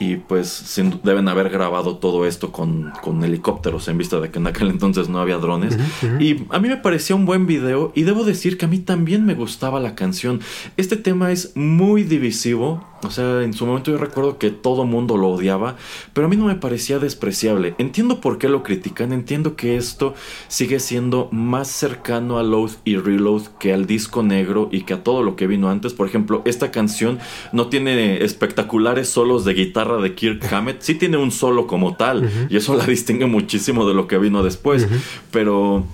Y 0.00 0.16
pues 0.16 0.80
deben 1.02 1.28
haber 1.28 1.50
grabado 1.50 1.98
todo 1.98 2.24
esto 2.24 2.52
con, 2.52 2.90
con, 3.02 3.22
helicópteros, 3.22 3.88
en 3.88 3.98
vista 3.98 4.18
de 4.18 4.30
que 4.30 4.38
en 4.38 4.46
aquel 4.46 4.70
entonces 4.70 5.10
no 5.10 5.20
había 5.20 5.36
drones. 5.36 5.76
Y 6.18 6.46
a 6.48 6.58
mí 6.58 6.70
me 6.70 6.78
parecía 6.78 7.16
un 7.16 7.26
buen 7.26 7.46
video 7.46 7.92
y 7.94 8.04
debo 8.04 8.24
decir 8.24 8.56
que 8.56 8.64
a 8.64 8.68
mí 8.68 8.78
también 8.78 9.26
me 9.26 9.34
gustaba 9.34 9.78
la 9.78 9.94
canción. 9.94 10.40
Este 10.78 10.96
tema 10.96 11.30
es 11.30 11.54
muy 11.54 12.02
divisivo. 12.02 12.82
O 13.02 13.10
sea, 13.10 13.42
en 13.42 13.52
su 13.52 13.66
momento 13.66 13.90
yo 13.90 13.98
recuerdo 13.98 14.38
que 14.38 14.50
todo 14.50 14.86
mundo 14.86 15.18
lo 15.18 15.28
odiaba, 15.28 15.76
pero 16.14 16.26
a 16.26 16.30
mí 16.30 16.36
no 16.36 16.46
me 16.46 16.54
parecía 16.54 16.98
despreciable. 16.98 17.74
Entiendo 17.76 18.22
por 18.22 18.38
qué 18.38 18.48
lo 18.48 18.62
critican, 18.62 19.12
entiendo 19.12 19.54
que 19.54 19.76
esto 19.76 20.14
sigue 20.48 20.80
siendo 20.80 21.28
más 21.30 21.68
cercano 21.68 22.38
a 22.38 22.42
Load 22.42 22.70
y 22.84 22.96
Reload 22.96 23.42
que 23.60 23.65
al 23.72 23.86
disco 23.86 24.22
negro 24.22 24.68
y 24.72 24.82
que 24.82 24.94
a 24.94 25.02
todo 25.04 25.22
lo 25.22 25.36
que 25.36 25.46
vino 25.46 25.70
antes. 25.70 25.92
Por 25.92 26.06
ejemplo, 26.06 26.42
esta 26.44 26.70
canción 26.70 27.18
no 27.52 27.68
tiene 27.68 28.24
espectaculares 28.24 29.08
solos 29.08 29.44
de 29.44 29.54
guitarra 29.54 29.98
de 29.98 30.14
Kirk 30.14 30.44
Hammett, 30.52 30.80
sí 30.80 30.94
tiene 30.94 31.16
un 31.16 31.30
solo 31.30 31.66
como 31.66 31.96
tal, 31.96 32.30
y 32.48 32.56
eso 32.56 32.74
la 32.76 32.86
distingue 32.86 33.26
muchísimo 33.26 33.86
de 33.86 33.94
lo 33.94 34.06
que 34.06 34.18
vino 34.18 34.42
después, 34.42 34.86
pero 35.30 35.84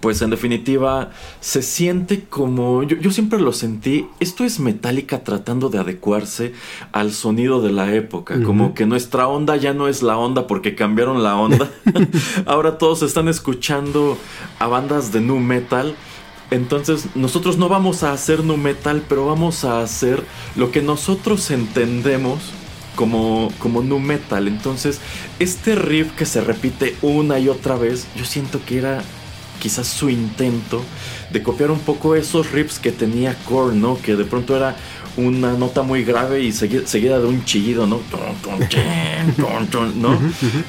pues 0.00 0.22
en 0.22 0.30
definitiva 0.30 1.10
se 1.40 1.62
siente 1.62 2.24
como 2.24 2.82
yo, 2.82 3.10
siempre 3.10 3.40
lo 3.40 3.52
sentí 3.52 4.06
esto 4.20 4.44
es 4.44 4.60
Metallica 4.60 5.24
tratando 5.24 5.68
de 5.70 5.78
adecuarse 5.78 6.52
al 6.92 7.12
sonido 7.12 7.60
de 7.60 7.72
la 7.72 7.92
época. 7.94 8.40
Como 8.42 8.74
que 8.74 8.86
nuestra 8.86 9.26
onda 9.26 9.56
ya 9.56 9.74
no 9.74 9.88
es 9.88 10.02
la 10.02 10.16
onda 10.16 10.46
porque 10.46 10.74
cambiaron 10.74 11.22
la 11.22 11.36
onda. 11.36 11.70
Ahora 12.46 12.78
todos 12.78 13.02
están 13.02 13.28
escuchando 13.28 14.16
a 14.58 14.66
bandas 14.66 15.12
de 15.12 15.20
nu 15.20 15.38
metal 15.40 15.94
entonces 16.52 17.06
nosotros 17.14 17.56
no 17.58 17.68
vamos 17.68 18.02
a 18.02 18.12
hacer 18.12 18.44
nu 18.44 18.56
metal 18.56 19.02
pero 19.08 19.26
vamos 19.26 19.64
a 19.64 19.82
hacer 19.82 20.22
lo 20.54 20.70
que 20.70 20.82
nosotros 20.82 21.50
entendemos 21.50 22.52
como, 22.94 23.50
como 23.58 23.82
nu 23.82 23.98
metal. 23.98 24.48
Entonces, 24.48 25.00
este 25.38 25.74
riff 25.74 26.12
que 26.12 26.26
se 26.26 26.40
repite 26.40 26.96
una 27.02 27.38
y 27.38 27.48
otra 27.48 27.76
vez, 27.76 28.06
yo 28.16 28.24
siento 28.24 28.60
que 28.64 28.78
era 28.78 29.02
quizás 29.60 29.86
su 29.86 30.10
intento 30.10 30.82
de 31.30 31.42
copiar 31.42 31.70
un 31.70 31.78
poco 31.78 32.16
esos 32.16 32.50
riffs 32.50 32.78
que 32.78 32.90
tenía 32.90 33.36
Core, 33.44 33.76
¿no? 33.76 33.96
Que 34.00 34.16
de 34.16 34.24
pronto 34.24 34.56
era 34.56 34.76
una 35.16 35.52
nota 35.52 35.82
muy 35.82 36.04
grave 36.04 36.42
y 36.42 36.52
seguida, 36.52 37.18
de 37.18 37.26
un 37.26 37.44
chillido, 37.44 37.86
¿no? 37.86 38.00
¿no? 39.96 40.18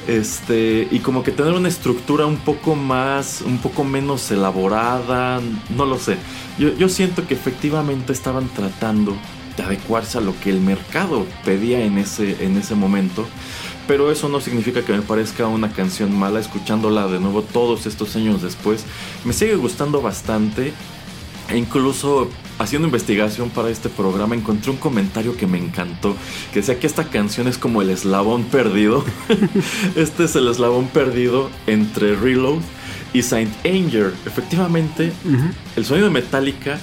Este, 0.06 0.88
y 0.90 0.98
como 1.00 1.22
que 1.22 1.32
tener 1.32 1.52
una 1.52 1.68
estructura 1.68 2.26
un 2.26 2.36
poco 2.36 2.74
más, 2.74 3.42
un 3.42 3.58
poco 3.58 3.84
menos 3.84 4.30
elaborada, 4.30 5.40
no 5.76 5.84
lo 5.86 5.98
sé. 5.98 6.16
Yo, 6.58 6.76
yo 6.76 6.88
siento 6.88 7.26
que 7.26 7.34
efectivamente 7.34 8.12
estaban 8.12 8.48
tratando 8.48 9.16
de 9.56 9.62
adecuarse 9.62 10.18
a 10.18 10.20
lo 10.20 10.38
que 10.40 10.50
el 10.50 10.60
mercado 10.60 11.26
pedía 11.44 11.84
en 11.84 11.98
ese, 11.98 12.44
en 12.44 12.56
ese 12.56 12.74
momento 12.74 13.26
pero 13.86 14.10
eso 14.10 14.28
no 14.28 14.40
significa 14.40 14.82
que 14.82 14.92
me 14.92 15.02
parezca 15.02 15.46
una 15.46 15.70
canción 15.70 16.16
mala 16.16 16.40
escuchándola 16.40 17.06
de 17.06 17.20
nuevo 17.20 17.42
todos 17.42 17.86
estos 17.86 18.16
años 18.16 18.42
después. 18.42 18.84
Me 19.24 19.32
sigue 19.32 19.56
gustando 19.56 20.00
bastante 20.00 20.72
e 21.50 21.58
incluso 21.58 22.28
haciendo 22.58 22.88
investigación 22.88 23.50
para 23.50 23.68
este 23.70 23.88
programa 23.88 24.34
encontré 24.34 24.70
un 24.70 24.76
comentario 24.76 25.36
que 25.36 25.46
me 25.46 25.58
encantó, 25.58 26.16
que 26.52 26.60
decía 26.60 26.78
que 26.78 26.86
esta 26.86 27.04
canción 27.04 27.48
es 27.48 27.58
como 27.58 27.82
el 27.82 27.90
eslabón 27.90 28.44
perdido. 28.44 29.04
este 29.96 30.24
es 30.24 30.36
el 30.36 30.48
eslabón 30.48 30.88
perdido 30.88 31.50
entre 31.66 32.16
Reload 32.16 32.60
y 33.12 33.22
Saint 33.22 33.52
Anger. 33.64 34.12
Efectivamente, 34.26 35.12
el 35.76 35.84
sonido 35.84 36.06
de 36.06 36.12
Metallica 36.12 36.78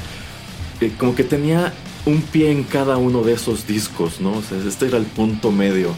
eh, 0.82 0.92
como 0.98 1.14
que 1.16 1.24
tenía 1.24 1.74
un 2.06 2.22
pie 2.22 2.52
en 2.52 2.64
cada 2.64 2.98
uno 2.98 3.22
de 3.22 3.34
esos 3.34 3.68
discos, 3.68 4.20
¿no? 4.20 4.34
O 4.38 4.42
sea, 4.42 4.58
este 4.68 4.88
era 4.88 4.98
el 4.98 5.06
punto 5.06 5.52
medio. 5.52 5.94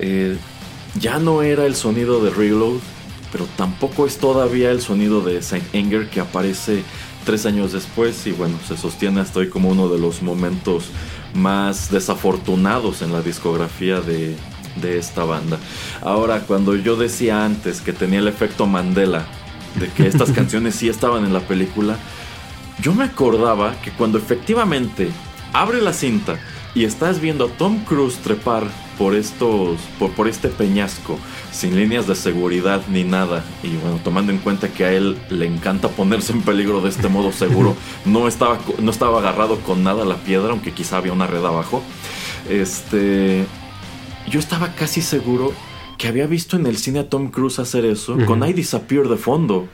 Eh, 0.00 0.36
ya 1.00 1.18
no 1.18 1.42
era 1.42 1.66
el 1.66 1.76
sonido 1.76 2.22
de 2.22 2.30
Reload, 2.30 2.80
pero 3.30 3.46
tampoco 3.56 4.06
es 4.06 4.18
todavía 4.18 4.70
el 4.70 4.80
sonido 4.80 5.20
de 5.20 5.40
Saint 5.42 5.72
Anger 5.74 6.08
que 6.08 6.20
aparece 6.20 6.82
tres 7.24 7.46
años 7.46 7.72
después 7.72 8.26
y 8.26 8.32
bueno, 8.32 8.58
se 8.66 8.76
sostiene 8.76 9.20
hasta 9.20 9.40
hoy 9.40 9.48
como 9.48 9.70
uno 9.70 9.88
de 9.88 9.98
los 9.98 10.22
momentos 10.22 10.90
más 11.34 11.90
desafortunados 11.90 13.02
en 13.02 13.12
la 13.12 13.22
discografía 13.22 14.00
de, 14.00 14.36
de 14.80 14.98
esta 14.98 15.24
banda. 15.24 15.58
Ahora, 16.02 16.40
cuando 16.40 16.76
yo 16.76 16.96
decía 16.96 17.44
antes 17.44 17.80
que 17.80 17.92
tenía 17.92 18.20
el 18.20 18.28
efecto 18.28 18.66
Mandela, 18.66 19.26
de 19.78 19.88
que 19.88 20.06
estas 20.06 20.30
canciones 20.32 20.76
sí 20.76 20.88
estaban 20.88 21.24
en 21.24 21.32
la 21.32 21.40
película, 21.40 21.96
yo 22.80 22.94
me 22.94 23.04
acordaba 23.04 23.80
que 23.82 23.90
cuando 23.90 24.18
efectivamente 24.18 25.08
abre 25.52 25.80
la 25.80 25.92
cinta 25.92 26.38
y 26.74 26.84
estás 26.84 27.20
viendo 27.20 27.46
a 27.46 27.48
Tom 27.48 27.84
Cruise 27.84 28.16
trepar 28.16 28.64
por 28.98 29.14
estos 29.14 29.78
por, 29.98 30.12
por, 30.12 30.28
este 30.28 30.48
peñasco 30.48 31.18
sin 31.52 31.76
líneas 31.76 32.06
de 32.06 32.14
seguridad 32.14 32.82
ni 32.88 33.04
nada. 33.04 33.44
Y 33.62 33.76
bueno 33.76 34.00
tomando 34.02 34.32
en 34.32 34.38
cuenta 34.38 34.68
que 34.68 34.84
a 34.84 34.92
él 34.92 35.16
le 35.30 35.46
encanta 35.46 35.88
ponerse 35.88 36.32
en 36.32 36.42
peligro 36.42 36.80
de 36.80 36.90
este 36.90 37.08
modo 37.08 37.32
seguro 37.32 37.76
no 38.04 38.26
estaba 38.28 38.58
no 38.78 38.90
estaba 38.90 39.18
agarrado 39.18 39.60
con 39.60 39.84
nada 39.84 40.02
a 40.02 40.06
la 40.06 40.16
piedra 40.16 40.50
aunque 40.50 40.72
quizá 40.72 40.98
había 40.98 41.12
una 41.12 41.26
red 41.26 41.44
abajo. 41.44 41.82
Este 42.48 43.44
yo 44.28 44.40
estaba 44.40 44.74
casi 44.74 45.02
seguro 45.02 45.52
que 46.04 46.08
había 46.08 46.26
visto 46.26 46.58
en 46.58 46.66
el 46.66 46.76
cine 46.76 46.98
a 46.98 47.08
Tom 47.08 47.30
Cruise 47.30 47.58
hacer 47.58 47.86
eso 47.86 48.18
con 48.26 48.46
I 48.46 48.52
Disappear 48.52 49.08
de 49.08 49.16
fondo. 49.16 49.68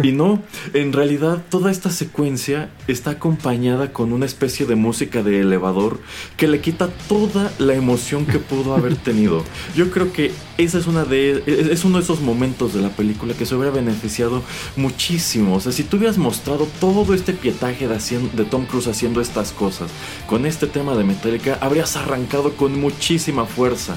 Y 0.00 0.12
no, 0.12 0.40
en 0.74 0.92
realidad 0.92 1.42
toda 1.50 1.72
esta 1.72 1.90
secuencia 1.90 2.70
está 2.86 3.10
acompañada 3.10 3.92
con 3.92 4.12
una 4.12 4.24
especie 4.24 4.64
de 4.64 4.76
música 4.76 5.24
de 5.24 5.40
elevador 5.40 5.98
que 6.36 6.46
le 6.46 6.60
quita 6.60 6.88
toda 7.08 7.52
la 7.58 7.74
emoción 7.74 8.26
que 8.26 8.38
pudo 8.38 8.76
haber 8.76 8.94
tenido. 9.08 9.42
Yo 9.74 9.90
creo 9.90 10.12
que 10.12 10.30
esa 10.56 10.78
es 10.78 10.86
una 10.86 11.04
de 11.04 11.42
es 11.72 11.84
uno 11.84 11.98
de 11.98 12.04
esos 12.04 12.20
momentos 12.20 12.74
de 12.74 12.80
la 12.80 12.90
película 12.90 13.34
que 13.34 13.44
se 13.44 13.56
hubiera 13.56 13.72
beneficiado 13.72 14.44
muchísimo. 14.76 15.56
O 15.56 15.60
sea, 15.60 15.72
si 15.72 15.82
tú 15.82 15.96
hubieras 15.96 16.16
mostrado 16.16 16.68
todo 16.78 17.12
este 17.12 17.32
pietaje 17.32 17.88
de, 17.88 17.98
de 18.34 18.44
Tom 18.44 18.66
Cruise 18.66 18.86
haciendo 18.86 19.20
estas 19.20 19.50
cosas 19.50 19.90
con 20.28 20.46
este 20.46 20.68
tema 20.68 20.94
de 20.94 21.02
Metallica, 21.02 21.58
habrías 21.60 21.96
arrancado 21.96 22.52
con 22.52 22.80
muchísima 22.80 23.46
fuerza 23.46 23.96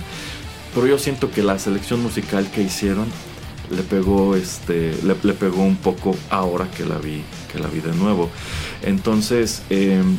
pero 0.76 0.88
yo 0.88 1.00
siento 1.00 1.32
que 1.32 1.42
la 1.42 1.58
selección 1.58 2.04
musical 2.04 2.52
que 2.52 2.62
hicieron 2.62 3.08
le 3.72 3.82
pegó 3.82 4.36
este 4.36 4.94
le, 5.04 5.16
pegó 5.34 5.64
un 5.64 5.78
poco 5.78 6.16
ahora 6.30 6.70
que 6.70 6.86
la 6.86 6.98
vi 6.98 7.24
que 7.52 7.58
la 7.58 7.68
vi 7.68 7.80
de 7.80 7.94
nuevo. 7.94 8.30
Entonces 8.84 9.64
em, 9.70 10.18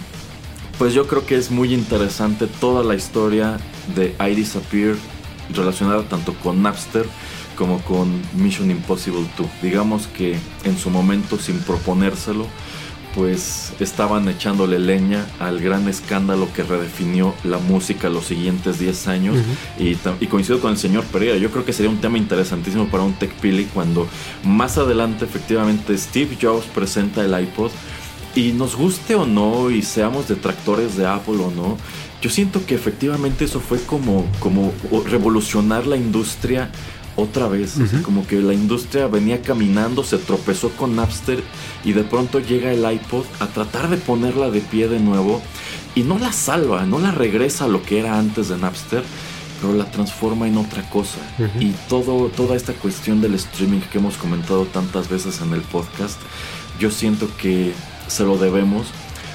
pues 0.79 0.95
yo 0.95 1.07
creo 1.07 1.27
que 1.27 1.37
es 1.37 1.51
muy 1.51 1.73
interesante 1.73 2.47
toda 2.47 2.83
la 2.83 2.95
historia 2.95 3.59
de 3.95 4.17
I 4.19 4.35
Disappear 4.35 4.97
relacionada 5.55 6.03
tanto 6.09 6.35
con 6.35 6.63
Napster 6.63 7.07
como 7.55 7.79
con 7.83 8.21
Mission 8.35 8.71
Impossible 8.71 9.27
2 9.39 9.47
digamos 9.63 10.09
que 10.09 10.37
en 10.65 10.77
su 10.77 10.91
momento 10.91 11.39
sin 11.39 11.59
proponérselo 11.61 12.47
pues 13.17 13.73
estaban 13.81 14.29
echándole 14.29 14.79
leña 14.79 15.27
al 15.41 15.59
gran 15.59 15.89
escándalo 15.89 16.49
que 16.55 16.63
redefinió 16.63 17.35
la 17.45 17.57
música 17.57 18.11
los 18.11 18.27
siguientes 18.27 18.79
10 18.79 19.09
años. 19.09 19.37
y, 19.79 19.97
coincido 20.27 20.61
con 20.61 20.73
el 20.73 20.79
señor 20.79 21.03
Pereira, 21.05 21.39
yo 21.39 21.51
creo 21.51 21.65
que 21.65 21.73
sería 21.73 21.91
un 21.91 22.01
tema 22.03 22.19
interesantísimo 22.19 22.89
para 22.89 23.05
un 23.05 23.15
Tech 23.15 23.33
Pili 23.41 23.65
cuando 23.73 24.07
más 24.45 24.77
adelante 24.77 25.25
efectivamente 25.25 25.97
Steve 25.97 26.37
Jobs 26.41 26.67
presenta 26.67 27.25
el 27.25 27.41
iPod 27.41 27.71
y 28.35 28.53
nos 28.53 28.77
guste 28.77 29.15
o 29.15 29.25
no 29.25 29.71
y 29.71 29.81
seamos 29.81 30.29
detractores 30.29 30.99
de 30.99 31.07
Apple 31.07 31.37
o 31.37 31.51
no, 31.51 31.79
yo 32.21 32.29
siento 32.29 32.67
que 32.67 32.75
efectivamente 32.75 33.47
eso 33.47 33.61
fue 33.61 33.81
como, 33.81 34.27
como 34.41 34.75
revolucionar 35.07 35.87
la 35.87 35.97
industria 35.97 36.71
otra 37.17 37.49
vez. 37.49 37.77
como 38.03 38.27
que 38.27 38.41
la 38.41 38.55
industria 38.55 39.07
venía 39.07 39.43
caminando, 39.43 40.05
se 40.05 40.19
tropezó 40.19 40.71
con 40.71 40.97
Napster 40.97 41.43
y 41.85 41.93
de 41.93 42.05
pronto 42.05 42.41
llega 42.41 42.73
el 42.73 42.91
iPod 42.91 43.25
a 43.41 43.47
tratar 43.47 43.89
de 43.89 43.97
ponerla 43.97 44.51
de 44.51 44.61
pie 44.61 44.89
de 44.89 45.01
nuevo 45.01 45.43
y 45.95 46.03
no 46.03 46.19
la 46.19 46.33
salva, 46.33 46.85
no 46.85 46.99
la 46.99 47.11
regresa 47.11 47.65
a 47.65 47.69
lo 47.69 47.83
que 47.83 47.99
era 47.99 48.19
antes 48.19 48.49
de 48.49 48.59
Napster, 48.59 49.03
pero 49.61 49.73
la 49.73 49.91
transforma 49.91 50.47
en 50.47 50.59
otra 50.59 50.89
cosa. 50.91 51.19
Y 51.59 51.71
todo, 51.89 52.29
toda 52.29 52.55
esta 52.55 52.75
cuestión 52.75 53.21
del 53.23 53.35
streaming 53.35 53.81
que 53.81 53.99
hemos 53.99 54.17
comentado 54.17 54.67
tantas 54.67 55.09
veces 55.09 55.41
en 55.41 55.55
el 55.55 55.63
podcast, 55.63 56.21
yo 56.79 56.91
siento 56.91 57.29
que 57.39 57.73
se 58.09 58.25
lo 58.25 58.37
debemos 58.37 58.89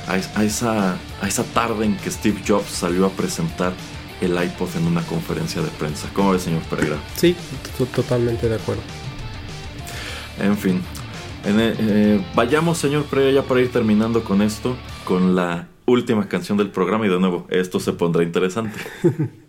a, 0.08 0.44
esa, 0.44 0.98
a 1.22 1.28
esa 1.28 1.44
tarde 1.46 1.86
en 1.86 1.98
que 1.98 2.12
Steve 2.12 2.42
Jobs 2.48 2.70
salió 2.70 3.06
a 3.06 3.10
presentar 3.10 3.74
el 4.22 4.32
iPod 4.42 4.76
en 4.78 4.88
una 4.88 5.02
conferencia 5.02 5.62
de 5.62 5.70
prensa. 5.70 6.10
¿Cómo 6.14 6.32
ve, 6.32 6.40
señor 6.40 6.62
Pereira? 6.64 6.98
Sí, 7.16 7.36
totalmente 7.96 8.48
de 8.48 8.56
acuerdo. 8.56 8.82
En 10.40 10.58
fin, 10.58 10.82
eh, 11.44 12.24
vayamos, 12.36 12.78
señor 12.78 13.04
Pereira, 13.06 13.42
ya 13.42 13.48
para 13.48 13.62
ir 13.62 13.72
terminando 13.72 14.24
con 14.24 14.42
esto, 14.42 14.78
con 15.04 15.36
la 15.36 15.68
última 15.86 16.28
canción 16.28 16.58
del 16.58 16.70
programa 16.70 17.06
y 17.06 17.10
de 17.10 17.20
nuevo, 17.20 17.48
esto 17.50 17.80
se 17.80 17.94
pondrá 17.94 18.24
interesante. 18.24 18.80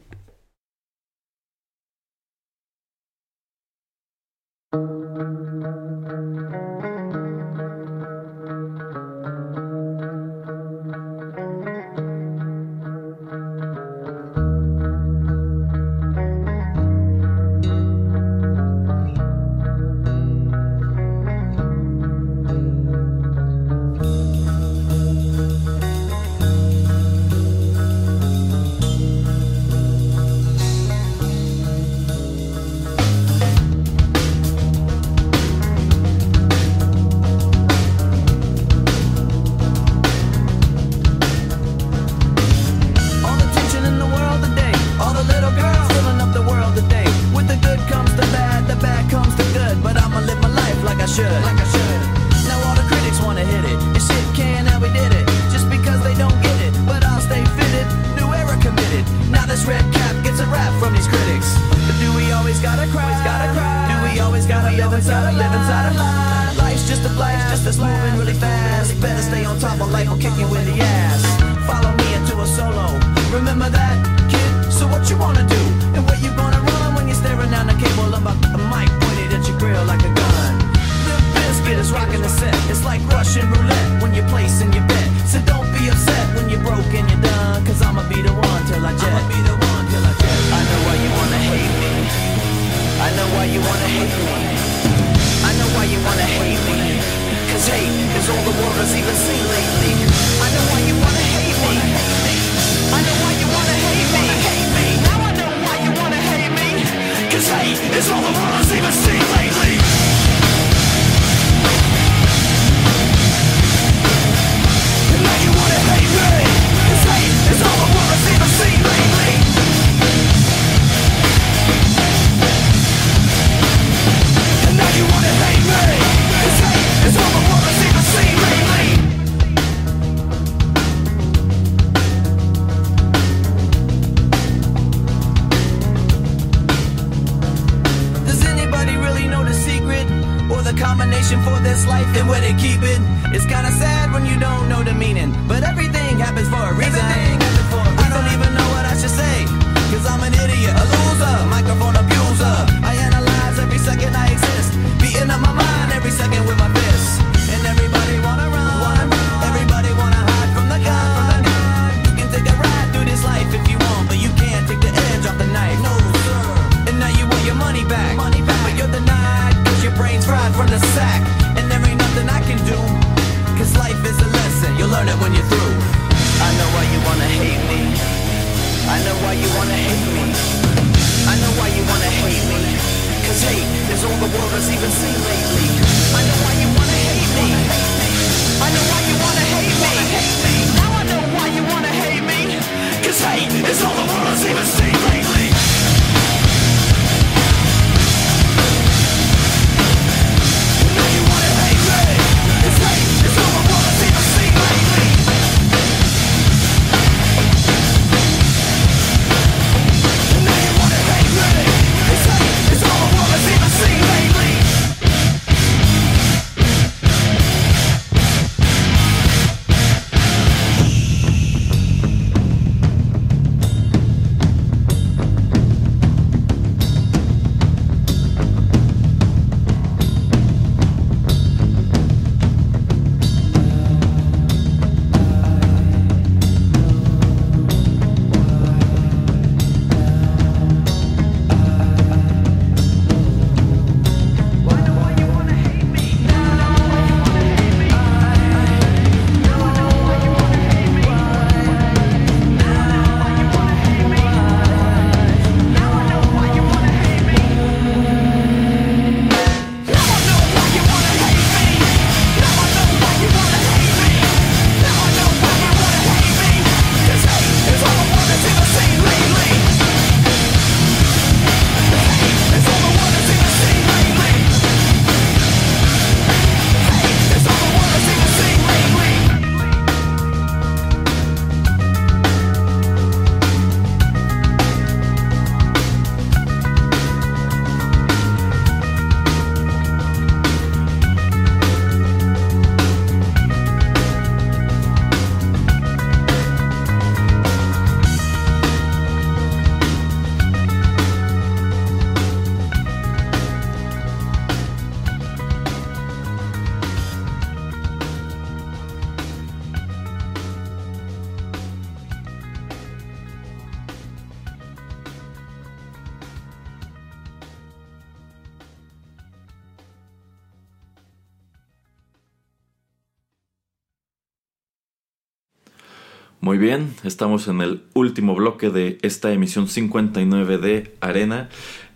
estamos 327.05 327.49
en 327.49 327.61
el 327.61 327.83
último 327.95 328.35
bloque 328.35 328.71
de 328.71 328.99
esta 329.03 329.33
emisión 329.33 329.69
59 329.69 330.59
de 330.59 330.95
Arena 331.01 331.49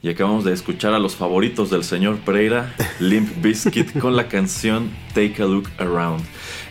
y 0.03 0.09
acabamos 0.09 0.45
de 0.45 0.53
escuchar 0.53 0.95
a 0.95 0.99
los 0.99 1.17
favoritos 1.17 1.71
del 1.71 1.85
señor 1.85 2.19
Pereira, 2.19 2.75
Limp 3.01 3.43
Bizkit, 3.43 3.99
con 3.99 4.17
la 4.17 4.29
canción 4.29 4.91
Take 5.15 5.43
a 5.43 5.47
Look 5.47 5.71
Around. 5.79 6.25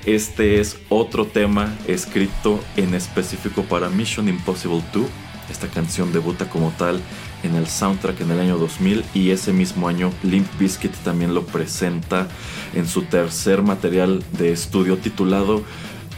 Este 0.06 0.60
es 0.60 0.78
otro 0.90 1.26
tema 1.26 1.74
escrito 1.88 2.64
en 2.76 2.94
específico 2.94 3.64
para 3.64 3.90
Mission 3.90 4.28
Impossible 4.28 4.84
2. 4.94 5.06
Esta 5.50 5.68
canción 5.68 6.12
debuta 6.12 6.50
como 6.50 6.72
tal 6.78 7.00
en 7.44 7.56
el 7.56 7.68
soundtrack 7.68 8.22
en 8.22 8.32
el 8.32 8.40
año 8.40 8.58
2000 8.58 9.06
y 9.14 9.30
ese 9.30 9.54
mismo 9.54 9.88
año 9.88 10.12
Limp 10.24 10.48
Bizkit 10.60 10.94
también 11.04 11.36
lo 11.36 11.46
presenta 11.46 12.28
en 12.74 12.88
su 12.88 13.04
tercer 13.04 13.62
material 13.62 14.24
de 14.38 14.52
estudio 14.52 14.98
titulado 14.98 15.64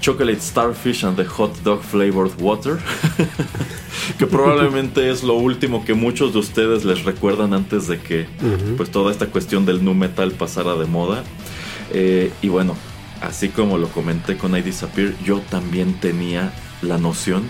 Chocolate 0.02 0.42
Starfish 0.42 1.04
and 1.04 1.18
the 1.18 1.26
Hot 1.26 1.52
Dog 1.64 1.82
Flavored 1.82 2.40
Water, 2.40 2.78
que 4.18 4.26
probablemente 4.28 5.10
es 5.10 5.24
lo 5.24 5.36
último 5.36 5.84
que 5.84 5.94
muchos 5.94 6.34
de 6.34 6.40
ustedes 6.40 6.86
les 6.86 7.04
recuerdan 7.04 7.54
antes 7.54 7.88
de 7.88 8.00
que 8.00 8.28
pues 8.78 8.92
toda 8.92 9.12
esta 9.12 9.28
cuestión 9.28 9.66
del 9.66 9.84
nu 9.84 9.94
metal 9.94 10.32
pasara 10.32 10.76
de 10.76 10.86
moda. 10.86 11.24
Eh, 11.92 12.32
y 12.42 12.50
bueno, 12.50 12.76
así 13.22 13.50
como 13.50 13.78
lo 13.78 13.88
comenté 13.90 14.38
con 14.38 14.56
I 14.56 14.62
Disappear, 14.62 15.14
yo 15.24 15.40
también 15.50 15.94
tenía 16.00 16.54
la 16.82 16.98
noción 16.98 17.44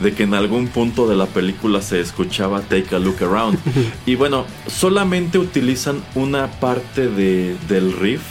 de 0.00 0.12
que 0.12 0.22
en 0.22 0.34
algún 0.34 0.68
punto 0.68 1.08
de 1.08 1.16
la 1.16 1.26
película 1.26 1.82
se 1.82 2.00
escuchaba 2.00 2.60
Take 2.60 2.94
a 2.94 2.98
Look 2.98 3.22
Around. 3.22 3.58
y 4.06 4.14
bueno, 4.14 4.44
solamente 4.66 5.38
utilizan 5.38 6.02
una 6.14 6.48
parte 6.60 7.08
de, 7.08 7.56
del 7.68 7.92
riff. 7.92 8.22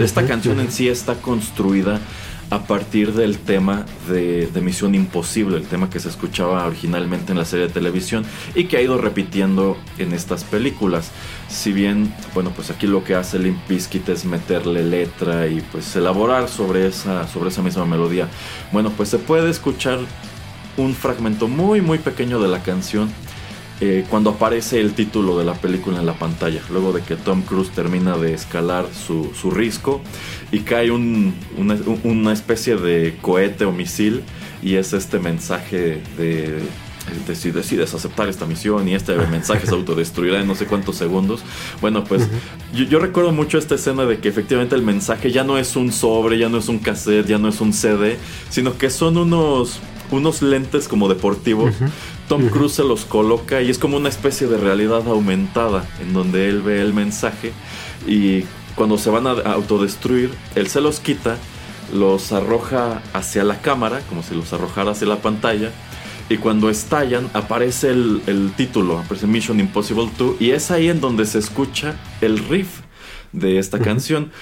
esta 0.00 0.26
canción 0.26 0.60
en 0.60 0.70
sí 0.70 0.88
está 0.88 1.14
construida 1.14 2.00
a 2.54 2.62
partir 2.68 3.14
del 3.14 3.38
tema 3.38 3.84
de, 4.08 4.48
Misión 4.62 4.94
Imposible, 4.94 5.56
el 5.56 5.66
tema 5.66 5.90
que 5.90 5.98
se 5.98 6.08
escuchaba 6.08 6.64
originalmente 6.64 7.32
en 7.32 7.38
la 7.38 7.44
serie 7.44 7.66
de 7.66 7.72
televisión 7.72 8.24
y 8.54 8.66
que 8.66 8.76
ha 8.76 8.80
ido 8.80 8.96
repitiendo 8.96 9.76
en 9.98 10.12
estas 10.12 10.44
películas. 10.44 11.10
Si 11.48 11.72
bien, 11.72 12.14
bueno, 12.32 12.52
pues 12.54 12.70
aquí 12.70 12.86
lo 12.86 13.02
que 13.02 13.16
hace 13.16 13.40
Limp 13.40 13.58
Bizkit 13.68 14.08
es 14.08 14.24
meterle 14.24 14.84
letra 14.84 15.48
y 15.48 15.62
pues 15.72 15.96
elaborar 15.96 16.48
sobre 16.48 16.86
esa, 16.86 17.26
sobre 17.26 17.50
esa 17.50 17.60
misma 17.60 17.86
melodía. 17.86 18.28
Bueno, 18.70 18.90
pues 18.96 19.08
se 19.08 19.18
puede 19.18 19.50
escuchar 19.50 19.98
un 20.76 20.94
fragmento 20.94 21.48
muy 21.48 21.80
muy 21.80 21.98
pequeño 21.98 22.40
de 22.40 22.48
la 22.48 22.62
canción 22.62 23.08
eh, 23.80 24.04
cuando 24.08 24.30
aparece 24.30 24.80
el 24.80 24.94
título 24.94 25.36
de 25.36 25.44
la 25.44 25.54
película 25.54 25.98
en 25.98 26.06
la 26.06 26.14
pantalla, 26.14 26.60
luego 26.70 26.92
de 26.92 27.02
que 27.02 27.16
Tom 27.16 27.42
Cruise 27.42 27.70
termina 27.70 28.16
de 28.16 28.32
escalar 28.32 28.86
su, 28.94 29.32
su 29.34 29.50
risco 29.50 30.00
y 30.52 30.60
cae 30.60 30.92
un, 30.92 31.34
una, 32.04 32.32
especie 32.32 32.76
de 32.76 33.16
cohete 33.20 33.64
o 33.64 33.72
misil 33.72 34.22
y 34.62 34.76
es 34.76 34.92
este 34.92 35.18
mensaje 35.18 36.00
de, 36.16 36.60
de 37.26 37.34
si 37.34 37.50
decides 37.50 37.92
aceptar 37.94 38.28
esta 38.28 38.46
misión 38.46 38.86
y 38.88 38.94
este 38.94 39.16
mensaje 39.30 39.66
se 39.66 39.74
autodestruirá 39.74 40.40
en 40.40 40.46
no 40.46 40.54
sé 40.54 40.66
cuántos 40.66 40.94
segundos. 40.94 41.42
Bueno, 41.80 42.04
pues 42.04 42.28
yo, 42.72 42.84
yo, 42.84 43.00
recuerdo 43.00 43.32
mucho 43.32 43.58
esta 43.58 43.74
escena 43.74 44.04
de 44.04 44.18
que 44.18 44.28
efectivamente 44.28 44.76
el 44.76 44.82
mensaje 44.82 45.32
ya 45.32 45.42
no 45.42 45.58
es 45.58 45.74
un 45.74 45.90
sobre, 45.90 46.38
ya 46.38 46.48
no 46.48 46.58
es 46.58 46.68
un 46.68 46.78
cassette, 46.78 47.26
ya 47.26 47.38
no 47.38 47.48
es 47.48 47.60
un 47.60 47.72
CD, 47.72 48.18
sino 48.50 48.78
que 48.78 48.88
son 48.88 49.16
unos 49.16 49.80
unos 50.10 50.42
lentes 50.42 50.88
como 50.88 51.08
deportivos. 51.08 51.74
Tom 52.28 52.48
Cruise 52.48 52.72
se 52.72 52.84
los 52.84 53.04
coloca 53.04 53.60
y 53.60 53.70
es 53.70 53.78
como 53.78 53.96
una 53.96 54.08
especie 54.08 54.46
de 54.46 54.56
realidad 54.56 55.06
aumentada 55.06 55.84
en 56.00 56.14
donde 56.14 56.48
él 56.48 56.62
ve 56.62 56.80
el 56.80 56.94
mensaje 56.94 57.52
y 58.06 58.44
cuando 58.74 58.98
se 58.98 59.10
van 59.10 59.26
a 59.26 59.32
autodestruir, 59.52 60.30
él 60.54 60.66
se 60.68 60.80
los 60.80 61.00
quita, 61.00 61.36
los 61.92 62.32
arroja 62.32 63.02
hacia 63.12 63.44
la 63.44 63.60
cámara, 63.60 64.00
como 64.08 64.22
si 64.22 64.34
los 64.34 64.52
arrojara 64.52 64.92
hacia 64.92 65.06
la 65.06 65.22
pantalla. 65.22 65.70
Y 66.28 66.38
cuando 66.38 66.70
estallan, 66.70 67.28
aparece 67.34 67.90
el, 67.90 68.52
título, 68.56 68.98
aparece 68.98 69.26
Mission 69.26 69.60
Impossible 69.60 70.10
2, 70.18 70.40
y 70.40 70.50
es 70.50 70.70
ahí 70.70 70.88
en 70.88 71.00
donde 71.00 71.26
se 71.26 71.38
escucha 71.38 71.94
el 72.20 72.38
riff 72.38 72.80
de 73.32 73.58
esta 73.58 73.78
canción. 73.78 74.32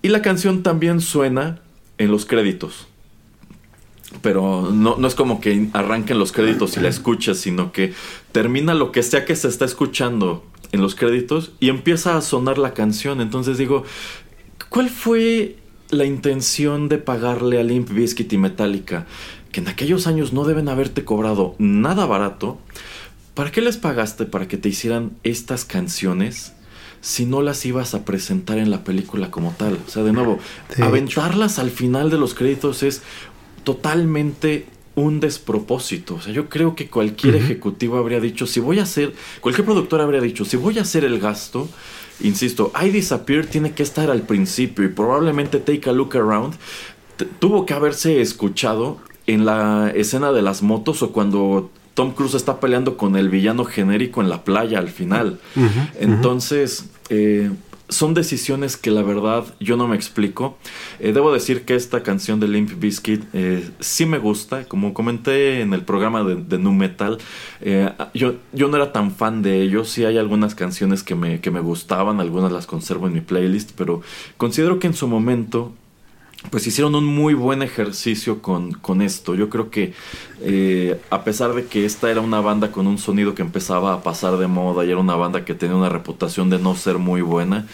Y 0.00 0.08
la 0.08 0.22
canción 0.22 0.62
también 0.62 1.00
suena 1.00 1.60
en 1.98 2.10
los 2.10 2.24
créditos 2.24 2.86
pero 4.22 4.70
no, 4.72 4.96
no 4.96 5.08
es 5.08 5.14
como 5.14 5.40
que 5.40 5.68
arranquen 5.72 6.18
los 6.18 6.32
créditos 6.32 6.76
y 6.76 6.80
la 6.80 6.88
escuches, 6.88 7.38
sino 7.38 7.72
que 7.72 7.92
termina 8.32 8.74
lo 8.74 8.92
que 8.92 9.02
sea 9.02 9.24
que 9.24 9.36
se 9.36 9.48
está 9.48 9.64
escuchando 9.64 10.44
en 10.72 10.80
los 10.80 10.94
créditos 10.94 11.52
y 11.60 11.68
empieza 11.68 12.16
a 12.16 12.20
sonar 12.20 12.58
la 12.58 12.74
canción. 12.74 13.20
Entonces 13.20 13.58
digo, 13.58 13.84
¿cuál 14.68 14.90
fue 14.90 15.56
la 15.90 16.04
intención 16.04 16.88
de 16.88 16.98
pagarle 16.98 17.60
a 17.60 17.62
Limp 17.62 17.90
Bizkit 17.90 18.32
y 18.32 18.38
Metallica? 18.38 19.06
Que 19.52 19.60
en 19.60 19.68
aquellos 19.68 20.06
años 20.06 20.32
no 20.32 20.44
deben 20.44 20.68
haberte 20.68 21.04
cobrado 21.04 21.54
nada 21.58 22.06
barato. 22.06 22.58
¿Para 23.34 23.52
qué 23.52 23.60
les 23.60 23.76
pagaste 23.76 24.26
para 24.26 24.48
que 24.48 24.56
te 24.56 24.68
hicieran 24.68 25.12
estas 25.22 25.64
canciones? 25.64 26.54
si 27.04 27.26
no 27.26 27.42
las 27.42 27.66
ibas 27.66 27.94
a 27.94 28.06
presentar 28.06 28.56
en 28.56 28.70
la 28.70 28.82
película 28.82 29.30
como 29.30 29.50
tal. 29.50 29.78
O 29.86 29.90
sea, 29.90 30.02
de 30.02 30.12
nuevo, 30.12 30.38
aventarlas 30.80 31.58
al 31.58 31.70
final 31.70 32.08
de 32.08 32.16
los 32.16 32.32
créditos 32.32 32.82
es 32.82 33.02
totalmente 33.64 34.66
un 34.94 35.20
despropósito. 35.20 36.16
O 36.16 36.20
sea, 36.20 36.32
yo 36.32 36.48
creo 36.48 36.76
que 36.76 36.88
cualquier 36.88 37.34
ejecutivo 37.36 37.98
habría 37.98 38.20
dicho, 38.20 38.46
si 38.46 38.60
voy 38.60 38.78
a 38.78 38.84
hacer, 38.84 39.12
cualquier 39.40 39.64
productor 39.64 40.00
habría 40.00 40.20
dicho, 40.20 40.44
si 40.44 40.56
voy 40.56 40.78
a 40.78 40.82
hacer 40.82 41.04
el 41.04 41.18
gasto, 41.18 41.68
insisto, 42.20 42.72
I 42.80 42.90
Disappear 42.90 43.46
tiene 43.46 43.72
que 43.72 43.82
estar 43.82 44.10
al 44.10 44.22
principio 44.22 44.84
y 44.84 44.88
probablemente 44.88 45.58
Take 45.58 45.90
a 45.90 45.92
Look 45.92 46.16
Around 46.16 46.54
tuvo 47.38 47.66
que 47.66 47.74
haberse 47.74 48.20
escuchado 48.20 48.98
en 49.26 49.44
la 49.44 49.90
escena 49.94 50.32
de 50.32 50.42
las 50.42 50.62
motos 50.62 51.02
o 51.02 51.12
cuando 51.12 51.70
Tom 51.94 52.12
Cruise 52.12 52.34
está 52.34 52.60
peleando 52.60 52.96
con 52.96 53.16
el 53.16 53.28
villano 53.28 53.64
genérico 53.64 54.20
en 54.20 54.28
la 54.28 54.44
playa 54.44 54.78
al 54.78 54.88
final. 54.88 55.38
Entonces, 55.98 56.86
eh, 57.08 57.50
son 57.94 58.14
decisiones 58.14 58.76
que 58.76 58.90
la 58.90 59.02
verdad 59.02 59.44
yo 59.60 59.76
no 59.76 59.88
me 59.88 59.96
explico. 59.96 60.58
Eh, 60.98 61.12
debo 61.12 61.32
decir 61.32 61.64
que 61.64 61.74
esta 61.74 62.02
canción 62.02 62.40
de 62.40 62.48
Limp 62.48 62.72
Bizkit 62.78 63.24
eh, 63.32 63.68
sí 63.80 64.04
me 64.06 64.18
gusta. 64.18 64.64
Como 64.64 64.92
comenté 64.92 65.60
en 65.60 65.72
el 65.72 65.82
programa 65.82 66.24
de, 66.24 66.58
Nu 66.58 66.72
Metal, 66.72 67.18
eh, 67.60 67.90
yo, 68.12 68.34
yo 68.52 68.68
no 68.68 68.76
era 68.76 68.92
tan 68.92 69.12
fan 69.12 69.42
de 69.42 69.62
ellos. 69.62 69.88
Sí 69.90 70.04
hay 70.04 70.18
algunas 70.18 70.54
canciones 70.54 71.02
que 71.02 71.14
me, 71.14 71.40
que 71.40 71.50
me 71.50 71.60
gustaban, 71.60 72.20
algunas 72.20 72.52
las 72.52 72.66
conservo 72.66 73.06
en 73.06 73.14
mi 73.14 73.20
playlist, 73.20 73.72
pero 73.76 74.02
considero 74.36 74.78
que 74.78 74.88
en 74.88 74.94
su 74.94 75.08
momento 75.08 75.72
pues 76.50 76.66
hicieron 76.66 76.94
un 76.94 77.06
muy 77.06 77.34
buen 77.34 77.62
ejercicio 77.62 78.42
con, 78.42 78.72
con 78.72 79.02
esto. 79.02 79.34
Yo 79.34 79.48
creo 79.48 79.70
que 79.70 79.92
eh, 80.42 81.00
a 81.10 81.24
pesar 81.24 81.54
de 81.54 81.66
que 81.66 81.84
esta 81.84 82.10
era 82.10 82.20
una 82.20 82.40
banda 82.40 82.70
con 82.70 82.86
un 82.86 82.98
sonido 82.98 83.34
que 83.34 83.42
empezaba 83.42 83.94
a 83.94 84.02
pasar 84.02 84.36
de 84.36 84.46
moda 84.46 84.84
y 84.84 84.90
era 84.90 85.00
una 85.00 85.16
banda 85.16 85.44
que 85.44 85.54
tenía 85.54 85.76
una 85.76 85.88
reputación 85.88 86.50
de 86.50 86.58
no 86.58 86.74
ser 86.76 86.98
muy 86.98 87.22
buena, 87.22 87.66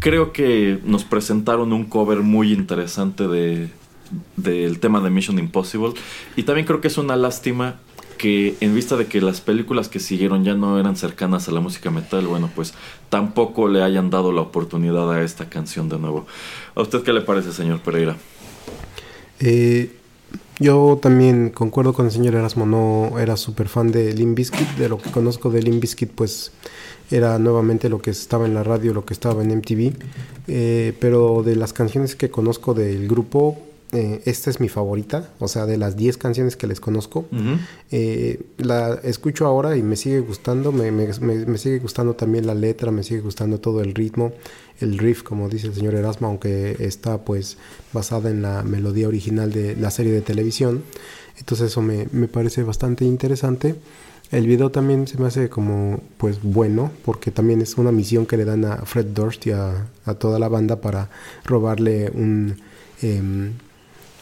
creo 0.00 0.32
que 0.32 0.78
nos 0.84 1.04
presentaron 1.04 1.72
un 1.72 1.84
cover 1.84 2.20
muy 2.20 2.52
interesante 2.52 3.28
de 3.28 3.70
del 4.36 4.78
tema 4.78 5.00
de 5.00 5.10
Mission 5.10 5.38
Impossible 5.38 5.94
y 6.36 6.44
también 6.44 6.64
creo 6.64 6.80
que 6.80 6.86
es 6.88 6.96
una 6.96 7.16
lástima 7.16 7.80
que 8.16 8.56
en 8.60 8.74
vista 8.74 8.96
de 8.96 9.06
que 9.06 9.20
las 9.20 9.40
películas 9.40 9.88
que 9.88 10.00
siguieron 10.00 10.44
ya 10.44 10.54
no 10.54 10.78
eran 10.78 10.96
cercanas 10.96 11.48
a 11.48 11.52
la 11.52 11.60
música 11.60 11.90
metal, 11.90 12.26
bueno, 12.26 12.50
pues 12.54 12.74
tampoco 13.08 13.68
le 13.68 13.82
hayan 13.82 14.10
dado 14.10 14.32
la 14.32 14.40
oportunidad 14.40 15.12
a 15.12 15.22
esta 15.22 15.48
canción 15.48 15.88
de 15.88 15.98
nuevo. 15.98 16.26
¿A 16.74 16.82
usted 16.82 17.02
qué 17.02 17.12
le 17.12 17.20
parece, 17.20 17.52
señor 17.52 17.80
Pereira? 17.80 18.16
Eh, 19.40 19.96
yo 20.58 20.98
también 21.00 21.50
concuerdo 21.50 21.92
con 21.92 22.06
el 22.06 22.12
señor 22.12 22.34
Erasmo, 22.34 22.64
no 22.64 23.18
era 23.18 23.36
súper 23.36 23.68
fan 23.68 23.92
de 23.92 24.14
Limp 24.14 24.36
Bizkit, 24.36 24.68
de 24.76 24.88
lo 24.88 24.96
que 24.98 25.10
conozco 25.10 25.50
de 25.50 25.62
Limp 25.62 25.82
Bizkit, 25.82 26.10
pues 26.10 26.52
era 27.10 27.38
nuevamente 27.38 27.88
lo 27.88 28.00
que 28.00 28.10
estaba 28.10 28.46
en 28.46 28.54
la 28.54 28.64
radio, 28.64 28.94
lo 28.94 29.04
que 29.04 29.12
estaba 29.12 29.42
en 29.42 29.50
MTV, 29.58 29.92
eh, 30.48 30.96
pero 30.98 31.42
de 31.42 31.56
las 31.56 31.72
canciones 31.72 32.16
que 32.16 32.30
conozco 32.30 32.72
del 32.72 33.06
grupo, 33.06 33.65
eh, 33.92 34.20
esta 34.24 34.50
es 34.50 34.58
mi 34.58 34.68
favorita, 34.68 35.30
o 35.38 35.46
sea, 35.46 35.64
de 35.64 35.76
las 35.76 35.96
10 35.96 36.16
canciones 36.16 36.56
que 36.56 36.66
les 36.66 36.80
conozco. 36.80 37.24
Eh, 37.92 38.42
la 38.58 38.94
escucho 39.04 39.46
ahora 39.46 39.76
y 39.76 39.82
me 39.82 39.94
sigue 39.94 40.18
gustando, 40.20 40.72
me, 40.72 41.58
sigue 41.58 41.78
gustando 41.78 42.14
también 42.14 42.48
la 42.48 42.54
letra, 42.54 42.90
me 42.90 43.04
sigue 43.04 43.20
gustando 43.20 43.60
todo 43.60 43.80
el 43.82 43.94
ritmo, 43.94 44.32
el 44.80 44.98
riff, 44.98 45.22
como 45.22 45.48
dice 45.48 45.68
el 45.68 45.74
señor 45.74 45.94
Erasmo, 45.94 46.26
aunque 46.26 46.76
está 46.80 47.18
pues 47.18 47.58
basada 47.92 48.28
en 48.28 48.42
la 48.42 48.64
melodía 48.64 49.06
original 49.06 49.52
de 49.52 49.76
la 49.76 49.92
serie 49.92 50.12
de 50.12 50.20
televisión. 50.20 50.82
Entonces 51.38 51.70
eso 51.70 51.80
me, 51.80 52.06
parece 52.26 52.64
bastante 52.64 53.04
interesante. 53.04 53.76
El 54.32 54.48
video 54.48 54.72
también 54.72 55.06
se 55.06 55.16
me 55.18 55.28
hace 55.28 55.48
como 55.48 56.00
pues 56.16 56.42
bueno, 56.42 56.90
porque 57.04 57.30
también 57.30 57.60
es 57.60 57.78
una 57.78 57.92
misión 57.92 58.26
que 58.26 58.36
le 58.36 58.44
dan 58.44 58.64
a 58.64 58.78
Fred 58.78 59.06
Durst 59.06 59.46
y 59.46 59.52
a, 59.52 59.86
toda 60.18 60.40
la 60.40 60.48
banda 60.48 60.80
para 60.80 61.08
robarle 61.44 62.10
un... 62.12 62.56
Em, 63.00 63.52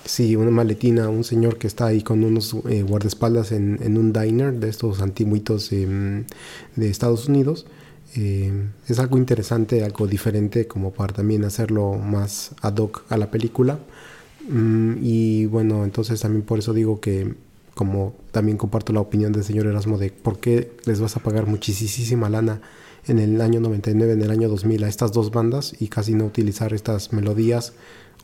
Sí, 0.04 0.36
una 0.36 0.50
maletina, 0.50 1.08
un 1.08 1.24
señor 1.24 1.56
que 1.56 1.66
está 1.66 1.86
ahí 1.86 2.02
con 2.02 2.24
unos 2.24 2.54
eh, 2.68 2.82
guardaespaldas 2.82 3.52
en, 3.52 3.78
en, 3.82 3.96
un 3.96 4.12
diner 4.12 4.52
de 4.52 4.68
estos 4.68 5.00
antiguitos 5.00 5.72
em, 5.72 6.24
de 6.76 6.90
Estados 6.90 7.28
Unidos. 7.28 7.66
Em, 8.14 8.70
es 8.86 8.98
algo 8.98 9.16
interesante, 9.16 9.82
algo 9.82 10.06
diferente, 10.06 10.66
como 10.66 10.92
para 10.92 11.14
también 11.14 11.44
hacerlo 11.44 11.94
más 11.94 12.54
ad 12.60 12.76
hoc 12.76 13.04
a 13.08 13.16
la 13.16 13.30
película. 13.30 13.78
Mm, 14.48 14.96
y 15.02 15.46
bueno, 15.46 15.84
entonces 15.84 16.20
también 16.20 16.42
por 16.42 16.58
eso 16.58 16.74
digo 16.74 17.00
que 17.00 17.34
como 17.74 18.14
también 18.30 18.58
comparto 18.58 18.92
la 18.92 19.00
opinión 19.00 19.32
del 19.32 19.42
señor 19.42 19.66
Erasmo 19.66 19.98
de 19.98 20.10
por 20.10 20.38
qué 20.38 20.72
les 20.84 21.00
vas 21.00 21.16
a 21.16 21.20
pagar 21.20 21.46
muchísima 21.46 22.28
lana 22.28 22.60
en 23.06 23.18
el 23.18 23.40
año 23.40 23.60
99, 23.60 24.12
en 24.12 24.22
el 24.22 24.30
año 24.30 24.48
2000 24.48 24.84
a 24.84 24.88
estas 24.88 25.12
dos 25.12 25.30
bandas 25.30 25.74
y 25.80 25.88
casi 25.88 26.14
no 26.14 26.24
utilizar 26.24 26.72
estas 26.72 27.12
melodías 27.12 27.72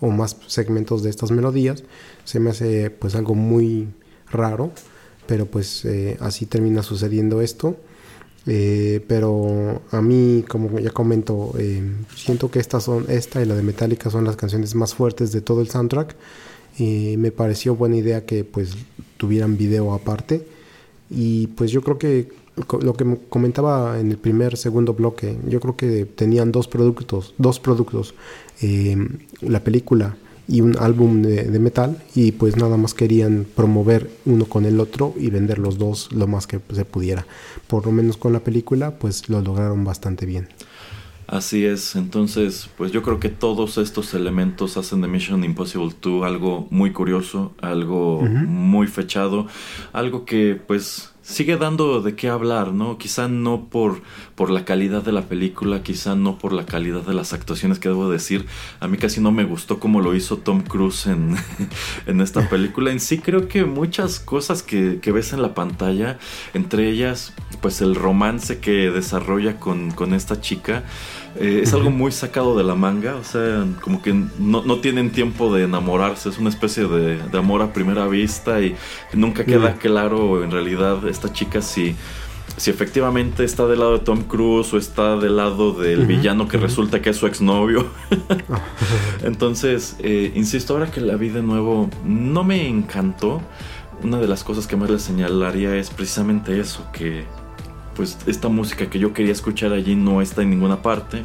o 0.00 0.08
más 0.08 0.36
segmentos 0.46 1.02
de 1.02 1.10
estas 1.10 1.30
melodías, 1.30 1.84
se 2.24 2.40
me 2.40 2.50
hace 2.50 2.90
pues 2.90 3.14
algo 3.14 3.34
muy 3.34 3.88
raro, 4.30 4.72
pero 5.26 5.46
pues 5.46 5.84
eh, 5.84 6.16
así 6.20 6.46
termina 6.46 6.82
sucediendo 6.82 7.40
esto. 7.40 7.76
Eh, 8.46 9.04
pero 9.06 9.82
a 9.90 10.00
mí, 10.00 10.44
como 10.48 10.78
ya 10.78 10.90
comento, 10.90 11.52
eh, 11.58 11.82
siento 12.16 12.50
que 12.50 12.58
estas 12.58 12.84
son, 12.84 13.04
esta 13.08 13.42
y 13.42 13.44
la 13.44 13.54
de 13.54 13.62
Metallica 13.62 14.08
son 14.10 14.24
las 14.24 14.36
canciones 14.36 14.74
más 14.74 14.94
fuertes 14.94 15.30
de 15.30 15.40
todo 15.42 15.60
el 15.60 15.68
soundtrack. 15.68 16.16
Me 16.78 17.30
pareció 17.30 17.76
buena 17.76 17.96
idea 17.96 18.24
que 18.24 18.42
pues 18.42 18.70
tuvieran 19.18 19.58
video 19.58 19.92
aparte. 19.92 20.46
Y 21.10 21.48
pues 21.48 21.70
yo 21.70 21.82
creo 21.82 21.98
que 21.98 22.28
lo 22.80 22.94
que 22.94 23.18
comentaba 23.28 23.98
en 24.00 24.10
el 24.10 24.16
primer, 24.16 24.56
segundo 24.56 24.94
bloque, 24.94 25.36
yo 25.46 25.60
creo 25.60 25.76
que 25.76 26.06
tenían 26.06 26.52
dos 26.52 26.68
productos, 26.68 27.34
dos 27.38 27.60
productos, 27.60 28.14
eh, 28.60 28.96
la 29.40 29.64
película 29.64 30.16
y 30.50 30.60
un 30.62 30.76
álbum 30.78 31.22
de, 31.22 31.58
metal 31.60 32.02
y 32.14 32.32
pues 32.32 32.56
nada 32.56 32.76
más 32.76 32.92
querían 32.92 33.46
promover 33.54 34.10
uno 34.24 34.46
con 34.46 34.64
el 34.64 34.80
otro 34.80 35.14
y 35.16 35.30
vender 35.30 35.58
los 35.58 35.78
dos 35.78 36.12
lo 36.12 36.26
más 36.26 36.46
que 36.48 36.60
se 36.72 36.84
pudiera. 36.84 37.24
Por 37.68 37.86
lo 37.86 37.92
menos 37.92 38.16
con 38.16 38.32
la 38.32 38.40
película 38.40 38.98
pues 38.98 39.28
lo 39.28 39.40
lograron 39.40 39.84
bastante 39.84 40.26
bien. 40.26 40.48
Así 41.28 41.64
es, 41.64 41.94
entonces 41.94 42.68
pues 42.76 42.90
yo 42.90 43.02
creo 43.02 43.20
que 43.20 43.28
todos 43.28 43.78
estos 43.78 44.12
elementos 44.14 44.76
hacen 44.76 45.00
de 45.00 45.06
Mission 45.06 45.44
Impossible 45.44 45.94
2 46.02 46.24
algo 46.24 46.66
muy 46.70 46.92
curioso, 46.92 47.52
algo 47.62 48.20
muy 48.22 48.88
fechado, 48.88 49.46
algo 49.92 50.24
que 50.24 50.60
pues 50.66 51.12
sigue 51.30 51.56
dando 51.56 52.02
de 52.02 52.16
qué 52.16 52.28
hablar, 52.28 52.72
¿no? 52.72 52.98
Quizá 52.98 53.28
no 53.28 53.66
por, 53.66 54.02
por 54.34 54.50
la 54.50 54.64
calidad 54.64 55.02
de 55.02 55.12
la 55.12 55.22
película, 55.22 55.82
quizá 55.82 56.14
no 56.14 56.38
por 56.38 56.52
la 56.52 56.66
calidad 56.66 57.02
de 57.02 57.14
las 57.14 57.32
actuaciones 57.32 57.78
que 57.78 57.88
debo 57.88 58.10
decir. 58.10 58.46
A 58.80 58.88
mí 58.88 58.96
casi 58.96 59.20
no 59.20 59.30
me 59.30 59.44
gustó 59.44 59.78
como 59.78 60.00
lo 60.00 60.14
hizo 60.14 60.38
Tom 60.38 60.62
Cruise 60.62 61.06
en, 61.06 61.36
en 62.06 62.20
esta 62.20 62.48
película. 62.48 62.90
En 62.90 63.00
sí 63.00 63.18
creo 63.18 63.48
que 63.48 63.64
muchas 63.64 64.18
cosas 64.18 64.62
que, 64.62 64.98
que, 65.00 65.12
ves 65.12 65.32
en 65.32 65.42
la 65.42 65.54
pantalla, 65.54 66.18
entre 66.52 66.88
ellas 66.88 67.32
pues 67.60 67.80
el 67.80 67.94
romance 67.94 68.58
que 68.58 68.90
desarrolla 68.90 69.58
con, 69.58 69.90
con 69.90 70.14
esta 70.14 70.40
chica, 70.40 70.84
eh, 71.36 71.60
es 71.62 71.72
algo 71.72 71.90
muy 71.90 72.10
sacado 72.10 72.56
de 72.56 72.64
la 72.64 72.74
manga, 72.74 73.16
o 73.16 73.24
sea, 73.24 73.64
como 73.80 74.02
que 74.02 74.12
no, 74.12 74.62
no 74.62 74.80
tienen 74.80 75.10
tiempo 75.10 75.54
de 75.54 75.64
enamorarse, 75.64 76.28
es 76.28 76.38
una 76.38 76.50
especie 76.50 76.84
de, 76.84 77.18
de 77.18 77.38
amor 77.38 77.62
a 77.62 77.72
primera 77.72 78.06
vista 78.08 78.60
y 78.60 78.74
nunca 79.12 79.44
queda 79.44 79.74
claro 79.74 80.42
en 80.42 80.50
realidad 80.50 81.06
esta 81.06 81.32
chica 81.32 81.62
si, 81.62 81.94
si 82.56 82.70
efectivamente 82.70 83.44
está 83.44 83.66
del 83.66 83.78
lado 83.78 83.98
de 83.98 84.04
Tom 84.04 84.22
Cruise 84.24 84.72
o 84.74 84.78
está 84.78 85.16
del 85.16 85.36
lado 85.36 85.72
del 85.72 86.06
villano 86.06 86.48
que 86.48 86.56
resulta 86.56 87.00
que 87.00 87.10
es 87.10 87.16
su 87.16 87.26
exnovio. 87.26 87.86
Entonces, 89.22 89.96
eh, 90.00 90.32
insisto, 90.34 90.74
ahora 90.74 90.90
que 90.90 91.00
la 91.00 91.16
vi 91.16 91.28
de 91.28 91.42
nuevo, 91.42 91.88
no 92.04 92.44
me 92.44 92.68
encantó. 92.68 93.40
Una 94.02 94.18
de 94.18 94.26
las 94.26 94.44
cosas 94.44 94.66
que 94.66 94.76
más 94.76 94.88
le 94.88 94.98
señalaría 94.98 95.76
es 95.76 95.90
precisamente 95.90 96.58
eso, 96.58 96.86
que 96.90 97.24
pues 97.94 98.18
esta 98.26 98.48
música 98.48 98.88
que 98.88 98.98
yo 98.98 99.12
quería 99.12 99.32
escuchar 99.32 99.72
allí 99.72 99.94
no 99.94 100.20
está 100.20 100.42
en 100.42 100.50
ninguna 100.50 100.82
parte. 100.82 101.24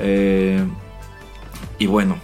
Eh, 0.00 0.64
y 1.78 1.86
bueno, 1.86 2.16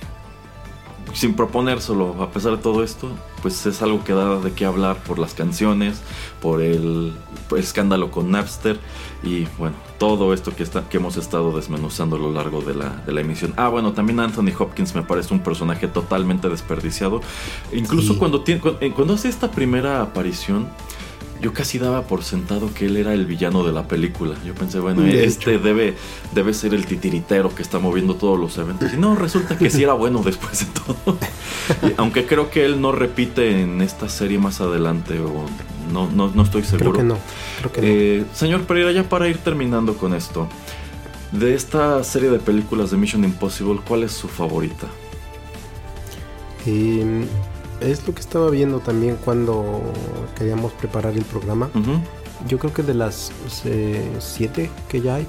sin 1.12 1.34
proponérselo, 1.34 2.22
a 2.22 2.30
pesar 2.30 2.52
de 2.52 2.58
todo 2.58 2.82
esto, 2.82 3.10
pues 3.42 3.66
es 3.66 3.82
algo 3.82 4.02
que 4.04 4.12
da 4.12 4.38
de 4.38 4.52
qué 4.52 4.64
hablar 4.64 5.02
por 5.02 5.18
las 5.18 5.34
canciones, 5.34 6.00
por 6.40 6.62
el, 6.62 7.12
escándalo 7.56 8.10
con 8.10 8.30
Napster 8.30 8.78
y 9.22 9.46
bueno, 9.58 9.76
todo 9.98 10.32
esto 10.32 10.54
que, 10.54 10.62
está, 10.62 10.88
que 10.88 10.96
hemos 10.96 11.16
estado 11.16 11.54
desmenuzando 11.54 12.16
a 12.16 12.18
lo 12.18 12.32
largo 12.32 12.62
de 12.62 12.74
la, 12.74 12.90
de 13.04 13.12
la 13.12 13.20
emisión. 13.20 13.52
Ah, 13.56 13.68
bueno, 13.68 13.92
también 13.92 14.20
Anthony 14.20 14.52
Hopkins 14.58 14.94
me 14.94 15.02
parece 15.02 15.34
un 15.34 15.40
personaje 15.40 15.86
totalmente 15.86 16.48
desperdiciado. 16.48 17.20
Incluso 17.72 18.18
cuando, 18.18 18.42
tiene, 18.42 18.60
cuando 18.60 19.14
hace 19.14 19.28
esta 19.28 19.50
primera 19.50 20.02
aparición, 20.02 20.68
yo 21.42 21.52
casi 21.52 21.78
daba 21.78 22.06
por 22.06 22.22
sentado 22.22 22.72
que 22.72 22.86
él 22.86 22.96
era 22.96 23.12
el 23.12 23.26
villano 23.26 23.64
de 23.64 23.72
la 23.72 23.88
película. 23.88 24.36
Yo 24.46 24.54
pensé, 24.54 24.78
bueno, 24.78 25.04
este 25.04 25.58
debe, 25.58 25.96
debe 26.32 26.54
ser 26.54 26.72
el 26.72 26.86
titiritero 26.86 27.52
que 27.52 27.62
está 27.62 27.80
moviendo 27.80 28.14
todos 28.14 28.38
los 28.38 28.56
eventos. 28.58 28.94
Y 28.94 28.96
no, 28.96 29.16
resulta 29.16 29.58
que 29.58 29.68
sí 29.68 29.82
era 29.82 29.92
bueno 29.94 30.22
después 30.24 30.60
de 30.60 30.66
todo. 30.80 31.18
aunque 31.96 32.26
creo 32.26 32.48
que 32.48 32.64
él 32.64 32.80
no 32.80 32.92
repite 32.92 33.60
en 33.60 33.82
esta 33.82 34.08
serie 34.08 34.38
más 34.38 34.60
adelante, 34.60 35.18
o 35.18 35.46
no, 35.92 36.08
no, 36.08 36.42
estoy 36.42 36.62
seguro. 36.62 36.92
Creo 36.92 37.02
que 37.02 37.08
no. 37.08 37.18
Creo 37.58 37.72
que 37.72 38.18
eh, 38.20 38.24
Señor 38.32 38.62
Pereira, 38.62 38.92
ya 38.92 39.02
para 39.02 39.28
ir 39.28 39.38
terminando 39.38 39.96
con 39.96 40.14
esto, 40.14 40.48
de 41.32 41.54
esta 41.54 42.04
serie 42.04 42.30
de 42.30 42.38
películas 42.38 42.92
de 42.92 42.98
Mission 42.98 43.24
Impossible, 43.24 43.80
¿cuál 43.86 44.04
es 44.04 44.12
su 44.12 44.28
favorita? 44.28 44.86
Eh, 46.66 47.26
es 47.82 48.06
lo 48.06 48.14
que 48.14 48.20
estaba 48.20 48.50
viendo 48.50 48.80
también 48.80 49.16
cuando 49.24 49.82
queríamos 50.36 50.72
preparar 50.72 51.14
el 51.14 51.24
programa. 51.24 51.70
Yo 52.48 52.58
creo 52.58 52.72
que 52.72 52.82
de 52.82 52.94
las 52.94 53.30
eh, 53.64 54.04
siete 54.18 54.70
que 54.88 55.00
ya 55.00 55.16
hay, 55.16 55.26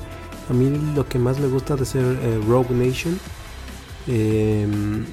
a 0.50 0.54
mí 0.54 0.72
lo 0.96 1.08
que 1.08 1.20
más 1.20 1.40
me 1.40 1.48
gusta 1.48 1.76
de 1.76 1.86
ser 1.86 2.04
eh, 2.04 2.40
Rogue 2.48 2.74
Nation, 2.74 3.20
em, 4.08 5.06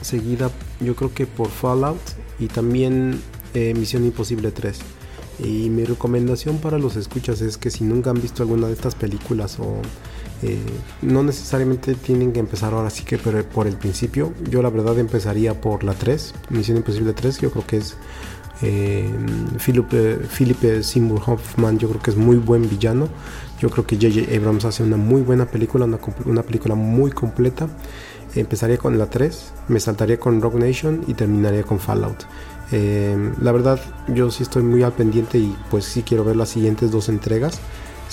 seguida 0.00 0.50
yo 0.80 0.94
creo 0.96 1.14
que 1.14 1.26
por 1.26 1.48
Fallout 1.48 2.00
y 2.38 2.48
también 2.48 3.20
eh, 3.54 3.74
Misión 3.74 4.04
Imposible 4.04 4.50
3. 4.50 4.78
Y 5.40 5.70
mi 5.70 5.84
recomendación 5.84 6.58
para 6.58 6.78
los 6.78 6.96
escuchas 6.96 7.40
es 7.40 7.56
que 7.56 7.70
si 7.70 7.84
nunca 7.84 8.10
han 8.10 8.20
visto 8.20 8.42
alguna 8.42 8.68
de 8.68 8.72
estas 8.74 8.94
películas 8.94 9.58
o 9.58 9.80
eh, 10.46 10.58
no 11.00 11.22
necesariamente 11.22 11.94
tienen 11.94 12.30
que 12.34 12.38
empezar 12.38 12.74
ahora 12.74 12.90
sí 12.90 13.04
que 13.04 13.16
por 13.16 13.66
el 13.66 13.76
principio. 13.76 14.34
Yo 14.50 14.60
la 14.60 14.68
verdad 14.68 14.98
empezaría 14.98 15.58
por 15.58 15.84
la 15.84 15.94
3, 15.94 16.34
Misión 16.50 16.76
Imposible 16.76 17.14
3, 17.14 17.38
yo 17.38 17.50
creo 17.50 17.66
que 17.66 17.78
es 17.78 17.96
eh, 18.60 19.10
Philip, 19.58 19.90
eh, 20.64 20.82
Seymour 20.82 21.22
Hoffman, 21.24 21.78
yo 21.78 21.88
creo 21.88 22.02
que 22.02 22.10
es 22.10 22.16
muy 22.18 22.36
buen 22.36 22.68
villano. 22.68 23.08
Yo 23.58 23.70
creo 23.70 23.86
que 23.86 23.96
J.J. 23.96 24.36
Abrams 24.36 24.66
hace 24.66 24.82
una 24.82 24.98
muy 24.98 25.22
buena 25.22 25.46
película, 25.46 25.86
una, 26.26 26.42
película 26.42 26.74
muy 26.74 27.10
completa. 27.10 27.66
Empezaría 28.34 28.76
con 28.76 28.98
la 28.98 29.06
3, 29.06 29.52
me 29.68 29.80
saltaría 29.80 30.18
con 30.20 30.42
Rock 30.42 30.56
Nation 30.56 31.04
y 31.06 31.14
terminaría 31.14 31.62
con 31.62 31.78
Fallout. 31.78 32.24
la 32.70 33.52
verdad, 33.52 33.80
yo 34.08 34.30
sí 34.30 34.42
estoy 34.42 34.62
muy 34.62 34.82
al 34.82 34.92
pendiente 34.92 35.38
y 35.38 35.56
pues 35.70 35.86
sí 35.86 36.02
quiero 36.02 36.24
ver 36.24 36.36
las 36.36 36.50
siguientes 36.50 36.90
dos 36.90 37.08
entregas 37.08 37.60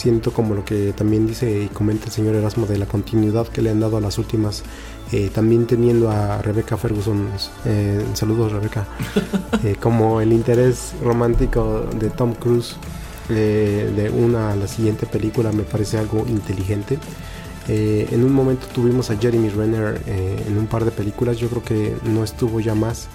siento 0.01 0.33
como 0.33 0.55
lo 0.55 0.65
que 0.65 0.93
también 0.93 1.27
dice 1.27 1.63
y 1.63 1.67
comenta 1.67 2.05
el 2.05 2.11
señor 2.11 2.33
Erasmo 2.33 2.65
de 2.65 2.79
la 2.79 2.87
continuidad 2.87 3.47
que 3.47 3.61
le 3.61 3.69
han 3.69 3.79
dado 3.79 3.97
a 3.97 4.01
las 4.01 4.17
últimas, 4.17 4.63
eh, 5.11 5.29
también 5.31 5.67
teniendo 5.67 6.09
a 6.09 6.41
Rebecca 6.41 6.75
Ferguson, 6.75 7.27
eh, 7.65 8.03
saludos 8.15 8.51
Rebecca, 8.51 8.87
eh, 9.63 9.75
como 9.79 10.19
el 10.19 10.33
interés 10.33 10.93
romántico 11.03 11.85
de 11.99 12.09
Tom 12.09 12.33
Cruise 12.33 12.77
de 13.29 14.11
una 14.13 14.51
a 14.51 14.55
la 14.57 14.67
siguiente 14.67 15.05
película 15.05 15.53
me 15.53 15.63
parece 15.63 15.97
algo 15.97 16.25
inteligente. 16.27 16.97
en 17.67 18.23
un 18.25 18.33
momento 18.33 18.65
tuvimos 18.73 19.09
a 19.09 19.15
Jeremy 19.15 19.49
Renner 19.49 20.01
en 20.47 20.57
un 20.57 20.67
par 20.67 20.83
de 20.83 20.91
películas, 20.91 21.37
yo 21.37 21.47
creo 21.47 21.63
que 21.63 21.95
no 22.03 22.25
estuvo 22.25 22.59
ya 22.59 22.75
más 22.75 23.07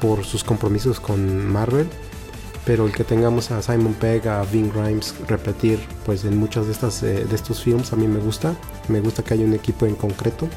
por 0.00 0.24
sus 0.24 0.44
compromisos 0.44 0.98
con 0.98 1.44
Marvel 1.46 1.88
pero 2.64 2.86
el 2.86 2.92
que 2.92 3.04
tengamos 3.04 3.50
a 3.50 3.62
Simon 3.62 3.94
Pegg, 3.94 4.28
a 4.28 4.42
Ving 4.44 4.70
Grimes 4.72 5.14
repetir 5.26 5.78
pues 6.04 6.24
en 6.24 6.36
muchos 6.36 6.66
de, 6.66 6.72
estas, 6.72 7.02
eh, 7.02 7.24
de 7.24 7.34
estos 7.34 7.62
films 7.62 7.92
a 7.92 7.96
mí 7.96 8.06
me 8.06 8.20
gusta, 8.20 8.54
me 8.88 9.00
gusta 9.00 9.22
que 9.22 9.34
haya 9.34 9.44
un 9.44 9.54
equipo 9.54 9.86
en 9.86 9.94
concreto 9.94 10.48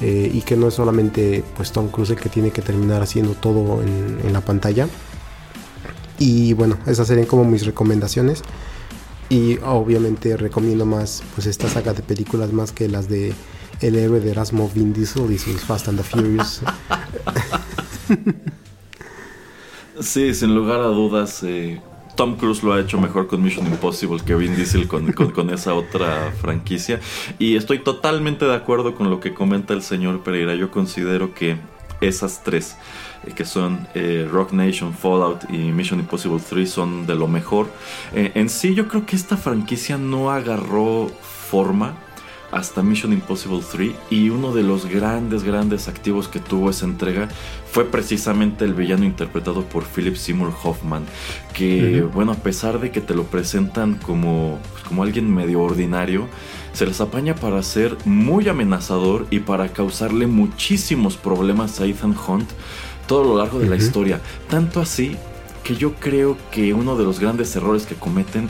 eh, 0.00 0.30
y 0.32 0.42
que 0.42 0.56
no 0.56 0.68
es 0.68 0.74
solamente 0.74 1.44
pues 1.56 1.72
Tom 1.72 1.88
Cruise 1.88 2.10
el 2.10 2.16
que 2.16 2.28
tiene 2.28 2.50
que 2.50 2.62
terminar 2.62 3.02
haciendo 3.02 3.32
todo 3.34 3.82
en, 3.82 4.32
la 4.32 4.40
pantalla. 4.40 4.88
Y 6.18 6.52
bueno, 6.54 6.78
esas 6.86 7.08
serían 7.08 7.26
como 7.26 7.44
mis 7.44 7.64
recomendaciones. 7.64 8.42
Y 9.28 9.58
obviamente 9.58 10.36
recomiendo 10.36 10.84
más 10.84 11.22
pues 11.34 11.46
esta 11.46 11.68
saga 11.68 11.94
de 11.94 12.02
películas 12.02 12.52
más 12.52 12.72
que 12.72 12.88
las 12.88 13.08
de 13.08 13.32
El 13.80 13.96
héroe 13.96 14.20
de 14.20 14.32
Erasmo 14.32 14.70
Vin 14.74 14.92
Diesel 14.92 15.30
y 15.32 15.38
sus 15.38 15.62
Fast 15.62 15.88
and 15.88 15.98
the 15.98 16.04
Furious 16.04 16.60
Sí, 20.00 20.34
sin 20.34 20.54
lugar 20.54 20.80
a 20.80 20.88
dudas. 20.88 21.42
Eh, 21.44 21.80
Tom 22.16 22.36
Cruise 22.36 22.62
lo 22.62 22.72
ha 22.72 22.80
hecho 22.80 23.00
mejor 23.00 23.26
con 23.26 23.42
Mission 23.42 23.66
Impossible 23.66 24.20
que 24.24 24.34
Vin 24.34 24.56
Diesel 24.56 24.88
con, 24.88 25.12
con, 25.12 25.50
esa 25.50 25.74
otra 25.74 26.32
franquicia. 26.40 27.00
Y 27.38 27.56
estoy 27.56 27.78
totalmente 27.78 28.44
de 28.44 28.54
acuerdo 28.54 28.94
con 28.94 29.10
lo 29.10 29.20
que 29.20 29.34
comenta 29.34 29.72
el 29.72 29.82
señor 29.82 30.22
Pereira. 30.22 30.54
Yo 30.54 30.70
considero 30.70 31.32
que 31.34 31.56
esas 32.00 32.42
tres, 32.42 32.76
eh, 33.24 33.32
que 33.34 33.44
son 33.44 33.86
eh, 33.94 34.28
Rock 34.30 34.52
Nation, 34.52 34.94
Fallout 34.94 35.44
y 35.48 35.58
Mission 35.58 36.00
Impossible 36.00 36.40
3, 36.48 36.68
son 36.68 37.06
de 37.06 37.14
lo 37.14 37.28
mejor. 37.28 37.68
en 38.12 38.48
sí, 38.48 38.74
yo 38.74 38.88
creo 38.88 39.06
que 39.06 39.14
esta 39.16 39.36
franquicia 39.36 39.96
no 39.96 40.30
agarró 40.30 41.08
forma 41.50 41.94
hasta 42.54 42.82
Mission 42.82 43.12
Impossible 43.12 43.60
3 43.68 43.92
y 44.10 44.30
uno 44.30 44.52
de 44.54 44.62
los 44.62 44.86
grandes, 44.86 45.42
grandes 45.42 45.88
activos 45.88 46.28
que 46.28 46.38
tuvo 46.38 46.70
esa 46.70 46.86
entrega 46.86 47.28
fue 47.70 47.84
precisamente 47.84 48.64
el 48.64 48.74
villano 48.74 49.04
interpretado 49.04 49.64
por 49.64 49.84
Philip 49.84 50.14
Seymour 50.14 50.52
Hoffman, 50.62 51.04
que 51.52 52.02
bueno, 52.02 52.32
a 52.32 52.36
pesar 52.36 52.78
de 52.78 52.92
que 52.92 53.00
te 53.00 53.14
lo 53.14 53.24
presentan 53.24 53.96
como, 53.96 54.60
pues, 54.72 54.84
como 54.84 55.02
alguien 55.02 55.34
medio 55.34 55.62
ordinario, 55.62 56.28
se 56.72 56.86
les 56.86 57.00
apaña 57.00 57.34
para 57.34 57.60
ser 57.64 57.96
muy 58.04 58.48
amenazador 58.48 59.26
y 59.30 59.40
para 59.40 59.68
causarle 59.68 60.28
muchísimos 60.28 61.16
problemas 61.16 61.80
a 61.80 61.86
Ethan 61.86 62.14
Hunt 62.16 62.48
todo 63.08 63.24
lo 63.24 63.36
largo 63.36 63.58
de 63.58 63.68
la 63.68 63.76
historia. 63.76 64.20
Tanto 64.48 64.80
así 64.80 65.16
que 65.64 65.74
yo 65.74 65.94
creo 65.94 66.36
que 66.52 66.72
uno 66.72 66.96
de 66.96 67.04
los 67.04 67.18
grandes 67.18 67.54
errores 67.56 67.86
que 67.86 67.96
cometen 67.96 68.48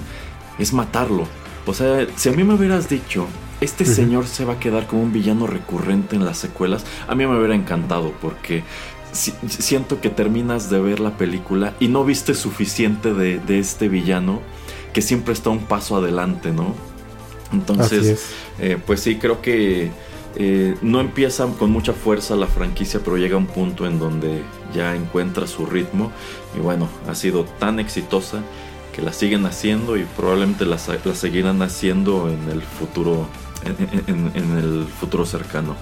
es 0.58 0.72
matarlo. 0.74 1.26
O 1.66 1.72
sea, 1.72 2.06
si 2.16 2.28
a 2.28 2.32
mí 2.32 2.44
me 2.44 2.54
hubieras 2.54 2.88
dicho, 2.88 3.26
este 3.64 3.84
señor 3.84 4.26
se 4.26 4.44
va 4.44 4.54
a 4.54 4.58
quedar 4.58 4.86
como 4.86 5.02
un 5.02 5.12
villano 5.12 5.46
recurrente 5.46 6.16
en 6.16 6.24
las 6.24 6.38
secuelas, 6.38 6.84
a 7.08 7.14
mí 7.14 7.26
me 7.26 7.36
hubiera 7.36 7.54
encantado 7.54 8.12
porque 8.20 8.62
siento 9.12 10.00
que 10.00 10.10
terminas 10.10 10.70
de 10.70 10.80
ver 10.80 11.00
la 11.00 11.16
película 11.16 11.74
y 11.80 11.88
no 11.88 12.04
viste 12.04 12.34
suficiente 12.34 13.14
de, 13.14 13.58
este 13.58 13.88
villano 13.88 14.40
que 14.92 15.02
siempre 15.02 15.32
está 15.32 15.50
un 15.50 15.60
paso 15.60 15.96
adelante, 15.96 16.52
¿no? 16.52 16.74
Entonces, 17.52 18.26
eh, 18.58 18.78
pues 18.84 19.00
sí, 19.00 19.16
creo 19.16 19.40
que 19.40 19.90
eh, 20.36 20.74
no 20.82 21.00
empieza 21.00 21.46
con 21.58 21.70
mucha 21.70 21.92
fuerza 21.92 22.34
la 22.34 22.46
franquicia, 22.46 23.00
pero 23.04 23.16
llega 23.16 23.36
un 23.36 23.46
punto 23.46 23.86
en 23.86 23.98
donde 23.98 24.42
ya 24.74 24.94
encuentra 24.94 25.46
su 25.46 25.66
ritmo. 25.66 26.10
Y 26.56 26.60
bueno, 26.60 26.88
ha 27.08 27.14
sido 27.14 27.44
tan 27.44 27.78
exitosa 27.78 28.42
que 28.94 29.02
la 29.02 29.12
siguen 29.12 29.46
haciendo 29.46 29.96
y 29.96 30.04
probablemente 30.16 30.64
la, 30.64 30.78
seguirán 30.78 31.62
haciendo 31.62 32.28
en 32.28 32.50
el 32.50 32.62
futuro 32.62 33.28
en, 33.66 34.56
el 34.56 34.86
futuro 34.86 35.26
cercano. 35.26 35.76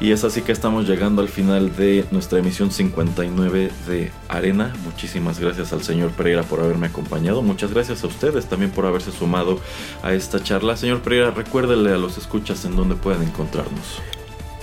Y 0.00 0.12
es 0.12 0.24
así 0.24 0.42
que 0.42 0.52
estamos 0.52 0.88
llegando 0.88 1.22
al 1.22 1.28
final 1.28 1.74
de 1.76 2.04
nuestra 2.10 2.38
emisión 2.38 2.70
59 2.70 3.70
de 3.86 4.12
Arena. 4.28 4.72
Muchísimas 4.84 5.38
gracias 5.38 5.72
al 5.72 5.82
señor 5.82 6.10
Pereira 6.12 6.42
por 6.42 6.60
haberme 6.60 6.86
acompañado. 6.86 7.42
Muchas 7.42 7.72
gracias 7.72 8.04
a 8.04 8.06
ustedes 8.06 8.46
también 8.46 8.70
por 8.70 8.86
haberse 8.86 9.12
sumado 9.12 9.60
a 10.02 10.12
esta 10.12 10.42
charla. 10.42 10.76
Señor 10.76 11.00
Pereira, 11.00 11.30
recuérdele 11.30 11.92
a 11.92 11.98
los 11.98 12.18
escuchas 12.18 12.64
en 12.64 12.76
dónde 12.76 12.94
pueden 12.94 13.22
encontrarnos. 13.22 14.00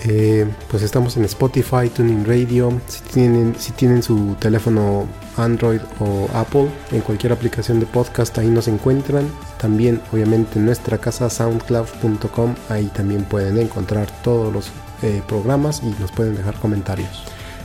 Eh, 0.08 0.48
pues 0.70 0.84
estamos 0.84 1.18
en 1.18 1.26
Spotify, 1.26 1.90
Tuning 1.94 2.26
Radio. 2.26 2.80
Si 2.88 3.02
tienen, 3.02 3.56
si 3.58 3.72
tienen 3.72 4.04
su 4.04 4.36
teléfono 4.40 5.08
Android 5.36 5.82
o 6.00 6.30
Apple, 6.34 6.70
en 6.92 7.02
cualquier 7.02 7.34
aplicación 7.34 7.80
de 7.80 7.88
podcast 7.88 8.38
ahí 8.38 8.48
nos 8.48 8.68
encuentran. 8.68 9.28
También, 9.58 10.02
obviamente, 10.12 10.60
en 10.60 10.66
nuestra 10.66 11.00
casa 11.00 11.30
soundcloud.com, 11.30 12.56
ahí 12.70 12.86
también 12.88 13.24
pueden 13.24 13.58
encontrar 13.58 14.08
todos 14.24 14.54
los 14.54 14.72
eh, 15.02 15.24
programas 15.28 15.82
y 15.82 15.88
nos 16.00 16.12
pueden 16.12 16.36
dejar 16.36 16.54
comentarios. 16.56 17.24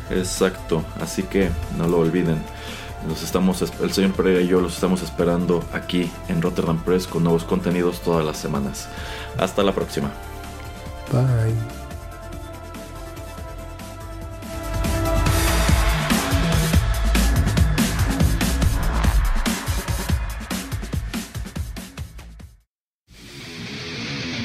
Exacto, 0.08 0.82
así 1.00 1.22
que 1.24 1.50
no 1.76 1.88
lo 1.88 1.98
olviden. 1.98 2.38
Nos 3.06 3.22
estamos, 3.22 3.62
el 3.62 3.92
señor 3.92 4.12
Pereira 4.12 4.40
y 4.40 4.48
yo 4.48 4.60
los 4.60 4.74
estamos 4.74 5.02
esperando 5.02 5.64
aquí 5.72 6.10
en 6.28 6.42
Rotterdam 6.42 6.82
Press 6.82 7.06
con 7.06 7.24
nuevos 7.24 7.44
contenidos 7.44 8.00
todas 8.00 8.24
las 8.24 8.36
semanas. 8.36 8.88
Hasta 9.38 9.62
la 9.62 9.72
próxima. 9.72 10.10
Bye. 11.12 11.79